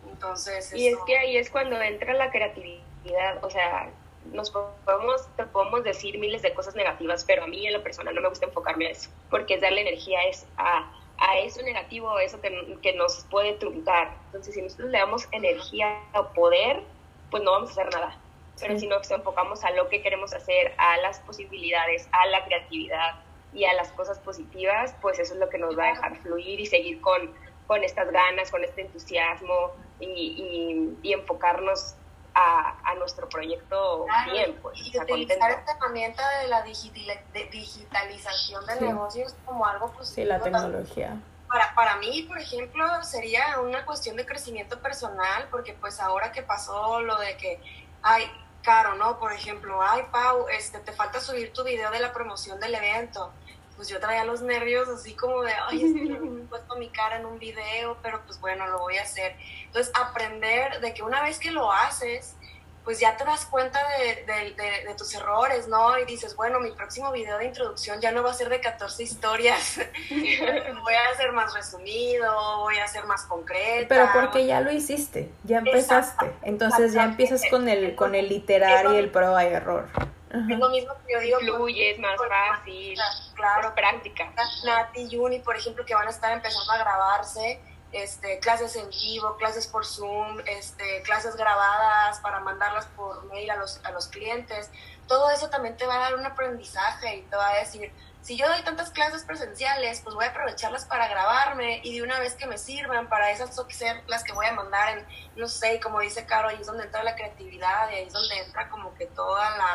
Entonces, 0.08 0.74
y 0.74 0.88
es 0.88 0.98
que 1.06 1.18
ahí 1.18 1.38
es 1.38 1.50
cuando 1.50 1.82
entra 1.82 2.14
la 2.14 2.32
creatividad, 2.32 3.44
o 3.44 3.50
sea, 3.50 3.90
nos 4.26 4.52
podemos, 4.52 5.22
podemos 5.52 5.84
decir 5.84 6.20
miles 6.20 6.42
de 6.42 6.54
cosas 6.54 6.76
negativas, 6.76 7.24
pero 7.24 7.44
a 7.44 7.48
mí 7.48 7.66
en 7.66 7.74
la 7.74 7.82
persona 7.82 8.12
no 8.12 8.22
me 8.22 8.30
gusta 8.30 8.46
enfocarme 8.46 8.88
a 8.88 8.92
eso, 8.92 9.10
porque 9.30 9.56
es 9.56 9.62
darle 9.62 9.82
energía 9.82 10.24
es 10.26 10.46
a 10.58 10.92
a 11.22 11.38
eso 11.38 11.62
negativo, 11.62 12.10
a 12.18 12.24
eso 12.24 12.42
que, 12.42 12.78
que, 12.82 12.94
nos 12.94 13.26
puede 13.30 13.54
truncar. 13.54 14.12
Entonces, 14.26 14.56
si 14.56 14.62
nosotros 14.62 14.90
le 14.90 14.98
damos 14.98 15.28
energía 15.32 16.00
o 16.14 16.34
poder, 16.34 16.82
pues 17.30 17.44
no 17.44 17.52
vamos 17.52 17.70
a 17.70 17.74
hacer 17.74 17.94
nada. 17.94 18.18
Pero 18.60 18.78
si 18.78 18.88
nos 18.88 19.10
enfocamos 19.10 19.64
a 19.64 19.72
lo 19.72 19.88
que 19.88 20.02
queremos 20.02 20.34
hacer, 20.34 20.74
a 20.78 20.98
las 20.98 21.20
posibilidades, 21.20 22.10
a 22.12 22.26
la 22.28 22.44
creatividad 22.46 23.22
y 23.54 23.66
a 23.66 23.74
las 23.74 23.92
cosas 23.92 24.20
positivas, 24.20 24.96
pues 25.02 25.20
eso 25.20 25.34
es 25.34 25.40
lo 25.40 25.50
que 25.50 25.58
nos 25.58 25.78
va 25.78 25.86
a 25.86 25.90
dejar 25.90 26.18
fluir 26.18 26.60
y 26.60 26.66
seguir 26.66 27.02
con, 27.02 27.34
con 27.68 27.84
estas 27.84 28.12
ganas, 28.12 28.50
con 28.50 28.64
este 28.64 28.82
entusiasmo 28.82 29.72
y, 30.00 30.98
y, 31.04 31.08
y 31.08 31.14
enfocarnos 31.14 31.96
a, 32.34 32.78
a 32.84 32.96
nuestro 32.96 33.28
proyecto 33.28 34.06
bien. 34.32 34.58
Pues, 34.62 34.80
y 34.80 34.98
utilizar 34.98 35.52
esta 35.52 35.74
herramienta 35.74 36.28
de 36.40 36.48
la 36.48 36.62
de 36.62 37.50
digitalización 37.52 38.66
de 38.66 38.82
negocios 38.82 39.36
como 39.46 39.66
algo 39.66 39.92
positivo. 39.92 40.26
Sí, 40.26 40.26
la 40.26 40.40
tecnología. 40.40 41.18
Para, 41.48 41.76
para 41.76 41.98
mí, 41.98 42.24
por 42.24 42.40
ejemplo, 42.40 42.86
sería 43.04 43.60
una 43.60 43.86
cuestión 43.86 44.16
de 44.16 44.26
crecimiento 44.26 44.80
personal, 44.80 45.48
porque 45.52 45.74
pues 45.74 46.00
ahora 46.00 46.32
que 46.32 46.44
pasó 46.44 47.02
lo 47.02 47.18
de 47.18 47.36
que, 47.36 47.62
ay, 48.02 48.32
caro, 48.64 48.96
¿no? 48.96 49.20
Por 49.20 49.34
ejemplo, 49.34 49.82
ay, 49.82 50.04
Pau, 50.12 50.48
este, 50.50 50.80
te 50.80 50.94
falta 50.94 51.20
subir 51.20 51.52
tu 51.52 51.64
video 51.64 51.92
de 51.92 52.00
la 52.00 52.14
promoción 52.14 52.60
del 52.60 52.76
evento 52.76 53.34
pues 53.82 53.90
yo 53.90 54.00
traía 54.00 54.24
los 54.26 54.44
nervios 54.44 54.88
así 54.90 55.16
como 55.16 55.42
de, 55.42 55.54
ay, 55.68 55.84
es 55.84 55.94
que 55.96 56.06
no 56.06 56.38
he 56.38 56.46
puesto 56.46 56.76
mi 56.76 56.90
cara 56.90 57.18
en 57.18 57.26
un 57.26 57.40
video, 57.40 57.98
pero 58.04 58.22
pues 58.28 58.40
bueno, 58.40 58.68
lo 58.68 58.78
voy 58.78 58.98
a 58.98 59.02
hacer. 59.02 59.36
Entonces, 59.66 59.92
aprender 60.00 60.80
de 60.82 60.94
que 60.94 61.02
una 61.02 61.24
vez 61.24 61.40
que 61.40 61.50
lo 61.50 61.72
haces, 61.72 62.36
pues 62.84 63.00
ya 63.00 63.18
te 63.18 63.24
das 63.24 63.48
cuenta 63.48 63.80
de, 63.98 64.54
de, 64.86 64.94
tus 64.96 65.16
errores, 65.16 65.68
¿no? 65.68 65.98
Y 65.98 66.06
dices, 66.06 66.36
bueno, 66.36 66.60
mi 66.60 66.70
próximo 66.74 67.12
video 67.12 67.40
de 67.40 67.46
introducción 67.46 68.00
ya 68.02 68.12
no 68.12 68.22
va 68.22 68.30
a 68.30 68.34
ser 68.36 68.50
de 68.50 68.62
14 68.62 69.02
historias, 69.02 69.80
voy 70.12 70.94
a 70.94 71.12
hacer 71.12 71.32
más 71.32 71.52
resumido, 71.56 72.60
voy 72.60 72.78
a 72.78 72.88
ser 72.88 73.06
más 73.06 73.26
concreto. 73.26 73.88
Pero 73.90 74.10
porque 74.14 74.46
ya 74.46 74.62
lo 74.62 74.72
hiciste, 74.72 75.32
ya 75.44 75.58
empezaste, 75.58 76.32
entonces 76.44 76.94
ya 76.94 77.06
empiezas 77.06 77.42
con 77.50 77.68
el, 77.68 77.96
con 77.96 78.14
el 78.14 78.30
literal 78.30 78.94
y 78.94 78.98
el 78.98 79.10
prueba 79.10 79.44
y 79.44 79.48
error. 79.48 79.88
Es 80.34 80.60
lo 80.60 80.70
mismo 80.70 80.94
que 81.06 81.14
yo 81.14 81.20
digo. 81.20 81.40
Fluye, 81.40 81.92
es 81.92 82.00
más 82.00 82.16
fácil, 82.18 82.98
claro, 83.36 83.76
práctica. 83.76 84.32
Nati 84.64 85.02
y 85.02 85.18
Juni, 85.18 85.40
por 85.40 85.58
ejemplo, 85.58 85.86
que 85.86 85.94
van 85.94 86.08
a 86.08 86.12
estar 86.12 86.32
empezando 86.32 86.72
a 86.72 86.78
grabarse, 86.78 87.62
este, 87.92 88.40
clases 88.40 88.76
en 88.78 88.90
vivo, 88.90 89.36
clases 89.38 89.68
por 89.68 89.86
Zoom, 89.86 90.40
este, 90.46 91.02
clases 91.04 91.36
grabadas 91.36 92.20
para 92.20 92.40
mandarlas 92.40 92.86
por 92.88 93.26
mail 93.26 93.52
a 93.52 93.58
los, 93.58 93.84
a 93.84 93.92
los 93.92 94.08
clientes. 94.08 94.72
Todo 95.08 95.30
eso 95.32 95.50
también 95.50 95.76
te 95.76 95.86
va 95.86 95.96
a 95.96 96.00
dar 96.00 96.16
un 96.16 96.26
aprendizaje 96.26 97.18
y 97.18 97.22
te 97.24 97.36
va 97.36 97.50
a 97.50 97.56
decir, 97.58 97.92
si 98.22 98.38
yo 98.38 98.48
doy 98.48 98.62
tantas 98.62 98.92
clases 98.92 99.24
presenciales, 99.26 100.02
pues 100.02 100.16
voy 100.16 100.26
a 100.26 100.30
aprovecharlas 100.30 100.86
para 100.86 101.08
grabarme 101.08 101.82
y 101.84 101.98
de 101.98 102.04
una 102.04 102.20
vez 102.20 102.36
que 102.36 102.46
me 102.46 102.58
sirvan 102.58 103.10
para 103.10 103.32
esas 103.32 103.54
ser 103.70 104.04
las 104.08 104.24
que 104.24 104.32
voy 104.32 104.46
a 104.46 104.54
mandar 104.54 104.98
en, 104.98 105.06
no 105.36 105.48
sé, 105.48 105.80
como 105.82 106.00
dice 106.00 106.26
Caro, 106.26 106.50
ahí 106.50 106.58
es 106.62 106.68
donde 106.68 106.84
entra 106.84 107.04
la 107.04 107.16
creatividad 107.16 107.90
y 107.90 107.96
ahí 107.96 108.08
es 108.08 108.14
donde 108.14 108.38
entra 108.38 108.70
como 108.70 108.94
que 108.94 109.08
toda 109.08 109.58
la, 109.58 109.74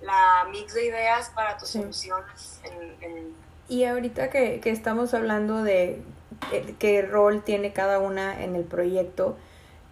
la 0.00 0.46
mix 0.50 0.74
de 0.74 0.86
ideas 0.86 1.30
para 1.34 1.56
tus 1.56 1.70
soluciones. 1.70 2.60
Y 3.68 3.84
ahorita 3.84 4.30
que, 4.30 4.60
que 4.60 4.70
estamos 4.70 5.14
hablando 5.14 5.62
de 5.62 6.02
qué 6.78 7.02
rol 7.02 7.42
tiene 7.42 7.72
cada 7.72 7.98
una 7.98 8.42
en 8.42 8.56
el 8.56 8.64
proyecto, 8.64 9.36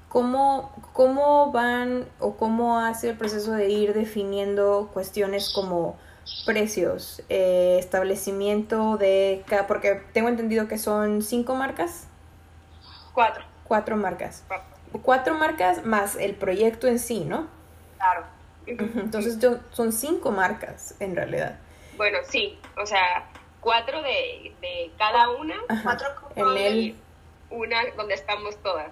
¿cómo, 0.09 0.73
cómo 0.93 1.53
van 1.53 2.07
o 2.19 2.37
cómo 2.37 2.79
hace 2.79 3.11
el 3.11 3.17
proceso 3.17 3.53
de 3.53 3.71
ir 3.71 3.95
definiendo 3.95 4.91
cuestiones 4.93 5.51
como 5.51 5.97
precios, 6.45 7.23
eh, 7.29 7.77
establecimiento 7.79 8.97
de 8.97 9.45
cada, 9.47 9.67
porque 9.67 10.03
tengo 10.13 10.29
entendido 10.29 10.69
que 10.69 10.79
son 10.79 11.23
cinco 11.23 11.55
marcas. 11.55 12.07
Cuatro. 13.13 13.45
Cuatro 13.65 13.97
marcas. 13.97 14.45
Cuatro, 15.03 15.35
marcas 15.35 15.85
más 15.85 16.17
el 16.17 16.35
proyecto 16.35 16.87
en 16.87 16.99
sí, 16.99 17.25
¿no? 17.25 17.47
Claro. 17.97 18.25
Entonces 18.67 19.39
son 19.71 19.93
cinco 19.93 20.31
marcas 20.31 20.95
en 21.01 21.17
realidad. 21.17 21.59
Bueno, 21.97 22.19
sí, 22.29 22.59
o 22.81 22.87
sea, 22.87 23.29
cuatro 23.61 24.03
de, 24.03 24.55
de 24.61 24.91
cada 24.99 25.31
una, 25.31 25.57
cuatro 25.83 26.09
en 26.37 26.57
el... 26.57 26.97
una 27.51 27.79
donde 27.97 28.15
estamos 28.15 28.57
todas. 28.63 28.91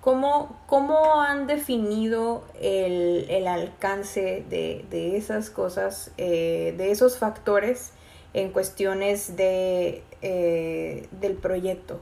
¿Cómo, 0.00 0.60
¿Cómo, 0.66 1.20
han 1.20 1.46
definido 1.46 2.44
el, 2.60 3.26
el 3.30 3.46
alcance 3.46 4.44
de, 4.48 4.84
de, 4.90 5.16
esas 5.16 5.48
cosas, 5.48 6.10
eh, 6.18 6.74
de 6.76 6.90
esos 6.90 7.18
factores 7.18 7.92
en 8.34 8.50
cuestiones 8.50 9.36
de, 9.36 10.02
eh, 10.20 11.06
del 11.12 11.34
proyecto? 11.36 12.00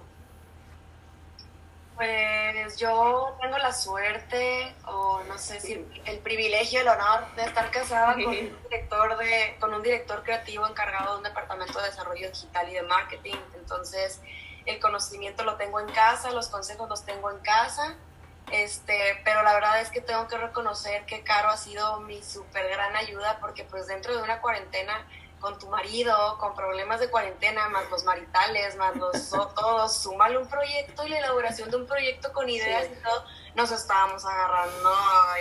Pues 2.01 2.79
yo 2.79 3.37
tengo 3.43 3.59
la 3.59 3.75
suerte, 3.75 4.75
o 4.87 5.23
no 5.29 5.37
sé 5.37 5.61
si 5.61 5.87
el 6.07 6.19
privilegio, 6.21 6.81
el 6.81 6.89
honor 6.89 7.27
de 7.37 7.43
estar 7.43 7.71
casada 7.71 8.15
con 8.15 8.25
un 8.25 8.59
director 8.71 9.19
de, 9.19 9.57
con 9.61 9.75
un 9.75 9.83
director 9.83 10.23
creativo 10.23 10.67
encargado 10.67 11.13
de 11.13 11.19
un 11.19 11.25
departamento 11.25 11.79
de 11.79 11.89
desarrollo 11.89 12.31
digital 12.31 12.71
y 12.71 12.73
de 12.73 12.83
marketing. 12.85 13.37
Entonces, 13.55 14.23
el 14.65 14.81
conocimiento 14.81 15.45
lo 15.45 15.57
tengo 15.57 15.79
en 15.79 15.91
casa, 15.91 16.31
los 16.31 16.49
consejos 16.49 16.89
los 16.89 17.05
tengo 17.05 17.31
en 17.31 17.39
casa. 17.41 17.97
Este, 18.51 19.21
pero 19.23 19.43
la 19.43 19.53
verdad 19.53 19.83
es 19.83 19.91
que 19.91 20.01
tengo 20.01 20.27
que 20.27 20.39
reconocer 20.39 21.05
que 21.05 21.23
Caro 21.23 21.51
ha 21.51 21.59
sido 21.59 22.01
mi 22.01 22.23
súper 22.23 22.67
gran 22.71 22.97
ayuda 22.97 23.37
porque 23.43 23.65
pues 23.65 23.89
dentro 23.89 24.17
de 24.17 24.23
una 24.23 24.41
cuarentena 24.41 25.07
con 25.41 25.59
tu 25.59 25.69
marido, 25.69 26.37
con 26.39 26.55
problemas 26.55 27.01
de 27.01 27.11
cuarentena, 27.11 27.69
más 27.69 27.91
los 27.91 28.05
maritales, 28.05 28.77
más 28.77 28.95
los 28.97 29.31
todos, 29.55 29.97
súmale 29.97 30.39
un 30.39 30.49
proyecto 30.49 31.05
y 31.07 31.09
la 31.09 31.19
elaboración 31.19 31.71
de 31.71 31.77
un 31.79 31.87
proyecto 31.87 32.33
con 32.33 32.49
ideas 32.49 32.89
y 32.93 33.03
todo, 33.03 33.25
nos 33.55 33.73
estábamos 33.73 34.25
agarrando, 34.25 34.91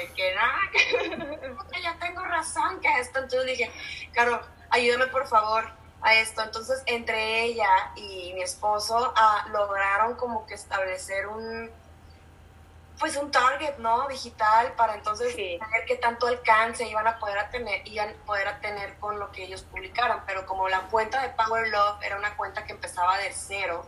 y 0.04 0.14
que 0.14 0.34
nada, 0.34 0.60
que 1.72 1.82
ya 1.82 1.98
tengo 2.00 2.24
razón, 2.24 2.80
que 2.80 2.88
esto, 3.00 3.20
entonces 3.20 3.46
dije, 3.46 3.72
Caro, 4.14 4.42
ayúdame 4.70 5.08
por 5.08 5.28
favor 5.28 5.70
a 6.02 6.16
esto, 6.16 6.42
entonces 6.42 6.82
entre 6.86 7.44
ella 7.44 7.70
y 7.96 8.32
mi 8.34 8.42
esposo 8.42 9.14
ah, 9.16 9.46
lograron 9.52 10.16
como 10.16 10.46
que 10.46 10.54
establecer 10.54 11.28
un, 11.28 11.70
pues 13.00 13.16
un 13.16 13.32
target, 13.32 13.78
¿no? 13.78 14.08
Digital 14.08 14.74
para 14.74 14.94
entonces 14.94 15.34
saber 15.34 15.86
qué 15.88 15.96
tanto 15.96 16.28
alcance 16.28 16.88
iban 16.88 17.08
a 17.08 17.18
poder 17.18 17.50
tener, 17.50 17.88
iban 17.88 18.10
a 18.10 18.26
poder 18.26 18.60
tener 18.62 18.98
con 18.98 19.18
lo 19.20 19.32
que 19.32 19.46
ellos 19.46 19.64
publicaran. 19.64 20.24
Pero 20.26 20.46
como 20.46 20.68
la 20.68 20.82
cuenta 20.82 21.22
de 21.22 21.30
Power 21.30 21.70
Love 21.70 22.04
era 22.04 22.18
una 22.18 22.36
cuenta 22.36 22.66
que 22.66 22.74
empezaba 22.74 23.18
de 23.18 23.32
cero, 23.32 23.86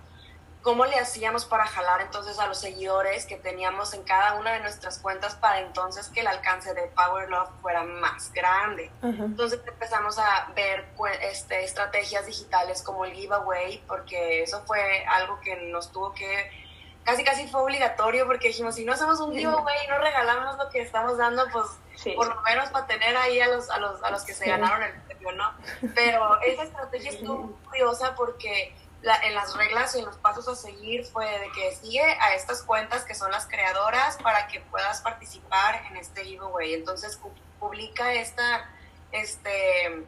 ¿cómo 0.62 0.86
le 0.86 0.98
hacíamos 0.98 1.46
para 1.46 1.66
jalar 1.66 2.02
entonces 2.02 2.40
a 2.40 2.48
los 2.48 2.60
seguidores 2.60 3.26
que 3.26 3.36
teníamos 3.36 3.94
en 3.94 4.04
cada 4.04 4.36
una 4.36 4.54
de 4.54 4.62
nuestras 4.62 5.00
cuentas 5.00 5.36
para 5.36 5.60
entonces 5.60 6.08
que 6.08 6.22
el 6.22 6.28
alcance 6.28 6.74
de 6.74 6.84
Power 6.84 7.30
Love 7.30 7.50
fuera 7.62 7.84
más 7.84 8.32
grande? 8.32 8.92
Entonces 9.02 9.60
empezamos 9.68 10.20
a 10.20 10.52
ver 10.56 10.88
este, 11.22 11.66
estrategias 11.66 12.26
digitales 12.26 12.82
como 12.82 13.04
el 13.04 13.12
giveaway, 13.12 13.84
porque 13.88 14.44
eso 14.44 14.64
fue 14.66 15.04
algo 15.06 15.42
que 15.42 15.58
nos 15.58 15.92
tuvo 15.92 16.14
que 16.14 16.61
casi 17.04 17.24
casi 17.24 17.48
fue 17.48 17.62
obligatorio 17.62 18.26
porque 18.26 18.50
dijimos, 18.50 18.76
si 18.76 18.86
no 18.86 18.94
hacemos 18.94 19.20
un 19.20 19.34
giveaway 19.34 19.86
y 19.86 19.88
no 19.88 19.98
regalamos 19.98 20.58
lo 20.58 20.70
que 20.70 20.82
estamos 20.82 21.18
dando, 21.18 21.46
pues 21.52 21.68
por 22.16 22.28
lo 22.28 22.42
menos 22.42 22.70
para 22.70 22.88
tener 22.88 23.16
ahí 23.18 23.40
a 23.40 23.48
los, 23.48 23.70
a 23.70 23.80
los, 23.80 24.02
a 24.04 24.12
los 24.12 24.24
que 24.24 24.34
se 24.34 24.48
ganaron 24.48 24.84
el 24.84 24.94
premio, 25.02 25.32
¿no? 25.34 25.54
Pero 25.96 26.40
esa 26.42 26.64
estrategia 26.64 27.12
estuvo 27.12 27.38
muy 27.38 27.54
curiosa 27.66 28.16
porque 28.16 28.76
la, 29.02 29.16
en 29.24 29.34
las 29.34 29.56
reglas 29.56 29.96
y 29.96 30.00
en 30.00 30.06
los 30.06 30.18
pasos 30.18 30.48
a 30.48 30.56
seguir 30.56 31.06
fue 31.06 31.26
de 31.26 31.52
que 31.52 31.76
sigue 31.76 32.04
a 32.04 32.36
estas 32.36 32.62
cuentas 32.64 33.04
que 33.04 33.16
son 33.16 33.32
las 33.32 33.48
creadoras 33.48 34.18
para 34.18 34.48
que 34.48 34.60
puedas 34.60 35.02
participar 35.02 35.84
en 35.90 35.98
este 35.98 36.24
giveaway. 36.24 36.74
Entonces 36.74 37.20
publica 37.60 38.14
esta 38.14 38.70
este, 39.12 40.06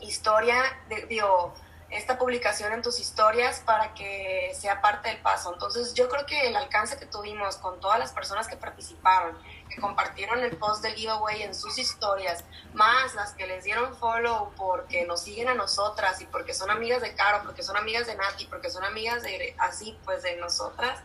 historia, 0.00 0.62
de, 0.88 1.06
digo, 1.06 1.54
esta 1.90 2.18
publicación 2.18 2.72
en 2.72 2.82
tus 2.82 3.00
historias 3.00 3.60
para 3.60 3.94
que 3.94 4.52
sea 4.54 4.82
parte 4.82 5.08
del 5.08 5.18
paso. 5.18 5.52
Entonces 5.52 5.94
yo 5.94 6.08
creo 6.08 6.26
que 6.26 6.48
el 6.48 6.56
alcance 6.56 6.98
que 6.98 7.06
tuvimos 7.06 7.56
con 7.56 7.80
todas 7.80 7.98
las 7.98 8.12
personas 8.12 8.46
que 8.46 8.56
participaron, 8.56 9.38
que 9.70 9.80
compartieron 9.80 10.40
el 10.40 10.54
post 10.56 10.82
del 10.82 10.94
giveaway 10.94 11.42
en 11.42 11.54
sus 11.54 11.78
historias, 11.78 12.44
más 12.74 13.14
las 13.14 13.32
que 13.32 13.46
les 13.46 13.64
dieron 13.64 13.96
follow 13.96 14.52
porque 14.56 15.06
nos 15.06 15.22
siguen 15.22 15.48
a 15.48 15.54
nosotras 15.54 16.20
y 16.20 16.26
porque 16.26 16.52
son 16.52 16.70
amigas 16.70 17.00
de 17.00 17.14
Caro, 17.14 17.42
porque 17.42 17.62
son 17.62 17.76
amigas 17.76 18.06
de 18.06 18.16
Nati, 18.16 18.46
porque 18.46 18.68
son 18.68 18.84
amigas 18.84 19.22
de 19.22 19.54
así 19.58 19.98
pues 20.04 20.22
de 20.22 20.36
nosotras, 20.36 21.00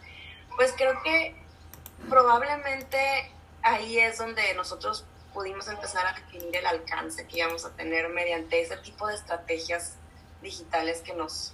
pues 0.57 0.73
creo 0.75 1.01
que 1.01 1.33
probablemente 2.09 3.31
ahí 3.61 3.99
es 3.99 4.17
donde 4.17 4.53
nosotros 4.55 5.05
pudimos 5.33 5.67
empezar 5.69 6.05
a 6.05 6.13
definir 6.13 6.57
el 6.57 6.65
alcance 6.65 7.25
que 7.25 7.39
íbamos 7.39 7.65
a 7.65 7.71
tener 7.71 8.09
mediante 8.09 8.61
ese 8.61 8.77
tipo 8.77 9.07
de 9.07 9.15
estrategias 9.15 9.97
digitales 10.43 11.01
que 11.01 11.13
nos, 11.13 11.53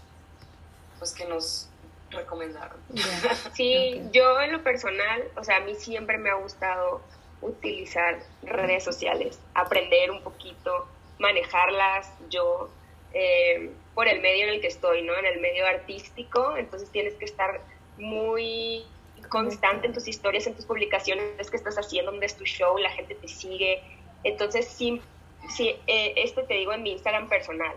pues 0.98 1.14
que 1.14 1.26
nos 1.26 1.70
recomendaron. 2.12 2.78
Sí, 3.54 4.02
yo 4.12 4.42
en 4.42 4.52
lo 4.52 4.64
personal, 4.64 5.24
o 5.36 5.44
sea, 5.44 5.58
a 5.58 5.60
mí 5.62 5.76
siempre 5.76 6.18
me 6.18 6.30
ha 6.30 6.36
gustado 6.36 7.02
utilizar 7.42 8.20
redes 8.44 8.84
sociales, 8.84 9.40
aprender 9.54 10.12
un 10.12 10.22
poquito, 10.22 10.88
manejarlas 11.20 12.12
yo 12.30 12.70
eh, 13.14 13.72
por 13.96 14.08
el 14.08 14.22
medio 14.22 14.46
en 14.46 14.56
el 14.56 14.62
que 14.62 14.68
estoy, 14.68 15.04
¿no? 15.04 15.16
En 15.16 15.26
el 15.26 15.40
medio 15.40 15.66
artístico, 15.66 16.58
entonces 16.58 16.90
tienes 16.90 17.14
que 17.16 17.26
estar 17.26 17.62
muy 17.98 18.86
constante 19.30 19.88
en 19.88 19.94
tus 19.94 20.08
historias, 20.08 20.48
en 20.48 20.56
tus 20.56 20.66
publicaciones 20.66 21.50
que 21.50 21.58
estás 21.58 21.78
haciendo, 21.78 22.12
donde 22.12 22.26
es 22.26 22.36
tu 22.36 22.46
show, 22.46 22.78
la 22.78 22.90
gente 22.92 23.16
te 23.16 23.28
sigue. 23.28 23.82
Entonces, 24.24 24.68
sí, 24.68 25.02
sí 25.50 25.76
eh, 25.88 26.14
esto 26.18 26.44
te 26.44 26.56
digo 26.56 26.74
en 26.74 26.84
mi 26.84 26.92
Instagram 26.94 27.30
personal 27.30 27.76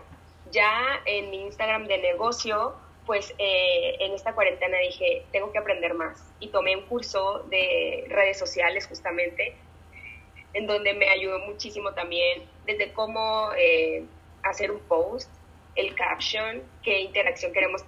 ya 0.53 1.01
en 1.05 1.29
mi 1.31 1.41
Instagram 1.41 1.87
de 1.87 1.97
negocio, 1.97 2.75
pues 3.05 3.33
eh, 3.37 3.97
en 3.99 4.13
esta 4.13 4.33
cuarentena 4.33 4.77
dije, 4.77 5.25
tengo 5.31 5.51
que 5.51 5.57
aprender 5.57 5.93
más. 5.93 6.31
Y 6.39 6.47
tomé 6.49 6.77
un 6.77 6.83
curso 6.83 7.39
de 7.49 8.05
redes 8.07 8.39
sociales 8.39 8.87
justamente, 8.87 9.55
en 10.53 10.67
donde 10.67 10.93
me 10.93 11.09
ayudó 11.09 11.39
muchísimo 11.39 11.93
también 11.93 12.43
desde 12.65 12.93
cómo 12.93 13.49
eh, 13.57 14.05
hacer 14.43 14.71
un 14.71 14.79
post, 14.81 15.29
el 15.75 15.95
caption, 15.95 16.61
qué 16.83 17.01
interacción 17.01 17.51
queremos, 17.51 17.83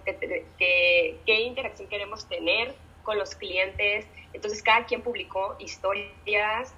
qué, 0.58 1.16
qué 1.26 1.40
interacción 1.42 1.88
queremos 1.88 2.28
tener 2.28 2.74
con 3.04 3.20
los 3.20 3.36
clientes. 3.36 4.08
Entonces 4.34 4.64
cada 4.64 4.86
quien 4.86 5.02
publicó 5.02 5.56
historias, 5.60 6.74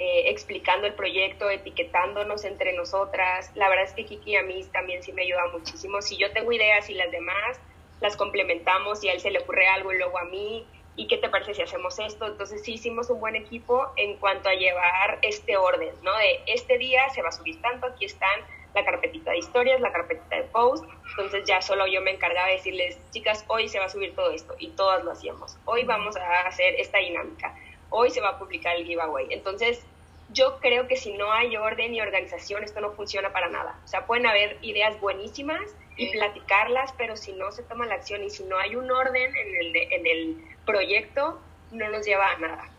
eh, 0.00 0.30
explicando 0.30 0.86
el 0.86 0.94
proyecto, 0.94 1.50
etiquetándonos 1.50 2.44
entre 2.46 2.72
nosotras. 2.72 3.52
La 3.54 3.68
verdad 3.68 3.84
es 3.84 3.92
que 3.92 4.06
Kiki 4.06 4.34
a 4.34 4.42
mí 4.42 4.64
también 4.72 5.02
sí 5.02 5.12
me 5.12 5.22
ayuda 5.22 5.46
muchísimo. 5.52 6.00
Si 6.00 6.16
yo 6.16 6.32
tengo 6.32 6.50
ideas 6.52 6.88
y 6.88 6.94
las 6.94 7.10
demás 7.10 7.60
las 8.00 8.16
complementamos 8.16 9.04
y 9.04 9.10
a 9.10 9.12
él 9.12 9.20
se 9.20 9.30
le 9.30 9.40
ocurre 9.40 9.68
algo 9.68 9.92
y 9.92 9.98
luego 9.98 10.18
a 10.18 10.24
mí, 10.24 10.66
¿y 10.96 11.06
qué 11.06 11.18
te 11.18 11.28
parece 11.28 11.52
si 11.52 11.60
hacemos 11.60 11.98
esto? 11.98 12.26
Entonces 12.26 12.64
sí 12.64 12.72
hicimos 12.72 13.10
un 13.10 13.20
buen 13.20 13.36
equipo 13.36 13.92
en 13.96 14.16
cuanto 14.16 14.48
a 14.48 14.54
llevar 14.54 15.18
este 15.20 15.58
orden, 15.58 15.94
¿no? 16.02 16.16
De 16.16 16.40
este 16.46 16.78
día 16.78 17.06
se 17.10 17.20
va 17.20 17.28
a 17.28 17.32
subir 17.32 17.60
tanto, 17.60 17.86
aquí 17.86 18.06
están 18.06 18.40
la 18.74 18.82
carpetita 18.84 19.32
de 19.32 19.38
historias, 19.38 19.82
la 19.82 19.92
carpetita 19.92 20.36
de 20.36 20.44
post, 20.44 20.84
entonces 21.10 21.44
ya 21.44 21.60
solo 21.60 21.86
yo 21.86 22.00
me 22.00 22.12
encargaba 22.12 22.46
de 22.46 22.54
decirles, 22.54 22.98
chicas, 23.10 23.44
hoy 23.48 23.68
se 23.68 23.78
va 23.78 23.84
a 23.84 23.88
subir 23.90 24.14
todo 24.14 24.30
esto 24.30 24.54
y 24.58 24.70
todas 24.70 25.04
lo 25.04 25.10
hacíamos, 25.10 25.58
hoy 25.66 25.84
vamos 25.84 26.16
a 26.16 26.46
hacer 26.46 26.74
esta 26.78 26.98
dinámica, 26.98 27.54
hoy 27.90 28.10
se 28.10 28.20
va 28.20 28.30
a 28.30 28.38
publicar 28.38 28.76
el 28.76 28.86
giveaway, 28.86 29.26
entonces 29.30 29.84
yo 30.32 30.58
creo 30.60 30.86
que 30.86 30.96
si 30.96 31.12
no 31.12 31.32
hay 31.32 31.56
orden 31.56 31.94
y 31.94 32.00
organización, 32.00 32.62
esto 32.62 32.80
no 32.80 32.92
funciona 32.92 33.32
para 33.32 33.48
nada. 33.48 33.78
O 33.84 33.88
sea, 33.88 34.06
pueden 34.06 34.26
haber 34.26 34.58
ideas 34.62 34.98
buenísimas 35.00 35.62
y 35.96 36.10
platicarlas, 36.12 36.92
pero 36.96 37.16
si 37.16 37.32
no 37.32 37.50
se 37.52 37.62
toma 37.64 37.86
la 37.86 37.96
acción 37.96 38.22
y 38.22 38.30
si 38.30 38.44
no 38.44 38.56
hay 38.56 38.76
un 38.76 38.90
orden 38.90 39.34
en 39.36 39.56
el, 39.56 39.76
en 39.76 40.06
el 40.06 40.44
proyecto, 40.64 41.40
no 41.72 41.88
nos 41.90 42.06
lleva 42.06 42.30
a 42.30 42.38
nada. 42.38 42.70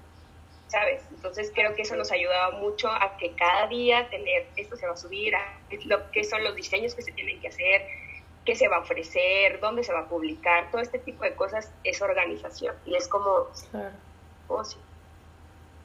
¿Sabes? 0.68 1.04
Entonces 1.12 1.52
creo 1.54 1.76
que 1.76 1.82
eso 1.82 1.98
nos 1.98 2.12
ayudaba 2.14 2.58
mucho 2.58 2.90
a 2.90 3.18
que 3.18 3.34
cada 3.34 3.68
día 3.68 4.10
tener, 4.10 4.48
esto 4.56 4.78
se 4.78 4.88
va 4.88 4.94
a 4.94 4.98
subir, 4.98 5.36
a 5.36 5.60
lo 5.86 6.10
que 6.12 6.24
son 6.24 6.44
los 6.46 6.56
diseños 6.56 6.96
que 6.96 7.02
se 7.02 7.12
tienen 7.12 7.42
que 7.42 7.50
hacer, 7.50 7.86
qué 8.46 8.56
se 8.56 8.70
va 8.70 8.78
a 8.78 8.80
ofrecer, 8.80 9.60
dónde 9.60 9.84
se 9.84 9.92
va 9.92 10.00
a 10.00 10.08
publicar, 10.08 10.72
todo 10.72 10.82
este 10.82 10.98
tipo 10.98 11.26
de 11.26 11.36
cosas 11.36 11.72
es 11.84 12.02
organización 12.02 12.76
y 12.86 12.96
es 12.96 13.10
como... 13.10 13.50
Claro. 13.72 13.96
Oh, 14.48 14.64
sí. 14.64 14.78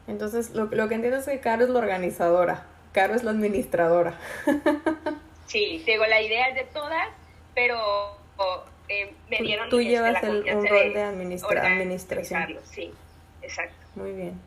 Entonces, 0.08 0.50
lo, 0.50 0.66
lo 0.66 0.88
que 0.88 0.94
entiendo 0.94 1.18
es 1.18 1.26
que 1.26 1.40
Caro 1.40 1.64
es 1.64 1.70
la 1.70 1.78
organizadora, 1.78 2.64
Caro 2.92 3.14
es 3.14 3.24
la 3.24 3.32
administradora. 3.32 4.18
sí, 5.46 5.82
digo, 5.84 6.06
la 6.06 6.20
idea 6.20 6.48
es 6.48 6.54
de 6.54 6.64
todas, 6.64 7.08
pero 7.54 8.16
eh, 8.88 9.14
me 9.28 9.38
dieron... 9.38 9.68
Tú, 9.68 9.80
llevas 9.80 10.22
el, 10.22 10.44
un 10.54 10.66
rol 10.66 10.94
de, 10.94 11.02
administración. 11.02 12.58
Sí, 12.70 12.92
exacto. 13.42 13.76
Muy 13.96 14.12
bien. 14.12 14.40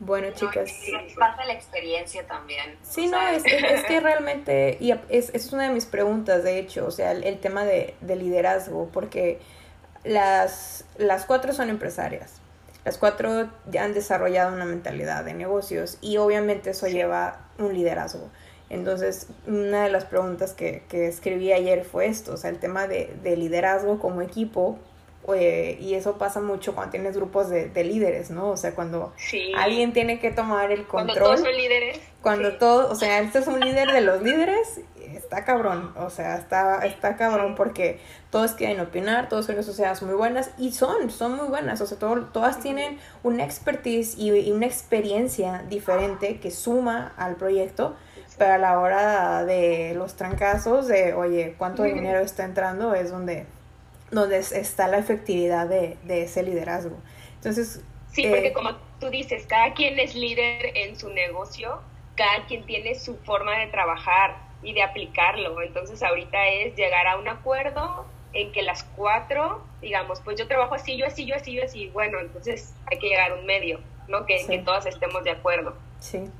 Bueno, 0.00 0.28
chicas. 0.30 0.72
pasa 1.18 1.44
la 1.44 1.52
experiencia 1.52 2.26
también. 2.26 2.76
Sí, 2.82 3.06
no, 3.06 3.20
es, 3.28 3.44
es, 3.44 3.84
que 3.84 4.00
realmente, 4.00 4.78
y 4.80 4.92
es, 5.10 5.30
es 5.34 5.52
una 5.52 5.64
de 5.64 5.74
mis 5.74 5.84
preguntas, 5.84 6.42
de 6.42 6.58
hecho, 6.58 6.86
o 6.86 6.90
sea, 6.90 7.12
el, 7.12 7.38
tema 7.38 7.64
de, 7.64 7.94
de, 8.00 8.16
liderazgo, 8.16 8.88
porque 8.92 9.38
las, 10.02 10.86
las 10.96 11.26
cuatro 11.26 11.52
son 11.52 11.68
empresarias. 11.68 12.40
Las 12.84 12.98
cuatro 12.98 13.50
ya 13.70 13.84
han 13.84 13.94
desarrollado 13.94 14.54
una 14.54 14.64
mentalidad 14.64 15.24
de 15.24 15.34
negocios 15.34 15.98
y 16.00 16.16
obviamente 16.16 16.70
eso 16.70 16.86
lleva 16.86 17.48
un 17.58 17.74
liderazgo. 17.74 18.30
Entonces, 18.70 19.26
una 19.46 19.84
de 19.84 19.90
las 19.90 20.04
preguntas 20.04 20.54
que, 20.54 20.84
que 20.88 21.08
escribí 21.08 21.52
ayer 21.52 21.84
fue 21.84 22.06
esto, 22.06 22.34
o 22.34 22.36
sea, 22.36 22.50
el 22.50 22.58
tema 22.58 22.86
de, 22.86 23.14
de 23.22 23.36
liderazgo 23.36 23.98
como 23.98 24.22
equipo, 24.22 24.78
eh, 25.34 25.76
y 25.80 25.94
eso 25.94 26.18
pasa 26.18 26.40
mucho 26.40 26.74
cuando 26.74 26.92
tienes 26.92 27.16
grupos 27.16 27.50
de, 27.50 27.68
de 27.68 27.84
líderes, 27.84 28.30
¿no? 28.30 28.50
O 28.50 28.56
sea, 28.56 28.74
cuando 28.74 29.12
alguien 29.56 29.92
tiene 29.92 30.18
que 30.18 30.30
tomar 30.30 30.72
el 30.72 30.86
control. 30.86 31.18
Cuando 31.18 31.24
todos 31.24 31.40
son 31.40 31.56
líderes. 31.56 32.00
Cuando 32.22 32.56
todo, 32.58 32.90
o 32.90 32.94
sea, 32.94 33.20
este 33.20 33.40
es 33.40 33.46
un 33.46 33.60
líder 33.60 33.92
de 33.92 34.00
los 34.00 34.22
líderes, 34.22 34.80
está 35.30 35.44
cabrón, 35.44 35.92
o 35.96 36.10
sea, 36.10 36.36
está, 36.36 36.84
está 36.84 37.16
cabrón 37.16 37.54
porque 37.54 38.00
todos 38.30 38.54
quieren 38.54 38.80
opinar, 38.80 39.28
todos 39.28 39.46
son 39.46 39.62
sociedades 39.62 40.02
muy 40.02 40.14
buenas 40.14 40.50
y 40.58 40.72
son, 40.72 41.08
son 41.08 41.36
muy 41.36 41.46
buenas, 41.46 41.80
o 41.80 41.86
sea, 41.86 41.98
todas 41.98 42.58
tienen 42.58 42.98
una 43.22 43.44
expertise 43.44 44.18
y, 44.18 44.32
y, 44.32 44.50
una 44.50 44.66
experiencia 44.66 45.62
diferente 45.68 46.40
que 46.40 46.50
suma 46.50 47.14
al 47.16 47.36
proyecto, 47.36 47.94
pero 48.38 48.54
a 48.54 48.58
la 48.58 48.80
hora 48.80 49.44
de 49.44 49.94
los 49.94 50.16
trancazos, 50.16 50.88
de, 50.88 51.14
oye, 51.14 51.54
¿cuánto 51.56 51.84
dinero 51.84 52.18
está 52.18 52.44
entrando? 52.44 52.92
Es 52.94 53.12
donde 53.12 53.46
donde 54.10 54.38
está 54.38 54.88
la 54.88 54.98
efectividad 54.98 55.68
de, 55.68 55.96
ese 56.08 56.42
liderazgo. 56.42 56.96
Entonces... 57.36 57.84
Sí, 58.10 58.26
porque 58.26 58.48
eh, 58.48 58.52
como 58.52 58.74
tú 58.98 59.08
dices, 59.08 59.46
cada 59.46 59.72
quien 59.74 59.96
es 60.00 60.16
líder 60.16 60.76
en 60.76 60.98
su 60.98 61.08
negocio, 61.10 61.80
cada 62.16 62.44
quien 62.46 62.66
tiene 62.66 62.96
su 62.96 63.16
forma 63.18 63.56
de 63.58 63.68
trabajar 63.68 64.49
y 64.62 64.72
de 64.72 64.82
aplicarlo. 64.82 65.60
Entonces 65.62 66.02
ahorita 66.02 66.48
es 66.48 66.76
llegar 66.76 67.06
a 67.06 67.18
un 67.18 67.28
acuerdo 67.28 68.06
en 68.32 68.52
que 68.52 68.62
las 68.62 68.84
cuatro, 68.84 69.64
digamos, 69.80 70.20
pues 70.20 70.38
yo 70.38 70.46
trabajo 70.46 70.74
así, 70.74 70.96
yo 70.96 71.06
así, 71.06 71.26
yo 71.26 71.34
así, 71.34 71.54
yo 71.54 71.64
así. 71.64 71.88
Bueno, 71.88 72.20
entonces 72.20 72.74
hay 72.90 72.98
que 72.98 73.08
llegar 73.08 73.32
a 73.32 73.34
un 73.34 73.46
medio, 73.46 73.80
¿no? 74.08 74.26
Que, 74.26 74.46
que 74.46 74.58
todas 74.58 74.86
estemos 74.86 75.24
de 75.24 75.32
acuerdo. 75.32 75.74
Sí. 75.98 76.30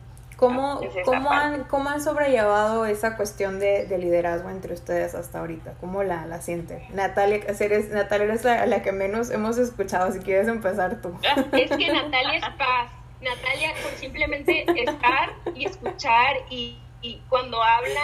¿Cómo, 0.41 0.81
cómo, 1.05 1.31
han, 1.31 1.65
¿Cómo 1.65 1.91
han 1.91 2.03
sobrellevado 2.03 2.87
esa 2.87 3.15
cuestión 3.15 3.61
de, 3.61 3.87
liderazgo 3.99 4.49
entre 4.49 4.73
ustedes 4.73 5.15
hasta 5.15 5.41
ahorita? 5.41 5.75
¿Cómo 5.81 6.03
la, 6.03 6.25
la 6.25 6.41
sienten? 6.41 6.83
Natalia, 6.95 7.41
eres, 7.61 7.91
Natalia 7.91 8.25
eres 8.25 8.43
la, 8.43 8.65
la, 8.65 8.81
que 8.81 8.91
menos 8.91 9.31
hemos 9.31 9.59
escuchado, 9.59 10.11
si 10.13 10.21
quieres 10.21 10.49
empezar 10.49 11.03
tú. 11.03 11.13
Es 11.53 11.71
que 11.77 11.93
Natalia 11.93 12.39
es 12.39 12.57
paz. 12.57 12.91
Natalia, 13.21 13.75
por 13.83 13.93
simplemente 13.99 14.65
estar 14.83 15.35
y 15.55 15.67
escuchar 15.67 16.37
y, 16.49 16.79
y 17.03 17.21
cuando 17.29 17.63
habla 17.63 18.03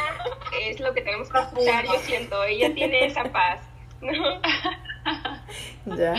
es 0.61 0.81
lo 0.81 0.95
que 0.95 1.03
tenemos 1.03 1.31
que 1.31 1.39
escuchar, 1.39 1.85
yo 1.85 1.99
siento. 2.01 2.43
Ella 2.45 2.75
tiene 2.75 3.07
esa 3.07 3.25
paz. 3.25 3.61
ya. 5.87 6.15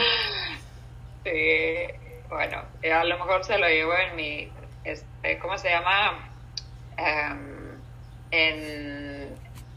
Sí, 1.23 1.87
bueno, 2.29 2.63
a 2.93 3.03
lo 3.03 3.17
mejor 3.17 3.43
se 3.43 3.57
lo 3.57 3.67
llevo 3.67 3.93
en 3.93 4.15
mi 4.15 4.51
este, 4.87 5.37
¿cómo 5.39 5.57
se 5.57 5.69
llama? 5.69 6.29
Em, 6.97 7.79
en, 8.31 9.35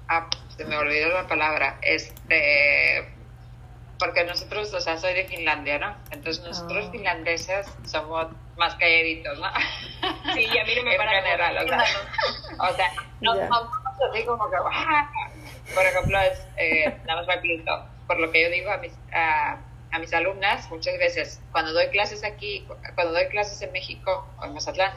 ah, 0.09 0.29
se 0.57 0.65
me 0.65 0.77
olvidó 0.77 1.09
la 1.09 1.27
palabra, 1.27 1.79
este, 1.83 3.09
porque 4.01 4.25
nosotros, 4.25 4.73
o 4.73 4.81
sea, 4.81 4.97
soy 4.97 5.13
de 5.13 5.25
Finlandia, 5.27 5.79
¿no? 5.79 5.95
Entonces 6.11 6.43
nosotros 6.43 6.87
ah. 6.89 6.91
finlandeses 6.91 7.67
somos 7.85 8.29
más 8.57 8.75
calladitos, 8.77 9.39
¿no? 9.39 9.47
Sí, 10.35 10.47
a 10.59 10.65
mí 10.65 10.75
no 10.75 10.83
me 10.85 10.97
para 10.97 11.23
general, 11.23 11.59
o 11.59 11.69
sea, 11.69 11.85
o 12.59 12.75
sea 12.75 12.93
no 13.21 13.35
somos 13.35 13.69
así 14.11 14.25
como 14.25 14.51
que, 14.51 14.57
por 15.75 15.85
ejemplo, 15.85 16.19
es, 16.21 16.47
eh, 16.57 16.97
nada 17.07 17.21
más 17.21 17.27
rapidito, 17.27 17.85
por 18.07 18.19
lo 18.19 18.33
que 18.33 18.43
yo 18.43 18.51
digo 18.51 18.71
a 18.71 18.79
mis, 18.79 18.93
a, 19.13 19.59
a 19.93 19.99
mis 19.99 20.13
alumnas 20.15 20.71
muchas 20.71 20.97
veces 20.99 21.43
cuando 21.53 21.73
doy 21.75 21.89
clases 21.89 22.25
aquí, 22.25 22.67
cuando 22.95 23.13
doy 23.13 23.29
clases 23.29 23.61
en 23.61 23.71
México 23.73 24.27
o 24.39 24.45
en 24.47 24.55
Mazatlán, 24.55 24.93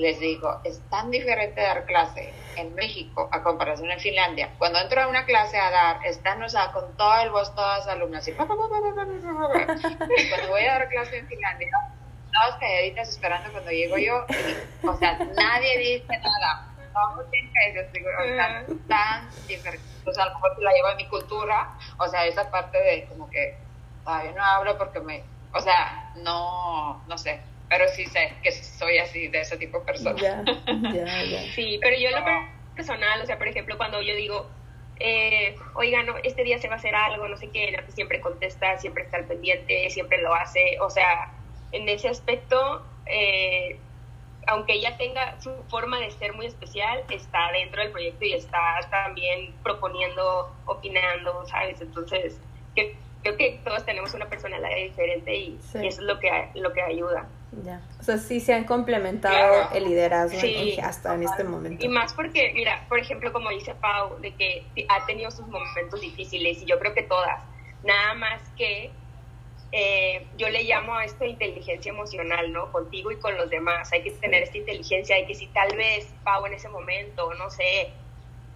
les 0.00 0.18
digo, 0.18 0.60
es 0.64 0.80
tan 0.88 1.10
diferente 1.10 1.60
dar 1.60 1.84
clase 1.84 2.32
en 2.56 2.74
México 2.74 3.28
a 3.30 3.42
comparación 3.42 3.90
en 3.90 4.00
Finlandia. 4.00 4.54
Cuando 4.58 4.78
entro 4.78 5.02
a 5.02 5.06
una 5.06 5.26
clase 5.26 5.58
a 5.58 5.70
dar, 5.70 6.06
están, 6.06 6.42
o 6.42 6.48
sea, 6.48 6.72
con 6.72 6.96
todo 6.96 7.20
el 7.20 7.28
voz, 7.30 7.54
todas 7.54 7.84
las 7.84 7.94
alumnas, 7.94 8.26
y 8.26 8.32
cuando 8.32 8.56
voy 8.56 10.62
a 10.62 10.72
dar 10.72 10.88
clase 10.88 11.18
en 11.18 11.28
Finlandia, 11.28 11.68
todas 12.32 12.58
calladitas 12.58 13.10
esperando 13.10 13.52
cuando 13.52 13.70
llego 13.70 13.98
yo, 13.98 14.24
o 14.84 14.96
sea, 14.96 15.18
nadie 15.36 15.78
dice 15.78 16.18
nada. 16.18 16.66
Todos 16.92 17.26
o 17.26 17.30
sea, 18.34 18.66
tan 18.88 19.30
diferente. 19.46 19.86
O 20.04 20.12
sea, 20.12 20.24
a 20.24 20.28
lo 20.28 20.34
mejor 20.34 20.60
la 20.60 20.72
llevo 20.72 20.88
en 20.88 20.96
mi 20.96 21.06
cultura, 21.06 21.78
o 21.98 22.08
sea, 22.08 22.26
esa 22.26 22.50
parte 22.50 22.78
de 22.78 23.04
como 23.04 23.30
que 23.30 23.56
todavía 24.02 24.32
no 24.32 24.42
hablo 24.42 24.76
porque 24.76 24.98
me, 24.98 25.22
o 25.52 25.60
sea, 25.60 26.10
no, 26.16 27.00
no 27.06 27.18
sé, 27.18 27.40
pero 27.70 27.88
sí 27.88 28.04
sé 28.06 28.34
que 28.42 28.50
soy 28.50 28.98
así, 28.98 29.28
de 29.28 29.40
ese 29.40 29.56
tipo 29.56 29.78
de 29.78 29.84
persona. 29.86 30.20
Ya, 30.20 30.42
ya, 30.92 31.42
Sí, 31.54 31.78
pero 31.80 31.96
yo 31.96 32.10
lo 32.10 32.24
personal, 32.74 33.22
o 33.22 33.26
sea, 33.26 33.38
por 33.38 33.46
ejemplo, 33.46 33.76
cuando 33.78 34.02
yo 34.02 34.14
digo, 34.16 34.50
eh, 34.98 35.54
oiga, 35.74 36.02
no, 36.02 36.16
este 36.24 36.42
día 36.42 36.58
se 36.58 36.66
va 36.66 36.74
a 36.74 36.78
hacer 36.78 36.96
algo, 36.96 37.28
no 37.28 37.36
sé 37.36 37.48
qué, 37.50 37.80
siempre 37.88 38.20
contesta, 38.20 38.76
siempre 38.78 39.04
está 39.04 39.18
al 39.18 39.26
pendiente, 39.26 39.88
siempre 39.88 40.20
lo 40.20 40.34
hace, 40.34 40.78
o 40.80 40.90
sea, 40.90 41.32
en 41.70 41.88
ese 41.88 42.08
aspecto, 42.08 42.84
eh, 43.06 43.78
aunque 44.48 44.72
ella 44.72 44.96
tenga 44.96 45.40
su 45.40 45.54
forma 45.68 46.00
de 46.00 46.10
ser 46.10 46.32
muy 46.32 46.46
especial, 46.46 47.04
está 47.08 47.52
dentro 47.52 47.82
del 47.82 47.92
proyecto 47.92 48.24
y 48.24 48.32
está 48.32 48.80
también 48.90 49.54
proponiendo, 49.62 50.52
opinando, 50.64 51.46
¿sabes? 51.46 51.80
Entonces, 51.80 52.40
que 52.74 52.96
creo 53.22 53.36
que 53.36 53.60
todos 53.64 53.84
tenemos 53.84 54.14
una 54.14 54.26
personalidad 54.28 54.76
diferente 54.76 55.34
y, 55.34 55.58
eso 55.58 55.78
es 55.78 55.98
lo 55.98 56.18
que, 56.18 56.30
lo 56.54 56.72
que 56.72 56.82
ayuda. 56.82 57.28
Ya. 57.64 57.80
O 57.98 58.02
sea, 58.02 58.18
sí 58.18 58.40
se 58.40 58.54
han 58.54 58.64
complementado 58.64 59.70
el 59.74 59.84
liderazgo 59.84 60.38
hasta 60.82 61.14
en 61.14 61.24
este 61.24 61.44
momento. 61.44 61.84
Y 61.84 61.88
más 61.88 62.14
porque, 62.14 62.52
mira, 62.54 62.84
por 62.88 62.98
ejemplo, 62.98 63.32
como 63.32 63.50
dice 63.50 63.74
Pau, 63.74 64.20
de 64.20 64.32
que 64.34 64.64
ha 64.88 65.04
tenido 65.06 65.30
sus 65.30 65.46
momentos 65.48 66.00
difíciles 66.00 66.62
y 66.62 66.66
yo 66.66 66.78
creo 66.78 66.94
que 66.94 67.02
todas. 67.02 67.42
Nada 67.82 68.14
más 68.14 68.40
que 68.56 68.92
eh, 69.72 70.26
yo 70.36 70.48
le 70.48 70.64
llamo 70.64 70.94
a 70.94 71.04
esto 71.04 71.24
inteligencia 71.24 71.90
emocional, 71.90 72.52
¿no? 72.52 72.70
Contigo 72.72 73.10
y 73.10 73.16
con 73.16 73.36
los 73.36 73.50
demás. 73.50 73.92
Hay 73.92 74.02
que 74.02 74.12
tener 74.12 74.44
esta 74.44 74.58
inteligencia, 74.58 75.16
hay 75.16 75.26
que 75.26 75.34
si 75.34 75.46
tal 75.48 75.76
vez 75.76 76.12
Pau 76.24 76.46
en 76.46 76.54
ese 76.54 76.68
momento, 76.68 77.34
no 77.34 77.50
sé, 77.50 77.90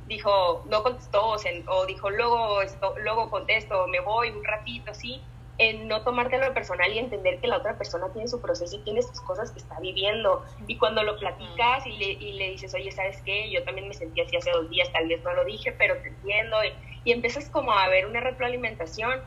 dijo, 0.07 0.63
no 0.67 0.83
contestó, 0.83 1.31
o, 1.31 1.87
dijo, 1.87 2.11
luego, 2.11 2.63
esto, 2.63 2.95
luego 2.99 3.31
contesto, 3.31 3.87
me 3.89 4.01
voy 4.01 4.31
un 4.31 4.45
ratito, 4.45 4.91
así, 4.91 5.23
en 5.57 5.87
no 5.87 6.03
tomártelo 6.03 6.53
personal 6.53 6.93
y 6.93 6.99
entender 6.99 7.41
que 7.41 7.47
la 7.47 7.59
otra 7.59 7.79
persona 7.79 8.13
tiene 8.13 8.27
su 8.27 8.41
proceso 8.41 8.77
y 8.77 8.83
tiene 8.85 9.03
sus 9.03 9.21
cosas 9.21 9.53
que 9.53 9.61
está 9.61 9.79
viviendo. 9.81 10.45
Y 10.67 10.79
cuando 10.79 11.03
lo 11.03 11.17
platicas 11.17 11.87
y 11.87 11.93
le, 11.93 12.07
y 12.07 12.33
le 12.33 12.51
dices, 12.51 12.75
oye, 12.75 12.91
¿sabes 12.91 13.23
qué? 13.23 13.51
Yo 13.51 13.63
también 13.65 13.87
me 13.87 13.95
sentí 13.95 14.21
así 14.21 14.37
hace 14.37 14.51
dos 14.51 14.69
días, 14.69 14.93
tal 14.93 15.07
vez 15.07 15.23
no 15.23 15.33
lo 15.33 15.45
dije, 15.45 15.73
pero 15.73 15.97
te 16.03 16.09
entiendo. 16.09 16.57
Y, 16.65 16.73
y 17.05 17.13
empiezas 17.13 17.49
como 17.51 17.73
a 17.73 17.89
ver 17.89 18.07
una 18.07 18.21
retroalimentación, 18.21 19.23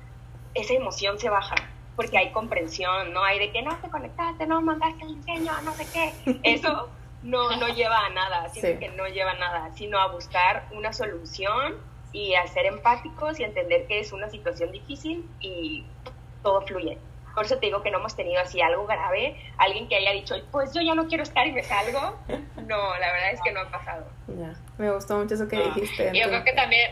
esa 0.53 0.73
emoción 0.73 1.17
se 1.17 1.29
baja. 1.29 1.55
porque 1.97 2.17
hay 2.17 2.31
comprensión, 2.31 3.11
no 3.11 3.23
hay 3.23 3.39
de 3.39 3.51
que 3.51 3.63
no 3.63 3.75
te 3.81 3.89
conectaste, 3.89 4.45
no 4.45 4.61
mandaste 4.61 5.03
el 5.03 5.15
diseño, 5.15 5.51
no 5.63 5.73
sé 5.73 5.87
qué. 5.91 6.39
Eso 6.43 6.89
no, 7.23 7.55
no 7.57 7.67
lleva 7.75 8.05
a 8.05 8.09
nada, 8.09 8.49
sino 8.49 8.79
que 8.79 8.89
no 8.89 9.07
lleva 9.07 9.31
a 9.31 9.37
nada, 9.37 9.71
sino 9.73 9.99
a 9.99 10.07
buscar 10.07 10.67
una 10.71 10.93
solución 10.93 11.75
y 12.11 12.35
a 12.35 12.47
ser 12.47 12.65
empáticos 12.65 13.39
y 13.39 13.43
entender 13.43 13.87
que 13.87 13.99
es 13.99 14.11
una 14.11 14.29
situación 14.29 14.71
difícil 14.71 15.29
y 15.39 15.85
todo 16.43 16.61
fluye. 16.61 16.97
Por 17.35 17.45
eso 17.45 17.59
te 17.59 17.67
digo 17.67 17.83
que 17.83 17.91
no 17.91 17.99
hemos 17.99 18.15
tenido 18.15 18.41
así 18.41 18.61
algo 18.61 18.87
grave, 18.87 19.39
alguien 19.57 19.87
que 19.87 19.95
haya 19.95 20.11
dicho, 20.11 20.33
pues 20.51 20.73
yo 20.73 20.81
ya 20.81 20.95
no 20.95 21.07
quiero 21.07 21.21
estar 21.21 21.45
y 21.45 21.51
me 21.51 21.63
salgo. 21.63 22.17
No, 22.67 22.97
la 22.97 23.13
verdad 23.13 23.31
es 23.31 23.39
que 23.41 23.53
no 23.53 23.61
ha 23.61 23.71
pasado. 23.71 24.05
Ya, 24.27 24.53
me 24.77 24.91
gustó 24.91 25.17
mucho 25.17 25.35
eso 25.35 25.47
que 25.47 25.55
dijiste. 25.55 26.11
Yo 26.13 26.27
creo 26.27 26.43
que 26.43 26.51
también... 26.51 26.91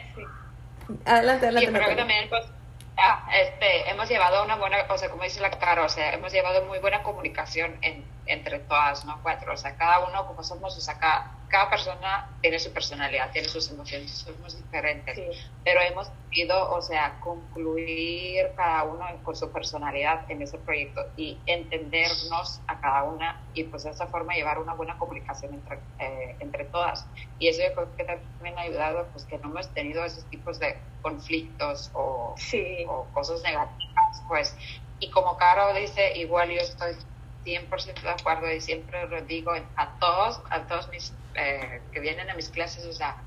Adelante, 1.03 1.47
adelante. 1.47 1.65
Yo 1.65 1.73
creo 1.73 1.89
que 1.89 1.95
también, 1.97 2.29
pues, 2.29 2.45
ah, 2.97 3.27
este, 3.33 3.89
hemos 3.89 4.09
llevado 4.09 4.43
una 4.43 4.55
buena, 4.55 4.77
o 4.89 4.97
sea, 4.97 5.09
como 5.09 5.23
dice 5.23 5.41
la 5.41 5.51
Caro, 5.51 5.85
o 5.85 5.89
sea, 5.89 6.13
hemos 6.13 6.31
llevado 6.31 6.65
muy 6.65 6.79
buena 6.79 7.03
comunicación 7.03 7.77
en, 7.81 8.05
entre 8.25 8.59
todas, 8.59 9.05
¿no? 9.05 9.21
Cuatro, 9.21 9.53
o 9.53 9.57
sea, 9.57 9.77
cada 9.77 9.99
uno 10.07 10.25
como 10.27 10.43
somos, 10.43 10.77
o 10.77 10.81
sea, 10.81 10.97
cada, 10.99 11.34
cada 11.49 11.69
persona 11.69 12.29
tiene 12.41 12.59
su 12.59 12.71
personalidad, 12.73 13.31
tiene 13.31 13.47
sus 13.47 13.69
emociones, 13.71 14.11
somos 14.11 14.55
diferentes, 14.57 15.17
pero 15.63 15.81
hemos 15.81 16.11
ido, 16.31 16.71
o 16.71 16.81
sea, 16.81 17.19
concluir 17.21 18.51
cada 18.55 18.83
uno 18.83 19.05
con 19.23 19.35
su 19.35 19.51
personalidad 19.51 20.29
en 20.29 20.41
ese 20.41 20.57
proyecto 20.57 21.01
y 21.15 21.37
entendernos 21.45 22.61
a 22.67 22.79
cada 22.79 23.03
una 23.03 23.41
y 23.53 23.63
pues 23.65 23.83
de 23.83 23.91
esa 23.91 24.07
forma 24.07 24.33
llevar 24.33 24.59
una 24.59 24.73
buena 24.73 24.97
comunicación 24.97 25.53
entre, 25.53 25.79
eh, 25.99 26.35
entre 26.39 26.65
todas. 26.65 27.07
Y 27.39 27.47
eso 27.47 27.61
yo 27.61 27.73
creo 27.73 27.95
que 27.95 28.03
también 28.03 28.57
ha 28.57 28.61
ayudado, 28.61 29.07
pues 29.11 29.25
que 29.25 29.37
no 29.37 29.49
hemos 29.49 29.73
tenido 29.73 30.03
esos 30.03 30.25
tipos 30.29 30.59
de 30.59 30.77
conflictos 31.01 31.91
o, 31.93 32.35
o 32.87 33.05
cosas 33.13 33.41
negativas, 33.43 34.23
pues. 34.27 34.57
Y 34.99 35.09
como 35.11 35.37
Caro 35.37 35.73
dice, 35.73 36.17
igual 36.17 36.49
yo 36.49 36.61
estoy 36.61 36.95
100% 37.45 38.01
de 38.01 38.09
acuerdo 38.09 38.51
y 38.51 38.59
siempre 38.59 39.07
lo 39.07 39.21
digo 39.21 39.51
a 39.75 39.99
todos, 39.99 40.41
a 40.49 40.65
todos 40.67 40.89
mis 40.89 41.13
eh, 41.37 41.81
que 41.91 41.99
vienen 41.99 42.29
a 42.29 42.33
mis 42.33 42.49
clases, 42.49 42.85
o 42.85 42.93
sea, 42.93 43.17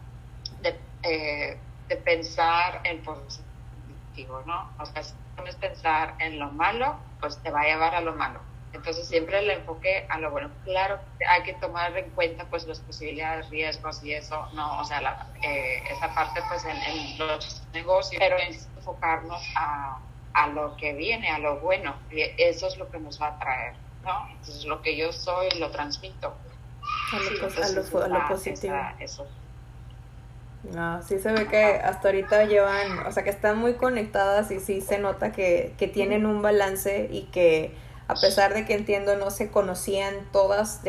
de, 0.63 0.79
eh, 1.03 1.59
pensar 2.05 2.81
en 2.85 3.03
positivo, 3.03 4.43
¿no? 4.47 4.71
O 4.79 4.87
sea, 4.87 5.03
si 5.03 5.15
no 5.37 5.45
es 5.45 5.57
pensar 5.57 6.15
en 6.19 6.39
lo 6.39 6.51
malo, 6.51 6.97
pues 7.21 7.39
te 7.43 7.51
va 7.51 7.63
a 7.63 7.65
llevar 7.65 7.95
a 7.95 8.01
lo 8.01 8.15
malo. 8.15 8.41
Entonces 8.73 9.09
siempre 9.09 9.39
el 9.39 9.51
enfoque 9.51 10.07
a 10.11 10.19
lo 10.19 10.31
bueno. 10.31 10.51
Claro, 10.65 10.99
hay 11.27 11.43
que 11.43 11.55
tomar 11.55 11.97
en 11.97 12.11
cuenta 12.11 12.45
pues 12.45 12.67
las 12.67 12.81
posibilidades, 12.81 13.49
riesgos 13.49 14.03
y 14.03 14.13
eso, 14.13 14.47
no, 14.53 14.79
o 14.81 14.85
sea, 14.85 15.01
la, 15.01 15.27
eh, 15.43 15.83
esa 15.91 16.15
parte 16.15 16.43
pues 16.49 16.65
en, 16.65 17.19
los 17.19 17.63
negocios, 17.73 18.21
pero 18.21 18.37
enfocarnos 18.39 19.43
a, 19.57 19.99
a 20.35 20.47
lo 20.49 20.77
que 20.77 20.93
viene, 20.93 21.31
a 21.31 21.39
lo 21.39 21.61
bueno, 21.61 21.97
eso 22.11 22.67
es 22.67 22.77
lo 22.77 22.91
que 22.91 22.99
nos 22.99 23.21
va 23.21 23.29
a 23.29 23.39
traer, 23.39 23.75
¿no? 24.03 24.29
Entonces 24.31 24.65
lo 24.67 24.83
que 24.83 24.97
yo 24.97 25.13
soy 25.13 25.49
lo 25.59 25.71
transmito 25.71 26.37
a 27.13 27.69
lo, 27.71 28.03
a 28.03 28.09
lo, 28.09 28.29
positivo. 28.29 28.77
No, 30.73 31.03
sí 31.03 31.19
se 31.19 31.33
ve 31.33 31.47
que 31.47 31.65
hasta 31.65 32.09
ahorita 32.09 32.45
llevan, 32.45 33.07
o 33.07 33.13
sea, 33.13 33.23
que 33.23 33.31
están 33.31 33.59
muy 33.59 33.75
conectadas 33.75 34.51
y 34.51 34.61
sí 34.61 34.81
se 34.81 34.99
nota 34.99 35.33
que, 35.33 35.75
que 35.79 35.87
tienen 35.87 36.27
un 36.27 36.43
balance 36.43 37.09
y 37.11 37.23
que 37.25 37.75
a 38.09 38.15
pesar 38.15 38.55
de 38.55 38.65
que 38.65 38.75
entiendo 38.75 39.17
no 39.17 39.31
se 39.31 39.51
conocían 39.51 40.15
todas, 40.33 40.81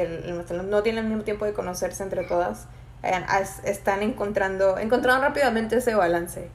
no 0.66 0.84
tienen 0.84 1.04
el 1.04 1.10
mismo 1.10 1.24
tiempo 1.24 1.46
de 1.46 1.54
conocerse 1.54 2.02
entre 2.02 2.24
todas, 2.24 2.68
eh, 3.04 3.24
están 3.66 4.02
encontrando, 4.02 4.78
encontrando 4.78 5.24
rápidamente 5.24 5.78
ese 5.78 5.96
balance. 5.96 6.50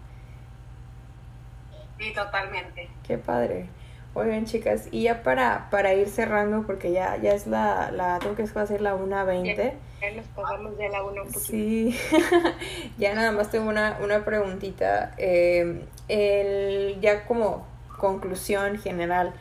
Sí, 1.98 2.12
totalmente. 2.14 2.88
Qué 3.06 3.18
padre. 3.18 3.68
Oigan, 4.16 4.44
chicas, 4.44 4.86
y 4.92 5.02
ya 5.02 5.24
para, 5.24 5.68
para 5.70 5.92
ir 5.92 6.08
cerrando, 6.08 6.62
porque 6.64 6.92
ya, 6.92 7.16
ya 7.16 7.34
es 7.34 7.48
la, 7.48 7.90
la, 7.90 8.20
tengo 8.20 8.36
que 8.36 8.44
hacer 8.44 8.80
la 8.80 8.94
1.20. 8.96 9.72
Ya, 10.00 10.10
nos 10.12 10.26
pasamos 10.28 10.78
de 10.78 10.88
la 10.88 11.02
1 11.02 11.22
un 11.22 11.34
Sí, 11.34 11.98
ya 12.98 13.14
nada 13.14 13.32
más 13.32 13.50
tengo 13.50 13.68
una, 13.68 13.98
una 14.00 14.24
preguntita. 14.24 15.14
Eh, 15.18 15.82
el, 16.06 17.00
ya 17.00 17.26
como 17.26 17.66
conclusión 17.98 18.78
general, 18.78 19.34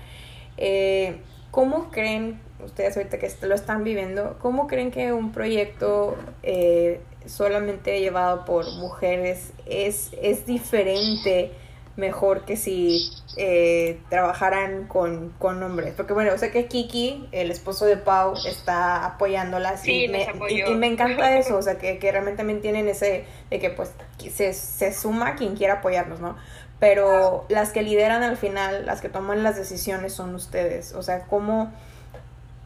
eh, 0.58 1.18
¿cómo 1.52 1.92
creen, 1.92 2.40
ustedes 2.66 2.98
ahorita 2.98 3.20
que 3.20 3.30
lo 3.44 3.54
están 3.54 3.84
viviendo, 3.84 4.38
cómo 4.42 4.66
creen 4.66 4.90
que 4.90 5.14
un 5.14 5.32
proyecto 5.34 6.18
eh, 6.42 7.00
solamente 7.28 8.00
llevado 8.00 8.44
por 8.46 8.66
mujeres 8.78 9.54
es, 9.68 10.10
es 10.20 10.48
diferente? 10.48 11.52
Mejor 11.96 12.46
que 12.46 12.58
si 12.58 13.12
eh, 13.38 14.00
trabajaran 14.10 14.88
con, 14.88 15.30
con, 15.38 15.62
hombres. 15.62 15.94
Porque 15.96 16.14
bueno, 16.14 16.36
sé 16.38 16.52
que 16.52 16.66
Kiki, 16.66 17.28
el 17.32 17.52
esposo 17.52 17.86
de 17.86 17.98
Pau, 17.98 18.34
está 18.48 19.06
apoyándolas 19.06 19.88
y, 19.88 20.08
me, 20.08 20.28
y, 20.50 20.74
me 20.74 20.88
encanta 20.88 21.38
eso, 21.38 21.58
o 21.58 21.62
sea, 21.62 21.78
que, 21.78 22.00
que, 22.00 22.12
realmente 22.12 22.38
también 22.38 22.62
tienen 22.62 22.88
ese, 22.88 23.26
de 23.50 23.60
que 23.60 23.70
pues 23.70 23.92
se, 24.32 24.54
se 24.54 24.94
suma 24.94 25.36
quien 25.36 25.56
quiera 25.56 25.76
apoyarnos, 25.76 26.20
¿no? 26.20 26.36
Pero 26.80 27.46
las 27.50 27.72
que 27.72 27.82
lideran 27.82 28.24
al 28.24 28.38
final, 28.38 28.86
las 28.86 29.00
que 29.00 29.10
toman 29.10 29.44
las 29.44 29.56
decisiones 29.56 30.14
son 30.14 30.36
ustedes, 30.36 30.94
o 30.94 31.04
sea, 31.04 31.26
¿cómo... 31.26 31.72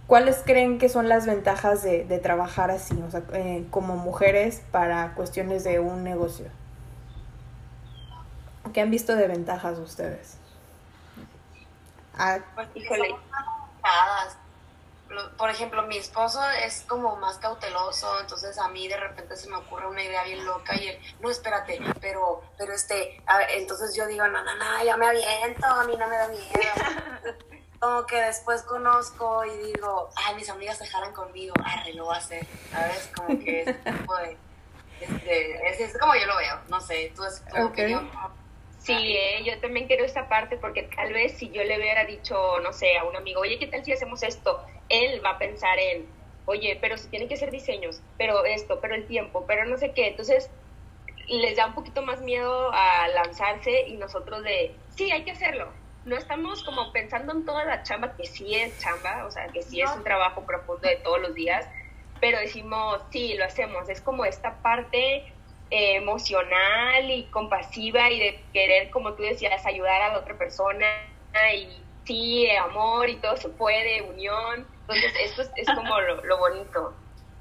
¿Cuáles 0.07 0.37
creen 0.45 0.79
que 0.79 0.87
son 0.87 1.09
las 1.09 1.25
ventajas 1.25 1.83
de, 1.83 2.05
de 2.05 2.17
trabajar 2.17 2.71
así, 2.71 2.95
o 3.05 3.11
sea, 3.11 3.23
eh, 3.33 3.65
como 3.71 3.97
mujeres 3.97 4.61
para 4.71 5.13
cuestiones 5.15 5.65
de 5.65 5.81
un 5.81 6.05
negocio? 6.05 6.45
¿Qué 8.73 8.81
han 8.81 8.91
visto 8.91 9.15
de 9.15 9.27
ventajas 9.27 9.77
ustedes? 9.79 10.37
Ah, 12.17 12.39
pues, 12.55 12.67
Por 15.37 15.49
ejemplo, 15.49 15.83
mi 15.83 15.97
esposo 15.97 16.41
es 16.65 16.83
como 16.87 17.15
más 17.17 17.37
cauteloso, 17.37 18.19
entonces 18.19 18.57
a 18.57 18.67
mí 18.69 18.87
de 18.87 18.97
repente 18.97 19.35
se 19.35 19.49
me 19.49 19.57
ocurre 19.57 19.87
una 19.87 20.03
idea 20.03 20.23
bien 20.23 20.45
loca 20.45 20.75
y 20.75 20.87
él, 20.87 20.99
no, 21.19 21.29
espérate, 21.29 21.79
pero, 22.01 22.43
pero 22.57 22.73
este, 22.73 23.21
entonces 23.51 23.95
yo 23.95 24.07
digo, 24.07 24.27
no, 24.27 24.43
no, 24.43 24.55
no, 24.55 24.83
ya 24.83 24.97
me 24.97 25.07
aviento, 25.07 25.65
a 25.65 25.83
mí 25.85 25.95
no 25.95 26.07
me 26.07 26.17
da 26.17 26.27
miedo. 26.27 26.43
como 27.79 28.05
que 28.05 28.21
después 28.21 28.63
conozco 28.63 29.45
y 29.45 29.73
digo, 29.73 30.09
ay, 30.15 30.35
mis 30.35 30.49
amigas 30.49 30.77
se 30.77 30.87
jalan 30.87 31.13
conmigo, 31.13 31.53
arre, 31.63 31.93
lo 31.93 32.05
voy 32.05 32.15
a 32.15 32.17
hacer, 32.17 32.45
¿sabes? 32.71 33.11
Como 33.15 33.39
que 33.39 33.61
ese 33.61 33.73
tipo 33.73 34.15
de, 34.17 34.37
este, 34.99 35.83
es, 35.83 35.97
como 35.97 36.15
yo 36.15 36.25
lo 36.25 36.37
veo, 36.37 36.59
no 36.69 36.81
sé, 36.81 37.11
tú 37.15 37.23
es 37.23 37.43
tu 37.45 37.65
opinión. 37.65 38.09
Sí, 38.87 39.17
eh, 39.17 39.43
yo 39.43 39.59
también 39.59 39.85
quiero 39.87 40.05
esa 40.05 40.29
parte 40.29 40.55
porque 40.55 40.83
tal 40.83 41.11
vez 41.11 41.37
si 41.37 41.49
yo 41.49 41.61
le 41.65 41.77
hubiera 41.77 42.05
dicho, 42.05 42.57
no 42.61 42.71
sé, 42.71 42.97
a 42.97 43.03
un 43.03 43.17
amigo, 43.17 43.41
oye, 43.41 43.59
¿qué 43.59 43.67
tal 43.67 43.83
si 43.83 43.91
hacemos 43.91 44.23
esto? 44.23 44.65
Él 44.87 45.21
va 45.25 45.31
a 45.31 45.37
pensar 45.37 45.77
en, 45.77 46.07
oye, 46.45 46.77
pero 46.79 46.97
si 46.97 47.09
tienen 47.09 47.27
que 47.27 47.35
ser 47.35 47.51
diseños, 47.51 48.01
pero 48.17 48.45
esto, 48.45 48.79
pero 48.79 48.95
el 48.95 49.05
tiempo, 49.05 49.45
pero 49.45 49.65
no 49.65 49.77
sé 49.77 49.91
qué. 49.91 50.07
Entonces, 50.07 50.49
les 51.27 51.57
da 51.57 51.65
un 51.65 51.75
poquito 51.75 52.01
más 52.01 52.21
miedo 52.21 52.71
a 52.71 53.09
lanzarse 53.09 53.87
y 53.87 53.97
nosotros 53.97 54.41
de, 54.43 54.73
sí, 54.95 55.11
hay 55.11 55.23
que 55.23 55.31
hacerlo. 55.31 55.67
No 56.05 56.15
estamos 56.15 56.63
como 56.63 56.93
pensando 56.93 57.33
en 57.33 57.43
toda 57.43 57.65
la 57.65 57.83
chamba, 57.83 58.15
que 58.15 58.25
sí 58.25 58.55
es 58.55 58.77
chamba, 58.79 59.25
o 59.25 59.31
sea, 59.31 59.47
que 59.49 59.63
sí 59.63 59.81
es 59.81 59.91
un 59.91 60.05
trabajo 60.05 60.45
profundo 60.45 60.87
de 60.87 60.95
todos 60.95 61.19
los 61.19 61.35
días, 61.35 61.67
pero 62.21 62.39
decimos, 62.39 63.01
sí, 63.11 63.33
lo 63.33 63.43
hacemos. 63.43 63.89
Es 63.89 63.99
como 63.99 64.23
esta 64.23 64.61
parte 64.61 65.25
emocional 65.69 67.09
y 67.09 67.25
compasiva 67.25 68.09
y 68.09 68.19
de 68.19 68.43
querer, 68.53 68.89
como 68.89 69.13
tú 69.13 69.23
decías, 69.23 69.65
ayudar 69.65 70.01
a 70.01 70.13
la 70.13 70.19
otra 70.19 70.37
persona 70.37 70.85
y 71.55 71.81
sí, 72.05 72.49
amor 72.51 73.09
y 73.09 73.17
todo 73.17 73.35
se 73.37 73.49
puede, 73.49 74.01
unión. 74.03 74.65
Entonces, 74.81 75.13
esto 75.19 75.41
es, 75.55 75.67
como 75.67 75.99
lo, 75.99 76.37
bonito. 76.37 76.93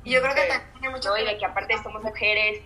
Y 0.04 0.12
yo 0.12 0.20
creo 0.20 0.34
que 0.34 0.42
también 0.42 0.72
tiene 0.72 0.90
mucho 0.90 1.16
Y 1.16 1.24
de 1.24 1.38
que 1.38 1.46
aparte 1.46 1.80
somos 1.82 2.02
mujeres. 2.02 2.62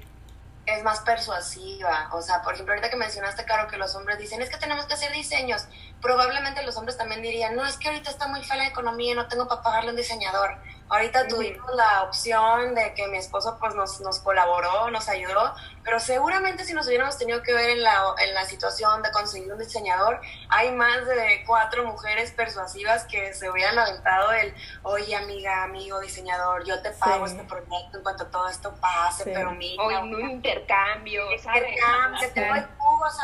Es 0.66 0.82
más 0.82 1.00
persuasiva. 1.00 2.10
O 2.12 2.22
sea, 2.22 2.42
por 2.42 2.54
ejemplo, 2.54 2.74
ahorita 2.74 2.90
que 2.90 2.96
mencionaste, 2.96 3.44
Caro, 3.44 3.68
que 3.68 3.76
los 3.76 3.94
hombres 3.96 4.18
dicen, 4.18 4.40
es 4.40 4.50
que 4.50 4.58
tenemos 4.58 4.86
que 4.86 4.94
hacer 4.94 5.12
diseños. 5.12 5.66
Probablemente 6.00 6.62
los 6.62 6.76
hombres 6.76 6.96
también 6.96 7.22
dirían, 7.22 7.54
no, 7.56 7.64
es 7.66 7.76
que 7.76 7.88
ahorita 7.88 8.10
está 8.10 8.28
muy 8.28 8.42
fea 8.42 8.56
la 8.56 8.66
economía 8.66 9.12
y 9.12 9.14
no 9.14 9.28
tengo 9.28 9.48
para 9.48 9.62
pagarle 9.62 9.90
un 9.90 9.96
diseñador 9.96 10.56
Ahorita 10.90 11.28
tuvimos 11.28 11.72
la 11.76 12.02
opción 12.02 12.74
de 12.74 12.92
que 12.94 13.06
mi 13.06 13.16
esposo 13.16 13.56
pues 13.60 13.76
nos, 13.76 14.00
nos 14.00 14.18
colaboró, 14.18 14.90
nos 14.90 15.08
ayudó, 15.08 15.54
pero 15.84 16.00
seguramente 16.00 16.64
si 16.64 16.74
nos 16.74 16.88
hubiéramos 16.88 17.16
tenido 17.16 17.44
que 17.44 17.54
ver 17.54 17.70
en 17.70 17.84
la, 17.84 17.96
en 18.18 18.34
la 18.34 18.44
situación 18.44 19.00
de 19.00 19.12
conseguir 19.12 19.52
un 19.52 19.58
diseñador, 19.60 20.20
hay 20.48 20.72
más 20.72 21.06
de 21.06 21.44
cuatro 21.46 21.84
mujeres 21.84 22.32
persuasivas 22.32 23.04
que 23.04 23.32
se 23.34 23.48
hubieran 23.48 23.78
aventado 23.78 24.32
el, 24.32 24.52
oye 24.82 25.14
amiga, 25.14 25.62
amigo, 25.62 26.00
diseñador, 26.00 26.64
yo 26.66 26.82
te 26.82 26.90
pago 26.90 27.24
este 27.24 27.44
proyecto 27.44 27.98
en 27.98 28.02
cuanto 28.02 28.26
todo 28.26 28.48
esto 28.48 28.74
pase, 28.80 29.22
pero 29.26 29.52
mira... 29.52 29.80
O 29.84 30.02
un 30.02 30.28
intercambio, 30.28 31.22
Intercambio, 31.30 32.32
te 32.34 32.48
doy 32.48 32.64
jugos, 32.76 33.14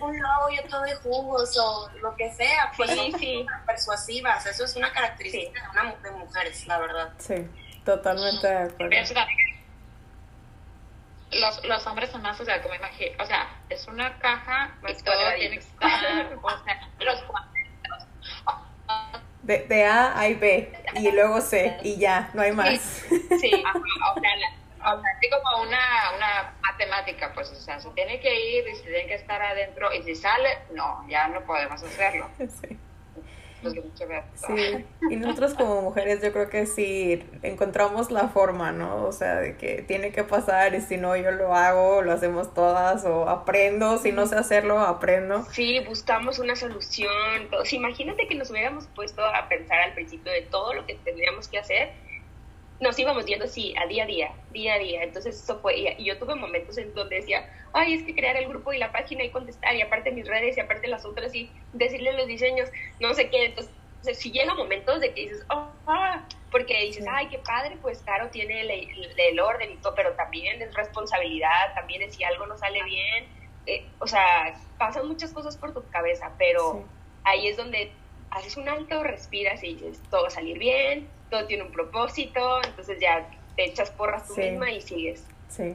o 0.00 0.04
un 0.06 0.20
logo, 0.20 0.50
yo 0.50 0.62
te 0.62 0.68
doy 0.68 0.92
jugos, 1.02 1.52
o 1.56 1.90
lo 2.00 2.14
que 2.16 2.32
sea, 2.32 2.72
pues 2.76 2.90
sí, 2.90 3.12
sí. 3.18 3.46
persuasivas, 3.66 4.46
eso 4.46 4.64
es 4.64 4.76
una 4.76 4.92
característica 4.92 5.62
de 5.62 5.68
una 5.70 5.94
de 5.94 6.10
mujer 6.10 6.52
la 6.66 6.78
verdad. 6.78 7.12
Sí, 7.18 7.34
totalmente 7.84 8.46
de 8.46 8.56
acuerdo. 8.56 8.96
Los, 11.32 11.64
los 11.64 11.86
hombres 11.86 12.10
son 12.10 12.22
más, 12.22 12.40
o 12.40 12.44
sea, 12.44 12.62
como 12.62 12.74
imagino, 12.74 13.22
o 13.22 13.26
sea, 13.26 13.48
es 13.68 13.86
una 13.88 14.18
caja 14.18 14.72
y 14.86 15.02
todo 15.02 15.16
tiene 15.36 15.58
que 15.58 15.64
estar, 15.64 16.38
o 16.40 16.64
sea, 16.64 16.88
los 17.00 17.24
de, 19.44 19.84
A 19.84 20.18
hay 20.18 20.34
B 20.34 20.72
y 20.96 21.10
luego 21.10 21.40
C 21.40 21.76
y 21.82 21.96
ya, 21.96 22.30
no 22.34 22.42
hay 22.42 22.52
más. 22.52 22.80
Sí, 23.40 23.52
o 23.52 24.20
sea, 24.20 24.30
así 24.84 25.30
como 25.30 25.62
una, 25.62 26.12
una 26.16 26.54
matemática, 26.62 27.32
pues, 27.34 27.50
o 27.50 27.54
sea, 27.54 27.80
se 27.80 27.90
tiene 27.90 28.20
que 28.20 28.58
ir 28.58 28.68
y 28.68 28.76
se 28.76 28.82
tiene 28.82 29.06
que 29.06 29.14
estar 29.14 29.40
adentro 29.42 29.92
y 29.92 30.02
si 30.02 30.14
sale, 30.14 30.58
no, 30.72 31.04
ya 31.08 31.28
no 31.28 31.42
podemos 31.44 31.82
hacerlo. 31.82 32.28
Sí. 32.38 32.78
Sí, 34.46 34.84
y 35.10 35.16
nosotros 35.16 35.54
como 35.54 35.82
mujeres 35.82 36.22
yo 36.22 36.32
creo 36.32 36.50
que 36.50 36.66
sí 36.66 37.24
encontramos 37.42 38.10
la 38.10 38.28
forma, 38.28 38.72
¿no? 38.72 39.06
O 39.06 39.12
sea, 39.12 39.36
de 39.36 39.56
que 39.56 39.82
tiene 39.82 40.12
que 40.12 40.24
pasar 40.24 40.74
y 40.74 40.80
si 40.80 40.96
no 40.96 41.16
yo 41.16 41.30
lo 41.30 41.54
hago, 41.54 42.02
lo 42.02 42.12
hacemos 42.12 42.52
todas 42.52 43.04
o 43.04 43.28
aprendo, 43.28 43.98
si 43.98 44.12
no 44.12 44.26
sé 44.26 44.36
hacerlo, 44.36 44.80
aprendo. 44.80 45.44
Sí, 45.50 45.80
buscamos 45.80 46.38
una 46.38 46.56
solución. 46.56 47.10
imagínate 47.70 48.28
que 48.28 48.34
nos 48.34 48.50
hubiéramos 48.50 48.86
puesto 48.88 49.24
a 49.24 49.48
pensar 49.48 49.80
al 49.80 49.94
principio 49.94 50.30
de 50.30 50.42
todo 50.42 50.74
lo 50.74 50.86
que 50.86 50.94
tendríamos 50.96 51.48
que 51.48 51.58
hacer 51.58 51.92
nos 52.80 52.98
íbamos 52.98 53.24
yendo 53.26 53.44
así, 53.44 53.74
a 53.76 53.86
día 53.86 54.04
a 54.04 54.06
día, 54.06 54.30
día 54.50 54.74
a 54.74 54.78
día. 54.78 55.02
Entonces 55.02 55.42
eso 55.42 55.60
fue, 55.60 55.76
y 55.76 56.04
yo 56.04 56.18
tuve 56.18 56.34
momentos 56.34 56.76
en 56.78 56.92
donde 56.94 57.16
decía, 57.16 57.48
ay, 57.72 57.94
es 57.94 58.02
que 58.04 58.14
crear 58.14 58.36
el 58.36 58.48
grupo 58.48 58.72
y 58.72 58.78
la 58.78 58.92
página 58.92 59.24
y 59.24 59.30
contestar, 59.30 59.74
y 59.74 59.82
aparte 59.82 60.10
mis 60.12 60.26
redes, 60.26 60.56
y 60.56 60.60
aparte 60.60 60.88
las 60.88 61.04
otras, 61.04 61.34
y 61.34 61.52
decirle 61.72 62.12
los 62.12 62.26
diseños, 62.26 62.68
no 63.00 63.14
sé 63.14 63.30
qué. 63.30 63.46
Entonces, 63.46 63.72
si 64.12 64.32
llega 64.32 64.54
momentos 64.54 65.00
de 65.00 65.14
que 65.14 65.22
dices, 65.22 65.46
oh, 65.50 65.72
ah", 65.86 66.26
porque 66.50 66.78
dices, 66.84 67.04
ay, 67.10 67.28
qué 67.28 67.38
padre, 67.38 67.78
pues 67.80 68.02
claro, 68.02 68.30
tiene 68.30 68.60
el, 68.60 69.40
orden 69.40 69.72
y 69.72 69.76
todo, 69.78 69.94
pero 69.94 70.14
también 70.14 70.60
es 70.60 70.74
responsabilidad, 70.74 71.74
también 71.74 72.02
es 72.02 72.14
si 72.14 72.24
algo 72.24 72.46
no 72.46 72.56
sale 72.56 72.82
bien. 72.84 73.28
Eh, 73.66 73.88
o 73.98 74.06
sea, 74.06 74.54
pasan 74.78 75.08
muchas 75.08 75.32
cosas 75.32 75.56
por 75.56 75.72
tu 75.72 75.88
cabeza, 75.88 76.34
pero 76.38 76.86
ahí 77.24 77.48
es 77.48 77.56
donde 77.56 77.92
haces 78.30 78.56
un 78.56 78.68
alto, 78.68 79.02
respiras 79.02 79.62
y 79.64 79.74
dices, 79.74 80.02
todo 80.10 80.22
va 80.22 80.28
a 80.28 80.30
salir 80.30 80.58
bien, 80.58 81.08
todo 81.30 81.46
tiene 81.46 81.64
un 81.64 81.72
propósito, 81.72 82.60
entonces 82.64 82.98
ya 83.00 83.28
te 83.56 83.64
echas 83.64 83.90
porras 83.90 84.26
tú 84.26 84.36
misma 84.36 84.70
y 84.70 84.80
sigues. 84.80 85.24
Sí, 85.48 85.74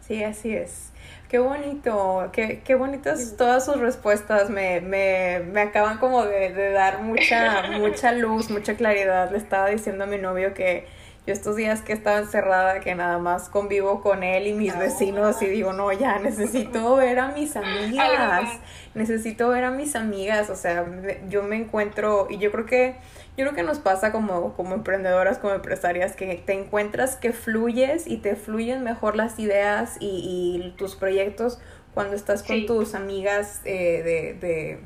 sí, 0.00 0.24
así 0.24 0.54
es. 0.54 0.92
Qué 1.28 1.38
bonito, 1.38 2.28
qué, 2.32 2.60
qué 2.64 2.74
bonitas 2.74 3.36
todas 3.36 3.64
sus 3.64 3.78
respuestas, 3.78 4.50
me, 4.50 4.80
me, 4.80 5.40
me 5.40 5.60
acaban 5.60 5.98
como 5.98 6.24
de, 6.24 6.52
de 6.52 6.70
dar 6.72 7.02
mucha, 7.02 7.62
mucha 7.78 8.12
luz, 8.12 8.50
mucha 8.50 8.74
claridad. 8.76 9.30
Le 9.30 9.38
estaba 9.38 9.68
diciendo 9.68 10.04
a 10.04 10.06
mi 10.08 10.18
novio 10.18 10.54
que 10.54 10.88
yo 11.30 11.34
estos 11.34 11.54
días 11.54 11.80
que 11.80 11.92
estaba 11.92 12.18
encerrada, 12.18 12.80
que 12.80 12.96
nada 12.96 13.18
más 13.18 13.48
convivo 13.48 14.00
con 14.00 14.24
él 14.24 14.48
y 14.48 14.52
mis 14.52 14.76
vecinos 14.76 15.40
y 15.42 15.46
digo, 15.46 15.72
no, 15.72 15.92
ya 15.92 16.18
necesito 16.18 16.96
ver 16.96 17.20
a 17.20 17.28
mis 17.28 17.54
amigas, 17.54 18.58
necesito 18.94 19.48
ver 19.48 19.62
a 19.62 19.70
mis 19.70 19.94
amigas, 19.94 20.50
o 20.50 20.56
sea, 20.56 20.84
yo 21.28 21.44
me 21.44 21.54
encuentro 21.54 22.26
y 22.28 22.38
yo 22.38 22.50
creo 22.50 22.66
que 22.66 22.96
yo 23.36 23.44
creo 23.44 23.54
que 23.54 23.62
nos 23.62 23.78
pasa 23.78 24.10
como, 24.10 24.54
como 24.54 24.74
emprendedoras, 24.74 25.38
como 25.38 25.54
empresarias, 25.54 26.16
que 26.16 26.34
te 26.44 26.52
encuentras 26.52 27.14
que 27.14 27.32
fluyes 27.32 28.08
y 28.08 28.16
te 28.16 28.34
fluyen 28.34 28.82
mejor 28.82 29.14
las 29.14 29.38
ideas 29.38 29.98
y, 30.00 30.74
tus 30.76 30.96
proyectos 30.96 31.60
cuando 31.94 32.16
estás 32.16 32.42
con 32.42 32.66
tus 32.66 32.94
amigas 32.94 33.60
eh, 33.64 34.02
de, 34.02 34.46
de, 34.46 34.80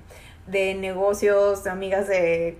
de, 0.46 0.74
negocios, 0.74 1.66
amigas 1.66 2.08
de, 2.08 2.58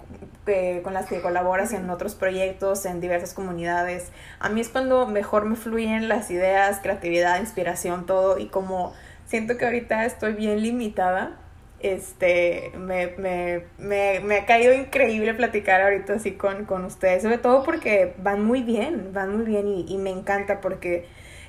con 0.82 0.94
las 0.94 1.06
que 1.06 1.20
colaboras 1.20 1.72
en 1.72 1.88
otros 1.90 2.14
proyectos, 2.14 2.84
en 2.86 3.00
diversas 3.00 3.34
comunidades. 3.34 4.10
A 4.40 4.48
mí 4.48 4.60
es 4.60 4.68
cuando 4.68 5.06
mejor 5.06 5.44
me 5.44 5.56
fluyen 5.56 6.08
las 6.08 6.30
ideas, 6.30 6.80
creatividad, 6.82 7.40
inspiración, 7.40 8.06
todo. 8.06 8.38
Y 8.38 8.46
como 8.46 8.92
siento 9.26 9.56
que 9.56 9.64
ahorita 9.64 10.04
estoy 10.04 10.34
bien 10.34 10.62
limitada, 10.62 11.38
este, 11.84 12.72
me, 12.78 13.08
me, 13.18 13.64
me, 13.76 14.20
me, 14.20 14.36
ha 14.38 14.46
caído 14.46 14.72
increíble 14.72 15.34
platicar 15.34 15.82
ahorita 15.82 16.14
así 16.14 16.32
con, 16.32 16.64
con 16.64 16.84
ustedes, 16.86 17.22
sobre 17.22 17.36
todo 17.36 17.62
porque 17.62 18.14
van 18.18 18.42
muy 18.42 18.62
bien, 18.62 19.12
van 19.12 19.36
muy 19.36 19.44
bien 19.44 19.68
y, 19.68 19.84
y, 19.86 19.98
me 19.98 20.08
encanta 20.08 20.62
porque 20.62 21.06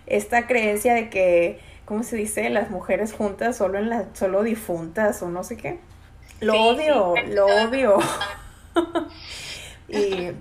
esta 0.08 0.46
creencia 0.46 0.94
de 0.94 1.10
que, 1.10 1.60
¿cómo 1.86 2.04
se 2.04 2.18
dice? 2.18 2.50
Las 2.50 2.70
mujeres 2.70 3.14
juntas 3.14 3.56
solo 3.56 3.80
en 3.80 3.90
la, 3.90 4.08
solo 4.14 4.44
difuntas 4.44 5.24
o 5.24 5.30
no 5.30 5.44
sé 5.46 5.56
qué. 5.56 5.80
Lo 6.42 6.54
odio, 6.54 7.14
lo 7.28 7.46
odio. 7.46 8.00
y 9.88 10.32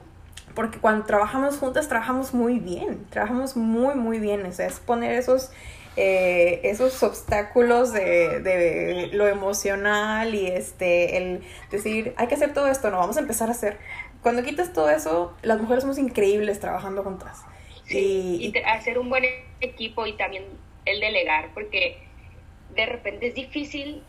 porque 0.54 0.78
cuando 0.78 1.04
trabajamos 1.04 1.58
juntas 1.58 1.88
trabajamos 1.88 2.32
muy 2.32 2.58
bien, 2.58 3.06
trabajamos 3.10 3.56
muy, 3.56 3.94
muy 3.94 4.18
bien. 4.18 4.46
O 4.46 4.52
sea, 4.52 4.66
es 4.66 4.80
poner 4.80 5.12
esos 5.12 5.50
eh, 5.96 6.60
esos 6.64 7.00
obstáculos 7.04 7.92
de, 7.92 8.40
de, 8.40 9.10
lo 9.12 9.28
emocional 9.28 10.34
y 10.34 10.48
este, 10.48 11.16
el 11.16 11.42
decir, 11.70 12.14
hay 12.16 12.26
que 12.26 12.34
hacer 12.34 12.52
todo 12.52 12.66
esto, 12.66 12.90
no, 12.90 12.98
vamos 12.98 13.16
a 13.16 13.20
empezar 13.20 13.48
a 13.48 13.52
hacer. 13.52 13.78
Cuando 14.20 14.42
quitas 14.42 14.72
todo 14.72 14.90
eso, 14.90 15.36
las 15.42 15.60
mujeres 15.60 15.82
somos 15.82 15.98
increíbles 15.98 16.58
trabajando 16.58 17.04
juntas. 17.04 17.42
y, 17.88 18.52
hacer 18.66 18.98
un 18.98 19.08
buen 19.08 19.24
equipo 19.60 20.04
y 20.06 20.14
también 20.14 20.44
el 20.84 20.98
delegar, 20.98 21.50
porque 21.54 21.98
de 22.74 22.86
repente 22.86 23.28
es 23.28 23.34
difícil, 23.36 24.02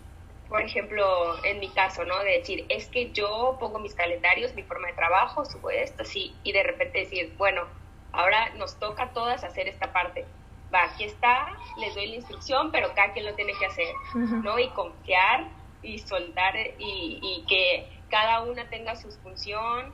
por 0.50 0.62
ejemplo, 0.62 1.44
en 1.44 1.60
mi 1.60 1.70
caso, 1.70 2.06
¿no? 2.06 2.20
De 2.20 2.38
decir, 2.40 2.66
es 2.70 2.88
que 2.88 3.12
yo 3.12 3.58
pongo 3.60 3.80
mis 3.80 3.96
calendarios, 3.96 4.54
mi 4.54 4.64
forma 4.64 4.88
de 4.88 4.94
trabajo, 4.94 5.46
subo 5.46 5.70
esto, 5.70 6.06
sí, 6.06 6.36
y 6.44 6.52
de 6.52 6.64
repente 6.64 7.00
decir, 7.00 7.34
bueno, 7.38 7.64
ahora 8.12 8.50
nos 8.56 8.78
toca 8.80 9.04
a 9.04 9.14
todas 9.14 9.44
hacer 9.44 9.68
esta 9.68 9.92
parte 9.92 10.26
va, 10.74 10.84
aquí 10.84 11.06
está, 11.06 11.48
les 11.78 11.94
doy 11.96 12.08
la 12.08 12.16
instrucción, 12.16 12.72
pero 12.72 12.94
cada 12.94 13.14
quien 13.14 13.26
lo 13.26 13.34
tiene 13.36 13.54
que 13.54 13.66
hacer, 13.66 13.94
¿no? 14.14 14.58
Y 14.60 14.70
confiar 14.70 15.48
y 15.82 16.00
soltar 16.00 16.56
y, 16.80 17.20
y, 17.22 17.46
que 17.48 17.88
cada 18.10 18.42
una 18.42 18.68
tenga 18.70 18.96
su 18.96 19.12
función. 19.12 19.94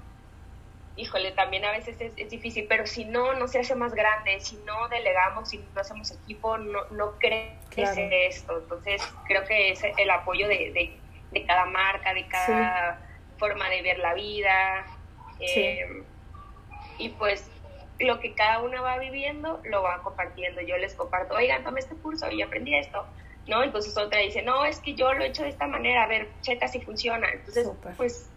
Híjole, 0.95 1.31
también 1.31 1.65
a 1.65 1.71
veces 1.71 1.99
es, 1.99 2.13
es, 2.17 2.29
difícil, 2.29 2.65
pero 2.67 2.85
si 2.85 3.05
no, 3.05 3.33
no 3.33 3.47
se 3.47 3.59
hace 3.59 3.75
más 3.75 3.93
grande, 3.93 4.39
si 4.39 4.57
no 4.65 4.87
delegamos, 4.89 5.49
si 5.49 5.57
no 5.57 5.81
hacemos 5.81 6.11
equipo, 6.11 6.57
no, 6.57 6.85
no 6.91 7.17
crece 7.71 8.27
esto. 8.27 8.59
Entonces, 8.59 9.01
creo 9.25 9.43
que 9.45 9.71
es 9.71 9.81
el 9.97 10.09
apoyo 10.09 10.47
de, 10.47 10.71
de, 10.71 10.97
de 11.31 11.45
cada 11.45 11.65
marca, 11.65 12.13
de 12.13 12.27
cada 12.27 12.99
forma 13.37 13.69
de 13.69 13.81
ver 13.81 13.99
la 13.99 14.13
vida. 14.13 14.85
Eh, 15.39 16.03
y 16.97 17.09
pues 17.09 17.49
lo 17.99 18.19
que 18.19 18.33
cada 18.33 18.59
una 18.59 18.81
va 18.81 18.97
viviendo 18.97 19.61
lo 19.63 19.83
va 19.83 20.01
compartiendo. 20.03 20.61
Yo 20.61 20.77
les 20.77 20.93
comparto, 20.93 21.35
oigan, 21.35 21.63
tomé 21.63 21.79
este 21.79 21.95
curso 21.95 22.29
y 22.31 22.41
aprendí 22.41 22.75
esto, 22.75 23.05
¿no? 23.47 23.63
Entonces 23.63 23.97
otra 23.97 24.19
dice, 24.19 24.41
no, 24.41 24.65
es 24.65 24.79
que 24.79 24.93
yo 24.93 25.13
lo 25.13 25.23
he 25.23 25.27
hecho 25.27 25.43
de 25.43 25.49
esta 25.49 25.67
manera, 25.67 26.03
a 26.03 26.07
ver, 26.07 26.29
checa 26.41 26.67
si 26.67 26.81
funciona. 26.81 27.29
Entonces, 27.31 27.69
pues 27.97 28.30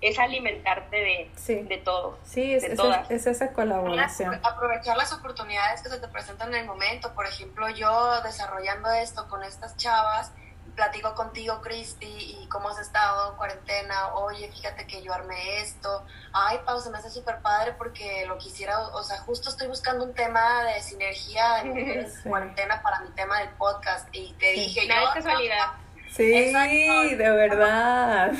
es 0.00 0.18
alimentarte 0.18 0.96
de, 0.96 1.64
de 1.64 1.78
todo. 1.78 2.18
Sí, 2.24 2.54
es, 2.54 2.64
es, 2.64 3.26
esa 3.26 3.52
colaboración. 3.52 4.40
Aprovechar 4.42 4.96
las 4.96 5.12
oportunidades 5.12 5.82
que 5.82 5.90
se 5.90 5.98
te 5.98 6.08
presentan 6.08 6.54
en 6.54 6.62
el 6.62 6.66
momento. 6.66 7.12
Por 7.14 7.26
ejemplo, 7.26 7.68
yo 7.68 8.22
desarrollando 8.22 8.90
esto 8.92 9.28
con 9.28 9.42
estas 9.42 9.76
chavas, 9.76 10.32
platico 10.74 11.14
contigo, 11.14 11.60
Cristi, 11.60 12.06
y 12.42 12.48
cómo 12.48 12.70
has 12.70 12.78
estado 12.78 13.32
en 13.32 13.36
cuarentena. 13.36 14.14
Oye, 14.14 14.50
fíjate 14.50 14.86
que 14.86 15.02
yo 15.02 15.12
armé 15.12 15.60
esto. 15.60 16.06
Ay, 16.32 16.58
Pau, 16.64 16.80
se 16.80 16.88
me 16.88 16.96
hace 16.96 17.10
súper 17.10 17.40
padre 17.42 17.74
porque 17.74 18.24
lo 18.26 18.38
quisiera, 18.38 18.78
o 18.78 19.02
sea, 19.02 19.18
justo 19.18 19.50
estoy 19.50 19.68
buscando 19.68 20.04
un 20.04 20.14
tema 20.14 20.64
de 20.64 20.80
sinergia 20.80 21.60
en, 21.60 22.10
cuarentena 22.24 22.80
para 22.82 23.00
mi 23.00 23.10
tema 23.10 23.40
del 23.40 23.50
podcast. 23.50 24.08
Y 24.12 24.32
te 24.34 24.52
dije, 24.52 24.88
no, 24.88 24.94
yo. 24.94 25.10
casualidad. 25.12 25.72
Sí, 26.16 27.14
de 27.14 27.30
verdad. 27.30 28.32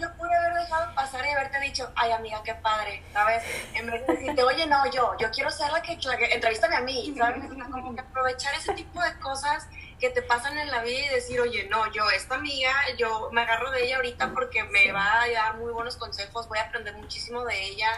yo 0.00 0.16
pude 0.16 0.34
haber 0.34 0.54
dejado 0.54 0.94
pasar 0.94 1.24
y 1.24 1.30
haberte 1.30 1.60
dicho, 1.60 1.90
ay 1.94 2.12
amiga, 2.12 2.42
qué 2.44 2.54
padre, 2.54 3.02
¿sabes? 3.12 3.42
En 3.74 3.86
vez 3.86 4.06
de 4.06 4.14
decirte, 4.14 4.42
oye, 4.42 4.66
no, 4.66 4.90
yo, 4.90 5.16
yo 5.18 5.30
quiero 5.30 5.50
ser 5.50 5.70
la 5.72 5.80
que, 5.80 5.96
la 6.02 6.16
que 6.16 6.26
entrevístame 6.26 6.76
a 6.76 6.80
mí, 6.80 7.14
¿sabes? 7.16 7.44
Como 7.70 7.94
que 7.94 8.00
aprovechar 8.00 8.54
ese 8.54 8.74
tipo 8.74 9.00
de 9.00 9.18
cosas 9.20 9.66
que 9.98 10.10
te 10.10 10.22
pasan 10.22 10.58
en 10.58 10.70
la 10.70 10.82
vida 10.82 11.06
y 11.06 11.08
decir, 11.08 11.40
oye, 11.40 11.68
no, 11.70 11.90
yo, 11.92 12.08
esta 12.10 12.34
amiga, 12.34 12.70
yo 12.98 13.30
me 13.32 13.42
agarro 13.42 13.70
de 13.70 13.84
ella 13.84 13.96
ahorita 13.96 14.32
porque 14.32 14.62
me 14.64 14.92
va 14.92 15.22
a 15.22 15.30
dar 15.30 15.56
muy 15.56 15.72
buenos 15.72 15.96
consejos, 15.96 16.48
voy 16.48 16.58
a 16.58 16.62
aprender 16.64 16.94
muchísimo 16.96 17.44
de 17.44 17.62
ella 17.62 17.88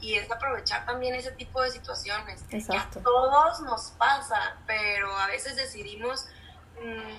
y 0.00 0.14
es 0.14 0.30
aprovechar 0.30 0.86
también 0.86 1.14
ese 1.14 1.32
tipo 1.32 1.60
de 1.60 1.70
situaciones. 1.70 2.42
Exacto. 2.50 3.00
a 3.00 3.02
todos 3.02 3.60
nos 3.60 3.90
pasa, 3.98 4.56
pero 4.66 5.14
a 5.18 5.26
veces 5.26 5.56
decidimos, 5.56 6.26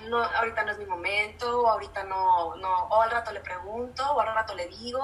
no, 0.08 0.22
ahorita 0.22 0.64
no 0.64 0.72
es 0.72 0.78
mi 0.78 0.86
momento, 0.86 1.62
o 1.62 1.68
ahorita 1.68 2.04
no, 2.04 2.56
no, 2.56 2.84
o 2.88 3.02
al 3.02 3.10
rato 3.10 3.32
le 3.32 3.40
pregunto, 3.40 4.04
o 4.12 4.20
al 4.20 4.34
rato 4.34 4.54
le 4.54 4.68
digo. 4.68 5.02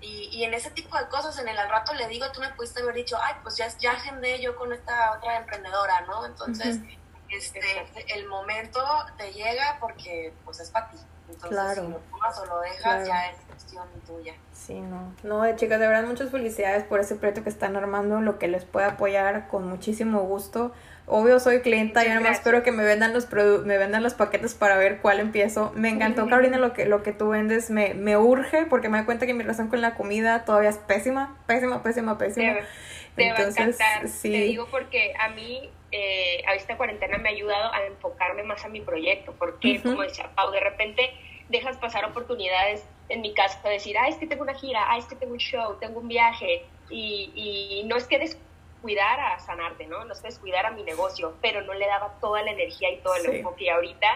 Y, 0.00 0.28
y, 0.30 0.44
en 0.44 0.52
ese 0.52 0.70
tipo 0.70 0.96
de 0.98 1.08
cosas, 1.08 1.38
en 1.38 1.48
el 1.48 1.58
al 1.58 1.70
rato 1.70 1.94
le 1.94 2.06
digo, 2.06 2.30
tú 2.30 2.40
me 2.40 2.50
pudiste 2.50 2.82
haber 2.82 2.94
dicho, 2.94 3.16
ay, 3.20 3.34
pues 3.42 3.56
ya, 3.56 3.66
ya 3.78 3.92
agendé 3.92 4.40
yo 4.40 4.54
con 4.54 4.72
esta 4.72 5.12
otra 5.12 5.38
emprendedora, 5.38 6.02
¿no? 6.02 6.26
Entonces, 6.26 6.80
este, 7.28 7.60
el 8.14 8.26
momento 8.28 8.80
te 9.16 9.32
llega 9.32 9.78
porque 9.80 10.32
pues 10.44 10.60
es 10.60 10.70
para 10.70 10.90
ti. 10.90 10.98
Entonces, 11.28 11.74
si 11.74 11.90
lo 11.90 11.98
tomas 11.98 12.38
o 12.38 12.46
lo 12.46 12.60
dejas, 12.60 13.06
ya 13.06 13.30
es 13.30 13.40
cuestión 13.48 13.88
tuya. 14.06 14.34
Sí, 14.52 14.80
no. 14.80 15.12
No, 15.24 15.56
chicas, 15.56 15.80
de 15.80 15.88
verdad, 15.88 16.04
muchas 16.04 16.30
felicidades 16.30 16.84
por 16.84 17.00
ese 17.00 17.16
proyecto 17.16 17.42
que 17.42 17.48
están 17.48 17.76
armando, 17.76 18.20
lo 18.20 18.38
que 18.38 18.46
les 18.46 18.64
puede 18.64 18.86
apoyar 18.86 19.48
con 19.48 19.66
muchísimo 19.66 20.20
gusto. 20.20 20.72
Obvio, 21.08 21.38
soy 21.38 21.60
clienta, 21.60 22.04
y 22.04 22.08
además 22.08 22.38
espero 22.38 22.64
que 22.64 22.72
me 22.72 22.82
vendan 22.82 23.12
los 23.12 23.32
me 23.32 23.78
vendan 23.78 24.02
los 24.02 24.14
paquetes 24.14 24.54
para 24.54 24.76
ver 24.76 24.98
cuál 25.00 25.20
empiezo. 25.20 25.72
Me 25.76 25.88
encantó, 25.88 26.28
Carolina, 26.28 26.58
lo 26.58 26.72
que, 26.72 26.84
lo 26.86 27.04
que 27.04 27.12
tú 27.12 27.28
vendes. 27.28 27.70
Me, 27.70 27.94
me 27.94 28.16
urge 28.16 28.66
porque 28.66 28.88
me 28.88 28.98
doy 28.98 29.06
cuenta 29.06 29.24
que 29.24 29.32
mi 29.32 29.42
relación 29.42 29.68
con 29.68 29.80
la 29.80 29.94
comida 29.94 30.44
todavía 30.44 30.70
es 30.70 30.78
pésima, 30.78 31.38
pésima, 31.46 31.82
pésima, 31.84 32.18
pésima. 32.18 32.56
Te, 33.14 33.30
va 33.30 33.38
a 33.38 33.42
encantar. 33.42 34.02
Te 34.20 34.28
digo 34.28 34.66
porque 34.68 35.14
a 35.20 35.28
mí 35.28 35.70
eh, 35.92 36.42
a 36.48 36.54
esta 36.54 36.76
cuarentena 36.76 37.18
me 37.18 37.28
ha 37.28 37.32
ayudado 37.32 37.72
a 37.72 37.86
enfocarme 37.86 38.42
más 38.42 38.64
a 38.64 38.68
mi 38.68 38.80
proyecto, 38.80 39.32
porque 39.38 39.80
como 39.80 40.02
decía 40.02 40.30
Pau, 40.34 40.50
de 40.50 40.60
repente 40.60 41.12
dejas 41.48 41.76
pasar 41.76 42.04
oportunidades, 42.04 42.84
en 43.08 43.20
mi 43.20 43.32
caso, 43.32 43.60
de 43.62 43.70
decir, 43.70 43.96
ah, 43.96 44.08
es 44.08 44.16
que 44.16 44.26
tengo 44.26 44.42
una 44.42 44.54
gira, 44.54 44.84
ah, 44.88 44.98
es 44.98 45.04
que 45.04 45.14
tengo 45.14 45.32
un 45.32 45.38
show, 45.38 45.76
tengo 45.78 46.00
un 46.00 46.08
viaje, 46.08 46.64
y, 46.90 47.30
y 47.34 47.84
no 47.86 47.96
es 47.96 48.08
que 48.08 48.18
descuidar 48.86 49.20
a 49.20 49.38
sanarte, 49.40 49.86
¿no? 49.86 50.04
No 50.04 50.14
que 50.14 50.20
descuidar 50.28 50.66
a 50.66 50.70
mi 50.70 50.82
negocio, 50.82 51.34
pero 51.42 51.62
no 51.62 51.74
le 51.74 51.86
daba 51.86 52.18
toda 52.20 52.42
la 52.42 52.52
energía 52.52 52.90
y 52.90 52.98
todo 52.98 53.14
el 53.16 53.36
enfoque, 53.36 53.64
y 53.64 53.68
ahorita 53.68 54.06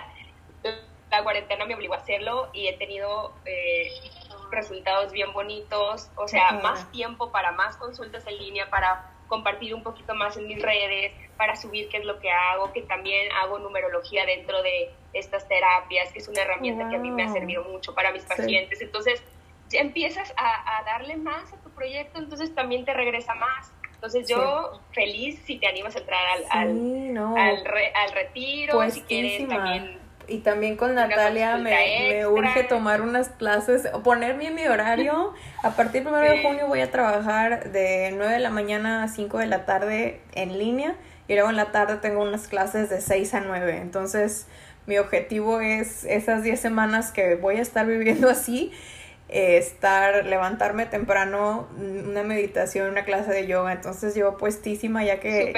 la 1.11 1.25
cuarentena 1.25 1.65
me 1.65 1.75
obligó 1.75 1.95
a 1.95 1.99
hacerlo 1.99 2.51
y 2.53 2.69
he 2.69 2.77
tenido... 2.77 3.35
Eh, 3.45 3.89
resultados 4.51 5.13
bien 5.13 5.33
bonitos, 5.33 6.11
o 6.17 6.29
sea, 6.29 6.53
más 6.53 6.91
tiempo 6.91 7.31
para 7.31 7.53
más 7.53 7.77
consultas 7.77 8.27
en 8.27 8.39
línea, 8.39 8.69
para 8.69 9.13
compartir 9.29 9.75
un 9.75 9.83
poquito 9.83 10.15
más 10.15 10.37
en 10.37 10.47
mis 10.47 10.61
redes, 10.61 11.13
para 11.37 11.55
subir 11.55 11.89
qué 11.89 11.99
es 11.99 12.05
lo 12.05 12.19
que 12.19 12.31
hago, 12.31 12.73
que 12.73 12.83
también 12.83 13.31
hago 13.33 13.59
numerología 13.59 14.27
dentro 14.27 14.61
de 14.63 14.93
estas 15.13 15.47
terapias, 15.49 16.13
que 16.13 16.19
es 16.19 16.29
una 16.29 16.43
herramienta 16.43 16.89
que 16.89 16.97
a 16.97 16.99
mí 16.99 17.11
me 17.11 17.23
ha 17.23 17.29
servido 17.29 17.63
mucho 17.65 17.95
para 17.95 18.11
mis 18.11 18.25
pacientes. 18.25 18.81
Entonces, 18.83 19.23
ya 19.69 19.81
empiezas 19.81 20.35
a, 20.37 20.83
darle 20.85 21.17
más 21.17 21.53
a 21.53 21.57
tu 21.63 21.71
proyecto, 21.71 22.19
entonces 22.19 22.53
también 22.55 22.85
te 22.85 22.93
regresa 22.93 23.35
más. 23.35 23.73
Entonces 24.01 24.27
yo 24.27 24.81
feliz 24.93 25.39
si 25.45 25.59
te 25.59 25.67
animas 25.67 25.95
a 25.95 25.99
entrar 25.99 26.21
al, 26.51 26.69
al, 26.71 27.37
al, 27.37 28.13
retiro, 28.15 28.91
si 28.91 29.03
quieres 29.03 29.47
también 29.47 30.01
y 30.31 30.39
también 30.39 30.77
con 30.77 30.95
Natalia 30.95 31.57
me, 31.57 31.71
me, 31.71 32.27
urge 32.27 32.63
tomar 32.65 33.03
unas 33.03 33.29
clases, 33.31 33.89
o 33.93 34.03
ponerme 34.03 34.47
en 34.47 34.55
mi 34.55 34.67
horario. 34.67 35.35
A 35.63 35.71
partir 35.71 36.05
del 36.05 36.13
1 36.13 36.19
de 36.19 36.43
junio 36.43 36.67
voy 36.69 36.81
a 36.81 36.91
trabajar 36.91 37.71
de 37.73 38.13
9 38.17 38.35
de 38.35 38.39
la 38.39 38.51
mañana 38.51 39.03
a 39.03 39.09
5 39.09 39.39
de 39.39 39.47
la 39.47 39.67
tarde 39.67 40.21
en 40.33 40.59
línea 40.59 40.95
y 41.29 41.35
luego 41.35 41.51
en 41.51 41.57
la 41.57 41.71
tarde 41.71 41.97
tengo 41.97 42.23
unas 42.23 42.49
clases 42.49 42.89
de 42.89 43.01
6 43.01 43.35
a 43.35 43.41
9. 43.41 43.79
Entonces 43.83 44.47
mi 44.87 44.97
objetivo 44.97 45.61
es 45.61 46.05
esas 46.05 46.43
10 46.43 46.59
semanas 46.59 47.13
que 47.13 47.35
voy 47.35 47.57
a 47.57 47.61
estar 47.61 47.87
viviendo 47.87 48.31
así 48.31 48.73
eh, 49.33 49.59
estar, 49.59 50.27
levantarme 50.27 50.87
temprano, 50.87 51.69
una 51.79 52.25
meditación, 52.25 52.91
una 52.91 53.05
clase 53.05 53.31
de 53.31 53.47
yoga, 53.47 53.73
entonces 53.73 54.17
yo 54.17 54.37
puestísima 54.37 55.05
ya 55.05 55.21
que 55.21 55.53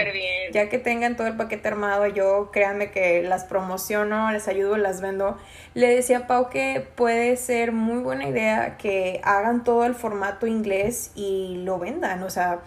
ya 0.52 0.68
que 0.68 0.78
tengan 0.78 1.16
todo 1.16 1.26
el 1.26 1.36
paquete 1.36 1.68
armado, 1.68 2.06
yo 2.06 2.50
créanme 2.52 2.90
que 2.90 3.22
las 3.22 3.44
promociono, 3.44 4.30
les 4.30 4.46
ayudo, 4.46 4.76
las 4.76 5.00
vendo. 5.00 5.38
Le 5.72 5.88
decía 5.88 6.18
a 6.18 6.26
Pau 6.26 6.50
que 6.50 6.86
puede 6.96 7.36
ser 7.38 7.72
muy 7.72 8.02
buena 8.02 8.28
idea 8.28 8.76
que 8.76 9.22
hagan 9.24 9.64
todo 9.64 9.86
el 9.86 9.94
formato 9.94 10.46
inglés 10.46 11.10
y 11.14 11.62
lo 11.64 11.78
vendan, 11.78 12.22
o 12.24 12.28
sea, 12.28 12.60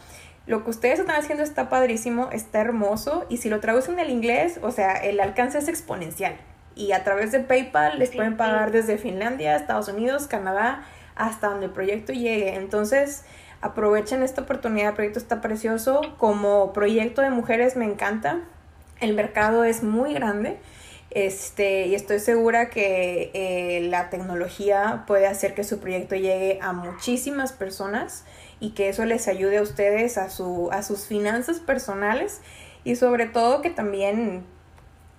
lo 0.47 0.63
que 0.63 0.71
ustedes 0.71 0.99
están 0.99 1.17
haciendo 1.17 1.43
está 1.43 1.69
padrísimo, 1.69 2.29
está 2.31 2.61
hermoso 2.61 3.25
y 3.29 3.37
si 3.37 3.49
lo 3.49 3.59
traducen 3.59 3.99
al 3.99 4.09
inglés, 4.09 4.59
o 4.63 4.71
sea, 4.71 4.93
el 4.93 5.19
alcance 5.19 5.59
es 5.59 5.67
exponencial. 5.67 6.35
Y 6.75 6.91
a 6.91 7.03
través 7.03 7.31
de 7.31 7.39
PayPal 7.39 7.99
les 7.99 8.11
pueden 8.11 8.37
pagar 8.37 8.71
desde 8.71 8.97
Finlandia, 8.97 9.55
Estados 9.55 9.87
Unidos, 9.87 10.27
Canadá, 10.27 10.83
hasta 11.15 11.47
donde 11.47 11.67
el 11.67 11.71
proyecto 11.71 12.13
llegue. 12.13 12.55
Entonces, 12.55 13.23
aprovechen 13.61 14.23
esta 14.23 14.41
oportunidad, 14.41 14.89
el 14.89 14.95
proyecto 14.95 15.19
está 15.19 15.41
precioso. 15.41 16.01
Como 16.17 16.73
proyecto 16.73 17.21
de 17.21 17.29
mujeres 17.29 17.75
me 17.75 17.85
encanta. 17.85 18.41
El 18.99 19.13
mercado 19.13 19.63
es 19.63 19.83
muy 19.83 20.13
grande. 20.13 20.59
Este, 21.11 21.87
y 21.87 21.95
estoy 21.95 22.19
segura 22.19 22.69
que 22.69 23.31
eh, 23.33 23.87
la 23.89 24.09
tecnología 24.09 25.05
puede 25.07 25.27
hacer 25.27 25.53
que 25.53 25.63
su 25.63 25.79
proyecto 25.79 26.15
llegue 26.15 26.59
a 26.61 26.73
muchísimas 26.73 27.53
personas 27.53 28.25
y 28.59 28.71
que 28.71 28.89
eso 28.89 29.05
les 29.05 29.29
ayude 29.29 29.59
a 29.59 29.61
ustedes 29.61 30.17
a, 30.17 30.29
su, 30.29 30.69
a 30.73 30.83
sus 30.83 31.05
finanzas 31.05 31.59
personales 31.59 32.41
y 32.83 32.97
sobre 32.97 33.27
todo 33.27 33.61
que 33.61 33.69
también 33.69 34.43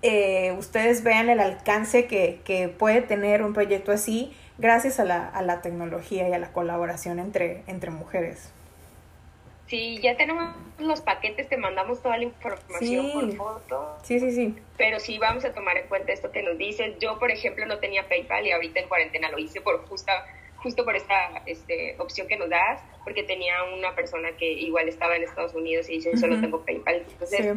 eh, 0.02 0.54
ustedes 0.58 1.02
vean 1.02 1.30
el 1.30 1.40
alcance 1.40 2.06
que, 2.06 2.42
que 2.44 2.68
puede 2.68 3.00
tener 3.00 3.42
un 3.42 3.54
proyecto 3.54 3.90
así 3.90 4.34
gracias 4.58 5.00
a 5.00 5.04
la, 5.04 5.28
a 5.28 5.42
la 5.42 5.62
tecnología 5.62 6.28
y 6.28 6.32
a 6.32 6.38
la 6.38 6.52
colaboración 6.52 7.18
entre, 7.18 7.62
entre 7.66 7.90
mujeres. 7.90 8.52
Sí, 9.66 9.98
ya 10.00 10.16
tenemos 10.16 10.54
los 10.78 11.00
paquetes, 11.00 11.48
te 11.48 11.56
mandamos 11.56 12.00
toda 12.00 12.16
la 12.16 12.24
información 12.24 13.10
por 13.12 13.32
foto. 13.36 13.98
Sí, 14.04 14.20
sí, 14.20 14.30
sí. 14.30 14.56
Pero 14.76 15.00
sí 15.00 15.18
vamos 15.18 15.44
a 15.44 15.52
tomar 15.52 15.76
en 15.76 15.88
cuenta 15.88 16.12
esto 16.12 16.30
que 16.30 16.42
nos 16.42 16.56
dices. 16.56 16.96
Yo, 17.00 17.18
por 17.18 17.32
ejemplo, 17.32 17.66
no 17.66 17.78
tenía 17.78 18.08
PayPal 18.08 18.46
y 18.46 18.52
ahorita 18.52 18.80
en 18.80 18.88
cuarentena 18.88 19.28
lo 19.28 19.38
hice 19.38 19.60
por 19.60 19.84
justa, 19.88 20.24
justo 20.58 20.84
por 20.84 20.94
esta 20.94 21.42
este, 21.46 21.96
opción 21.98 22.28
que 22.28 22.36
nos 22.36 22.48
das, 22.48 22.80
porque 23.02 23.24
tenía 23.24 23.54
una 23.76 23.92
persona 23.96 24.30
que 24.38 24.52
igual 24.52 24.88
estaba 24.88 25.16
en 25.16 25.24
Estados 25.24 25.54
Unidos 25.54 25.88
y 25.88 25.94
dice, 25.94 26.16
solo 26.16 26.40
tengo 26.40 26.64
PayPal. 26.64 27.04
Entonces, 27.10 27.56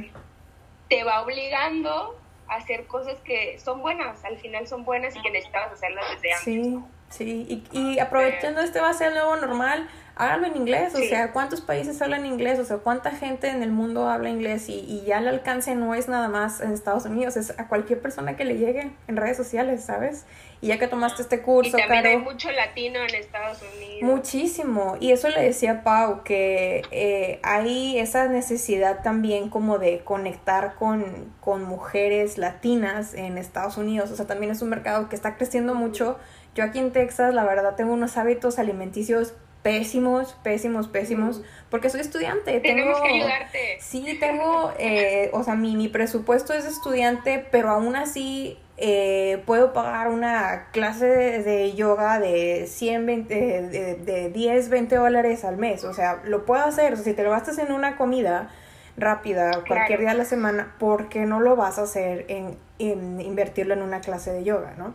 te 0.90 1.04
va 1.04 1.22
obligando 1.22 2.20
hacer 2.50 2.88
cosas 2.88 3.20
que 3.22 3.60
son 3.60 3.82
buenas, 3.82 4.24
al 4.26 4.38
final 4.38 4.68
son 4.68 4.84
buenas 4.84 5.16
y 5.16 5.22
que 5.22 5.32
necesitabas 5.32 5.74
hacerlas 5.74 6.06
desde 6.16 6.34
antes. 6.34 6.44
Sí, 6.44 6.80
sí, 7.10 7.66
y, 7.72 7.78
y 7.78 8.00
aprovechando 8.00 8.62
este 8.62 8.80
va 8.80 8.90
a 8.90 8.94
ser 8.94 9.10
el 9.10 9.14
nuevo 9.16 9.36
normal, 9.36 9.90
háganlo 10.20 10.48
en 10.48 10.58
inglés, 10.58 10.94
o 10.96 11.00
sea, 11.00 11.32
¿cuántos 11.32 11.62
países 11.62 12.02
hablan 12.02 12.26
inglés? 12.26 12.60
O 12.60 12.66
sea, 12.66 12.78
¿cuánta 12.78 13.12
gente 13.12 13.48
en 13.48 13.64
el 13.64 13.72
mundo 13.72 14.10
habla 14.10 14.30
inglés? 14.30 14.68
Y, 14.68 14.74
y 14.80 15.04
ya 15.06 15.20
el 15.20 15.30
alcance 15.30 15.76
no 15.76 15.96
es 15.96 16.10
nada 16.10 16.28
más 16.28 16.60
en 16.60 16.74
Estados 16.74 17.06
Unidos, 17.06 17.38
es 17.38 17.58
a 17.58 17.70
cualquier 17.70 18.02
persona 18.02 18.36
que 18.36 18.44
le 18.44 18.58
llegue 18.58 18.92
en 19.08 19.16
redes 19.16 19.38
sociales, 19.38 19.82
¿sabes? 19.82 20.26
Y 20.60 20.68
ya 20.68 20.78
que 20.78 20.90
tomaste 20.90 21.22
este 21.22 21.42
curso, 21.42 21.78
y 21.78 21.82
también 21.82 22.06
hay 22.06 22.18
mucho 22.18 22.52
latino 22.52 23.00
en 23.00 23.16
Estados 23.16 23.60
Unidos. 23.62 24.02
Muchísimo. 24.02 24.98
Y 25.00 25.14
eso 25.14 25.30
le 25.30 25.42
decía 25.42 25.86
Pau, 25.86 26.22
que 26.24 26.82
eh, 26.92 27.40
hay 27.42 27.98
esa 27.98 28.28
necesidad 28.28 29.02
también 29.02 29.50
como 29.50 29.80
de 29.80 30.00
conectar 30.04 30.76
con, 30.76 31.34
con 31.40 31.64
mujeres 31.64 32.38
latinas 32.38 33.14
en 33.14 33.38
Estados 33.38 33.78
Unidos. 33.78 34.12
O 34.12 34.18
sea, 34.18 34.28
también 34.28 34.52
es 34.52 34.62
un 34.62 34.68
mercado 34.68 35.08
que 35.08 35.16
está 35.16 35.38
creciendo 35.38 35.76
mucho. 35.76 36.20
Yo 36.56 36.66
aquí 36.66 36.80
en 36.80 36.92
Texas, 36.92 37.34
la 37.34 37.46
verdad, 37.46 37.76
tengo 37.78 37.94
unos 37.94 38.18
hábitos 38.18 38.60
alimenticios 38.60 39.36
pésimos, 39.62 40.36
pésimos, 40.44 40.88
pésimos, 40.88 41.42
porque 41.70 41.90
soy 41.90 42.02
estudiante. 42.02 42.60
Tenemos 42.60 43.02
que 43.02 43.08
ayudarte. 43.10 43.78
Sí, 43.82 44.18
tengo, 44.20 44.74
eh, 44.80 45.30
o 45.34 45.44
sea, 45.44 45.56
mi, 45.56 45.76
mi 45.76 45.88
presupuesto 45.88 46.54
es 46.54 46.66
estudiante, 46.66 47.46
pero 47.52 47.70
aún 47.70 47.96
así 47.96 48.58
eh, 48.78 49.44
puedo 49.46 49.74
pagar 49.74 50.08
una 50.08 50.68
clase 50.72 51.06
de, 51.06 51.74
yoga 51.74 52.20
de 52.20 52.66
100, 52.68 53.06
20, 53.06 53.36
de, 53.36 53.96
de, 53.96 54.30
10, 54.30 54.70
20 54.70 54.96
dólares 54.96 55.44
al 55.44 55.58
mes. 55.58 55.84
O 55.84 55.94
sea, 55.94 56.22
lo 56.24 56.46
puedo 56.46 56.64
hacer. 56.64 56.94
O 56.94 56.96
sea, 56.96 57.06
si 57.06 57.14
te 57.14 57.24
lo 57.24 57.32
gastas 57.32 57.58
en 57.58 57.74
una 57.74 57.98
comida 57.98 58.50
rápida 58.96 59.52
cualquier 59.68 60.00
día 60.00 60.12
de 60.12 60.18
la 60.18 60.26
semana, 60.26 60.76
¿por 60.80 61.10
qué 61.10 61.26
no 61.26 61.40
lo 61.40 61.56
vas 61.56 61.78
a 61.78 61.84
hacer 61.84 62.26
en, 62.30 62.58
invertirlo 62.78 63.74
en 63.74 63.82
una 63.82 64.02
clase 64.02 64.32
de 64.32 64.44
yoga, 64.44 64.76
no? 64.78 64.94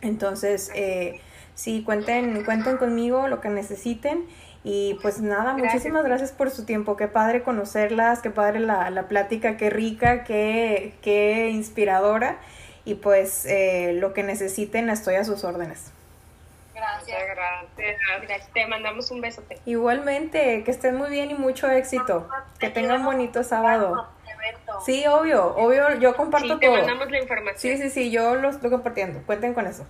Entonces, 0.00 0.70
eh, 0.74 1.20
sí, 1.58 1.82
cuenten, 1.84 2.44
cuenten 2.44 2.76
conmigo 2.76 3.26
lo 3.26 3.40
que 3.40 3.48
necesiten. 3.48 4.26
Y 4.62 4.98
pues 5.02 5.20
nada, 5.20 5.54
muchísimas 5.54 6.04
gracias 6.04 6.30
por 6.30 6.50
su 6.50 6.64
tiempo. 6.64 6.96
Qué 6.96 7.08
padre 7.08 7.42
conocerlas, 7.42 8.20
qué 8.20 8.30
padre 8.30 8.60
la, 8.60 8.90
la 8.90 9.08
plática, 9.08 9.56
qué 9.56 9.70
rica, 9.70 10.24
qué, 10.24 10.94
qué 11.02 11.50
inspiradora 11.50 12.38
y 12.84 12.94
pues 12.94 13.44
eh, 13.46 13.92
lo 13.94 14.12
que 14.14 14.22
necesiten 14.22 14.88
estoy 14.88 15.16
a 15.16 15.24
sus 15.24 15.42
órdenes. 15.44 15.90
Gracias. 16.74 17.18
gracias. 18.22 18.52
Te 18.52 18.66
mandamos 18.66 19.10
un 19.10 19.20
beso. 19.20 19.42
Igualmente, 19.64 20.62
que 20.62 20.70
estén 20.70 20.94
muy 20.94 21.10
bien 21.10 21.30
y 21.32 21.34
mucho 21.34 21.68
éxito. 21.68 22.28
Que 22.60 22.70
tengan 22.70 23.00
un 23.00 23.06
bonito 23.06 23.42
sábado. 23.42 24.08
Sí, 24.86 25.04
obvio, 25.08 25.56
obvio, 25.56 25.98
yo 25.98 26.14
comparto 26.14 26.54
sí, 26.54 26.60
te 26.60 26.70
mandamos 26.70 27.10
la 27.10 27.20
información. 27.20 27.58
Sí, 27.58 27.82
sí, 27.82 27.90
sí, 27.90 28.10
yo 28.10 28.36
lo 28.36 28.50
estoy 28.50 28.70
compartiendo. 28.70 29.20
Cuenten 29.26 29.54
con 29.54 29.66
eso. 29.66 29.84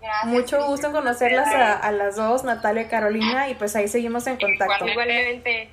Gracias, 0.00 0.32
Mucho 0.32 0.66
gusto 0.66 0.86
en 0.86 0.92
conocerlas 0.92 1.48
a, 1.48 1.90
las 1.92 2.16
dos, 2.16 2.44
Natalia 2.44 2.82
y 2.82 2.88
Carolina, 2.88 3.48
y 3.48 3.54
pues 3.54 3.74
ahí 3.74 3.88
seguimos 3.88 4.26
en 4.26 4.38
contacto. 4.38 4.86
Igualmente. 4.86 5.70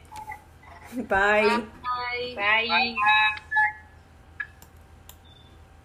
Bye. 0.94 1.64
Bye. 2.36 2.36
Bye. 2.36 2.96